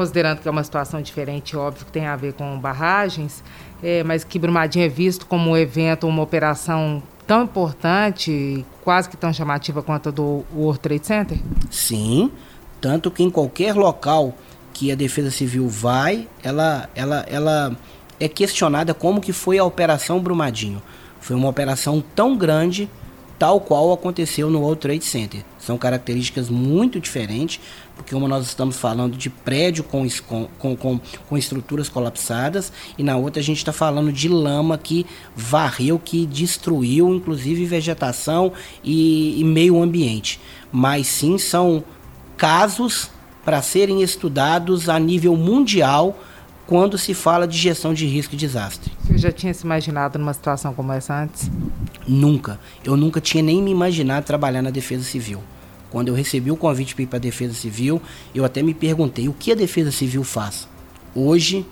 considerando 0.00 0.40
que 0.40 0.48
é 0.48 0.50
uma 0.50 0.64
situação 0.64 1.02
diferente, 1.02 1.54
óbvio 1.54 1.84
que 1.84 1.92
tem 1.92 2.06
a 2.06 2.16
ver 2.16 2.32
com 2.32 2.58
barragens, 2.58 3.44
é, 3.82 4.02
mas 4.02 4.24
que 4.24 4.38
Brumadinho 4.38 4.86
é 4.86 4.88
visto 4.88 5.26
como 5.26 5.50
um 5.50 5.56
evento, 5.56 6.06
uma 6.06 6.22
operação 6.22 7.02
tão 7.26 7.44
importante, 7.44 8.64
quase 8.82 9.10
que 9.10 9.16
tão 9.16 9.30
chamativa 9.30 9.82
quanto 9.82 10.08
a 10.08 10.12
do 10.12 10.42
World 10.54 10.80
Trade 10.80 11.06
Center? 11.06 11.38
Sim, 11.70 12.32
tanto 12.80 13.10
que 13.10 13.22
em 13.22 13.30
qualquer 13.30 13.74
local 13.74 14.34
que 14.72 14.90
a 14.90 14.94
Defesa 14.94 15.30
Civil 15.30 15.68
vai, 15.68 16.28
ela, 16.42 16.88
ela, 16.94 17.26
ela 17.28 17.76
é 18.18 18.28
questionada 18.28 18.94
como 18.94 19.20
que 19.20 19.32
foi 19.32 19.58
a 19.58 19.64
Operação 19.64 20.20
Brumadinho. 20.20 20.82
Foi 21.20 21.36
uma 21.36 21.48
operação 21.48 22.02
tão 22.14 22.36
grande 22.36 22.88
tal 23.40 23.58
qual 23.58 23.90
aconteceu 23.90 24.50
no 24.50 24.60
World 24.60 24.82
Trade 24.82 25.02
Center. 25.02 25.42
São 25.58 25.78
características 25.78 26.50
muito 26.50 27.00
diferentes, 27.00 27.58
porque 27.96 28.14
uma 28.14 28.28
nós 28.28 28.46
estamos 28.46 28.76
falando 28.76 29.16
de 29.16 29.30
prédio 29.30 29.82
com, 29.82 30.06
com, 30.58 30.76
com, 30.76 31.00
com 31.26 31.38
estruturas 31.38 31.88
colapsadas, 31.88 32.70
e 32.98 33.02
na 33.02 33.16
outra 33.16 33.40
a 33.40 33.42
gente 33.42 33.56
está 33.56 33.72
falando 33.72 34.12
de 34.12 34.28
lama 34.28 34.76
que 34.76 35.06
varreu, 35.34 35.98
que 35.98 36.26
destruiu, 36.26 37.14
inclusive 37.14 37.64
vegetação 37.64 38.52
e, 38.84 39.40
e 39.40 39.44
meio 39.44 39.82
ambiente. 39.82 40.38
Mas 40.70 41.06
sim 41.06 41.38
são 41.38 41.82
casos 42.40 43.10
para 43.44 43.60
serem 43.60 44.02
estudados 44.02 44.88
a 44.88 44.98
nível 44.98 45.36
mundial 45.36 46.18
quando 46.66 46.96
se 46.96 47.12
fala 47.12 47.46
de 47.46 47.58
gestão 47.58 47.92
de 47.92 48.06
risco 48.06 48.32
e 48.34 48.38
desastre. 48.38 48.90
Você 49.04 49.18
já 49.18 49.30
tinha 49.30 49.52
se 49.52 49.62
imaginado 49.62 50.18
numa 50.18 50.32
situação 50.32 50.72
como 50.72 50.90
essa 50.90 51.14
antes? 51.22 51.50
Nunca. 52.08 52.58
Eu 52.82 52.96
nunca 52.96 53.20
tinha 53.20 53.42
nem 53.42 53.62
me 53.62 53.70
imaginado 53.70 54.24
trabalhar 54.24 54.62
na 54.62 54.70
Defesa 54.70 55.04
Civil. 55.04 55.42
Quando 55.90 56.08
eu 56.08 56.14
recebi 56.14 56.50
o 56.50 56.56
convite 56.56 56.94
para 56.94 57.02
ir 57.02 57.06
para 57.08 57.18
a 57.18 57.20
Defesa 57.20 57.52
Civil, 57.52 58.00
eu 58.34 58.42
até 58.42 58.62
me 58.62 58.72
perguntei 58.72 59.28
o 59.28 59.34
que 59.34 59.52
a 59.52 59.54
Defesa 59.54 59.92
Civil 59.92 60.24
faz. 60.24 60.66
Hoje, 61.14 61.66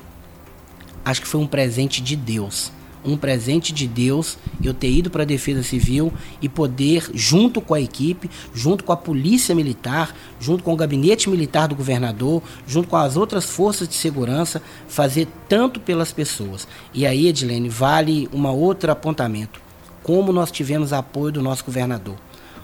acho 1.03 1.23
que 1.23 1.29
foi 1.29 1.41
um 1.41 1.47
presente 1.47 2.03
de 2.03 2.15
Deus 2.15 2.73
um 3.09 3.17
presente 3.17 3.73
de 3.73 3.87
Deus 3.87 4.39
eu 4.63 4.75
ter 4.75 4.91
ido 4.91 5.11
para 5.11 5.23
a 5.23 5.27
Defesa 5.27 5.63
Civil 5.63 6.13
e 6.43 6.49
poder, 6.49 7.11
junto 7.15 7.61
com 7.61 7.75
a 7.75 7.81
equipe, 7.81 8.31
junto 8.55 8.85
com 8.85 8.93
a 8.93 8.97
Polícia 8.97 9.55
Militar, 9.55 10.15
junto 10.39 10.63
com 10.63 10.73
o 10.73 10.77
Gabinete 10.77 11.31
Militar 11.31 11.69
do 11.69 11.75
Governador, 11.75 12.43
junto 12.67 12.89
com 12.89 12.97
as 12.97 13.17
outras 13.17 13.45
forças 13.45 13.89
de 13.89 13.95
segurança, 13.95 14.63
fazer 14.87 15.27
tanto 15.49 15.81
pelas 15.81 16.13
pessoas. 16.13 16.69
E 16.93 17.07
aí, 17.07 17.29
Edilene, 17.29 17.69
vale 17.69 18.29
um 18.33 18.47
outro 18.47 18.91
apontamento. 18.91 19.61
Como 20.03 20.33
nós 20.33 20.51
tivemos 20.51 20.93
apoio 20.93 21.33
do 21.33 21.43
nosso 21.43 21.65
governador. 21.65 22.17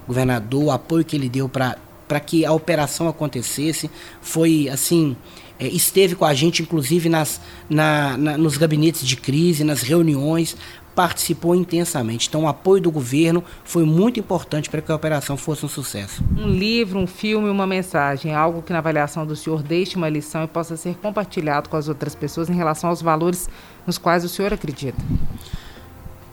O 0.04 0.08
governador, 0.08 0.64
o 0.64 0.70
apoio 0.70 1.04
que 1.04 1.16
ele 1.16 1.28
deu 1.28 1.48
para 1.48 2.20
que 2.20 2.44
a 2.44 2.52
operação 2.52 3.08
acontecesse 3.08 3.90
foi 4.20 4.68
assim 4.68 5.16
é, 5.58 5.66
esteve 5.68 6.14
com 6.14 6.24
a 6.24 6.34
gente, 6.34 6.62
inclusive, 6.62 7.08
nas, 7.08 7.40
na, 7.68 8.16
na, 8.16 8.38
nos 8.38 8.56
gabinetes 8.56 9.06
de 9.06 9.16
crise, 9.16 9.62
nas 9.62 9.82
reuniões, 9.82 10.56
participou 10.94 11.54
intensamente. 11.54 12.28
Então, 12.28 12.44
o 12.44 12.48
apoio 12.48 12.80
do 12.80 12.90
governo 12.90 13.42
foi 13.64 13.84
muito 13.84 14.20
importante 14.20 14.70
para 14.70 14.80
que 14.80 14.90
a 14.90 14.94
operação 14.94 15.36
fosse 15.36 15.64
um 15.64 15.68
sucesso. 15.68 16.22
Um 16.36 16.48
livro, 16.48 16.98
um 16.98 17.06
filme, 17.06 17.48
uma 17.48 17.66
mensagem, 17.66 18.34
algo 18.34 18.62
que 18.62 18.72
na 18.72 18.78
avaliação 18.78 19.26
do 19.26 19.34
senhor 19.34 19.62
deixe 19.62 19.96
uma 19.96 20.08
lição 20.08 20.44
e 20.44 20.46
possa 20.46 20.76
ser 20.76 20.94
compartilhado 20.96 21.68
com 21.68 21.76
as 21.76 21.88
outras 21.88 22.14
pessoas 22.14 22.48
em 22.48 22.54
relação 22.54 22.90
aos 22.90 23.02
valores 23.02 23.48
nos 23.86 23.98
quais 23.98 24.24
o 24.24 24.28
senhor 24.28 24.52
acredita. 24.52 25.02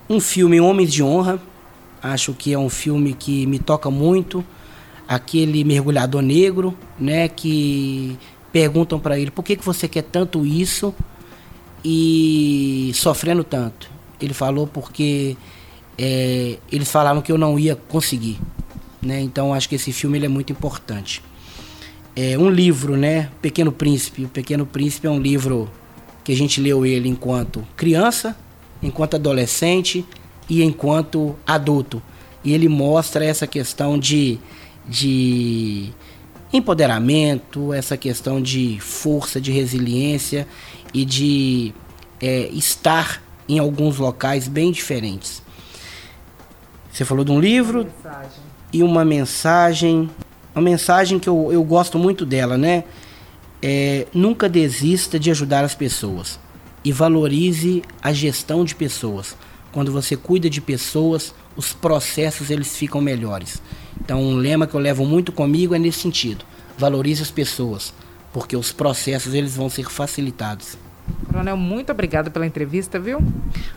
Um 0.09 0.19
filme 0.19 0.59
Homens 0.59 0.91
de 0.93 1.01
Honra, 1.01 1.39
acho 2.01 2.33
que 2.33 2.53
é 2.53 2.59
um 2.59 2.69
filme 2.69 3.13
que 3.13 3.45
me 3.45 3.59
toca 3.59 3.89
muito. 3.89 4.43
Aquele 5.07 5.63
mergulhador 5.63 6.21
negro, 6.21 6.73
né, 6.97 7.27
que 7.27 8.17
perguntam 8.51 8.99
para 8.99 9.17
ele 9.19 9.31
por 9.31 9.43
que, 9.43 9.55
que 9.55 9.65
você 9.65 9.87
quer 9.87 10.03
tanto 10.03 10.45
isso 10.45 10.93
e 11.83 12.91
sofrendo 12.93 13.43
tanto. 13.43 13.89
Ele 14.19 14.33
falou 14.33 14.67
porque 14.67 15.35
é, 15.97 16.57
eles 16.71 16.91
falaram 16.91 17.21
que 17.21 17.31
eu 17.31 17.37
não 17.37 17.57
ia 17.57 17.75
conseguir. 17.75 18.39
Né? 19.01 19.21
Então 19.21 19.53
acho 19.53 19.67
que 19.67 19.75
esse 19.75 19.91
filme 19.91 20.17
ele 20.17 20.25
é 20.25 20.29
muito 20.29 20.51
importante. 20.51 21.23
É 22.15 22.37
um 22.37 22.49
livro, 22.49 22.97
né? 22.97 23.29
Pequeno 23.41 23.71
Príncipe. 23.71 24.25
O 24.25 24.29
Pequeno 24.29 24.65
Príncipe 24.65 25.07
é 25.07 25.09
um 25.09 25.19
livro 25.19 25.69
que 26.23 26.31
a 26.31 26.35
gente 26.35 26.59
leu 26.59 26.85
ele 26.85 27.07
enquanto 27.07 27.65
criança, 27.75 28.37
enquanto 28.83 29.15
adolescente 29.15 30.05
e 30.49 30.61
enquanto 30.61 31.35
adulto. 31.47 32.01
E 32.43 32.53
ele 32.53 32.67
mostra 32.67 33.23
essa 33.23 33.47
questão 33.47 33.97
de, 33.97 34.37
de 34.87 35.91
empoderamento, 36.53 37.73
essa 37.73 37.95
questão 37.95 38.41
de 38.41 38.79
força, 38.79 39.39
de 39.39 39.51
resiliência 39.51 40.47
e 40.93 41.05
de 41.05 41.73
é, 42.21 42.49
estar 42.49 43.21
em 43.47 43.59
alguns 43.59 43.97
locais 43.97 44.47
bem 44.47 44.71
diferentes. 44.71 45.41
Você 46.91 47.05
falou 47.05 47.23
de 47.23 47.31
um 47.31 47.39
livro 47.39 47.87
uma 48.03 48.25
e 48.73 48.83
uma 48.83 49.05
mensagem, 49.05 50.09
uma 50.53 50.61
mensagem 50.61 51.19
que 51.19 51.29
eu, 51.29 51.49
eu 51.51 51.63
gosto 51.63 51.97
muito 51.97 52.25
dela, 52.25 52.57
né? 52.57 52.83
É, 53.61 54.07
nunca 54.13 54.49
desista 54.49 55.19
de 55.19 55.29
ajudar 55.31 55.63
as 55.63 55.75
pessoas 55.75 56.39
e 56.83 56.91
valorize 56.91 57.83
a 58.01 58.11
gestão 58.11 58.65
de 58.65 58.75
pessoas. 58.75 59.35
Quando 59.71 59.91
você 59.91 60.17
cuida 60.17 60.49
de 60.49 60.59
pessoas, 60.59 61.33
os 61.55 61.73
processos 61.73 62.49
eles 62.49 62.75
ficam 62.75 62.99
melhores. 62.99 63.61
Então, 64.03 64.19
um 64.19 64.35
lema 64.35 64.65
que 64.65 64.73
eu 64.73 64.79
levo 64.79 65.05
muito 65.05 65.31
comigo 65.31 65.75
é 65.75 65.79
nesse 65.79 65.99
sentido: 65.99 66.43
valorize 66.77 67.21
as 67.21 67.29
pessoas, 67.29 67.93
porque 68.33 68.57
os 68.57 68.71
processos 68.71 69.33
eles 69.33 69.55
vão 69.55 69.69
ser 69.69 69.85
facilitados. 69.89 70.75
Coronel, 71.27 71.55
muito 71.55 71.91
obrigado 71.91 72.31
pela 72.31 72.45
entrevista, 72.45 72.99
viu? 72.99 73.19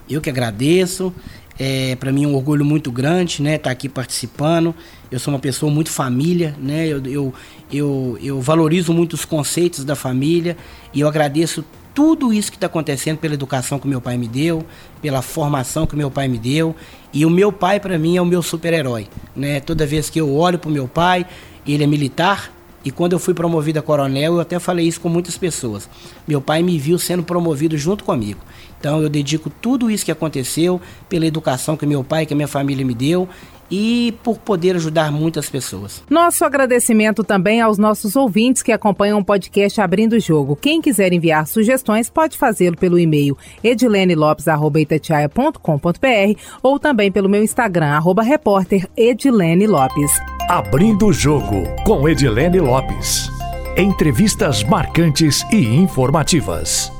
Eu 0.09 0.20
que 0.20 0.31
agradeço. 0.31 1.12
É, 1.57 1.95
para 1.97 2.11
mim 2.11 2.25
é 2.25 2.27
um 2.27 2.35
orgulho 2.35 2.64
muito 2.64 2.91
grande, 2.91 3.41
né, 3.41 3.55
estar 3.55 3.68
tá 3.68 3.70
aqui 3.70 3.89
participando. 3.89 4.75
Eu 5.09 5.20
sou 5.20 5.33
uma 5.33 5.39
pessoa 5.39 5.70
muito 5.70 5.91
família, 5.91 6.57
né? 6.59 6.89
Eu, 6.89 7.05
eu, 7.07 7.35
eu, 7.72 8.18
eu 8.20 8.41
valorizo 8.41 8.93
muito 8.93 9.12
os 9.12 9.25
conceitos 9.25 9.85
da 9.85 9.95
família 9.95 10.57
e 10.93 11.01
eu 11.01 11.07
agradeço 11.09 11.64
tudo 11.95 12.33
isso 12.33 12.51
que 12.51 12.57
está 12.57 12.67
acontecendo 12.67 13.19
pela 13.19 13.35
educação 13.35 13.79
que 13.79 13.87
meu 13.87 14.01
pai 14.01 14.19
me 14.19 14.27
deu, 14.27 14.67
pela 15.01 15.23
formação 15.23 15.87
que 15.87 15.95
meu 15.95 16.11
pai 16.11 16.27
me 16.27 16.39
deu. 16.39 16.75
E 17.13 17.25
o 17.25 17.31
meu 17.31 17.53
pai, 17.53 17.79
para 17.79 17.97
mim, 17.97 18.17
é 18.17 18.21
o 18.21 18.27
meu 18.27 18.43
super-herói. 18.43 19.07
Né? 19.35 19.61
Toda 19.61 19.87
vez 19.87 20.11
que 20.11 20.21
eu 20.21 20.35
olho 20.35 20.59
para 20.59 20.69
o 20.69 20.73
meu 20.73 20.89
pai, 20.89 21.25
ele 21.67 21.85
é 21.85 21.87
militar, 21.87 22.53
e 22.85 22.91
quando 22.91 23.15
eu 23.15 23.19
fui 23.19 23.33
promovido 23.33 23.79
a 23.79 23.83
coronel, 23.83 24.35
eu 24.35 24.41
até 24.41 24.59
falei 24.59 24.87
isso 24.87 25.01
com 25.01 25.09
muitas 25.09 25.39
pessoas. 25.39 25.89
Meu 26.29 26.41
pai 26.41 26.63
me 26.63 26.79
viu 26.79 26.99
sendo 26.99 27.23
promovido 27.23 27.79
junto 27.79 28.05
comigo. 28.05 28.41
Então 28.79 29.01
eu 29.01 29.09
dedico 29.09 29.49
tudo 29.49 29.91
isso 29.91 30.05
que 30.05 30.13
aconteceu 30.13 30.79
pela 31.09 31.25
educação 31.25 31.79
que 31.79 31.87
meu 31.87 32.05
pai, 32.05 32.27
que 32.27 32.35
a 32.35 32.37
minha 32.37 32.47
família 32.47 32.85
me 32.85 32.93
deu 32.93 33.27
e 33.71 34.15
por 34.23 34.39
poder 34.39 34.77
ajudar 34.77 35.11
muitas 35.11 35.49
pessoas. 35.49 36.03
Nosso 36.09 36.45
agradecimento 36.45 37.25
também 37.25 37.61
aos 37.61 37.79
nossos 37.79 38.17
ouvintes 38.17 38.62
que 38.62 38.73
acompanham 38.73 39.19
o 39.19 39.25
podcast 39.25 39.81
Abrindo 39.81 40.15
o 40.15 40.21
Jogo. 40.21 40.57
Quem 40.57 40.81
quiser 40.81 41.12
enviar 41.12 41.47
sugestões 41.47 42.11
pode 42.11 42.39
fazê-lo 42.39 42.77
pelo 42.77 42.99
e-mail 42.99 43.37
edilenelopes.com.br 43.62 46.41
ou 46.62 46.79
também 46.79 47.11
pelo 47.11 47.29
meu 47.29 47.43
Instagram, 47.43 47.89
arroba 47.89 48.23
repórter 48.23 48.89
Edilene 48.97 49.67
Lopes. 49.67 50.12
Abrindo 50.49 51.07
o 51.07 51.12
Jogo 51.12 51.65
com 51.85 52.09
Edilene 52.09 52.61
Lopes. 52.61 53.29
Entrevistas 53.77 54.62
marcantes 54.62 55.45
e 55.51 55.57
informativas. 55.57 56.93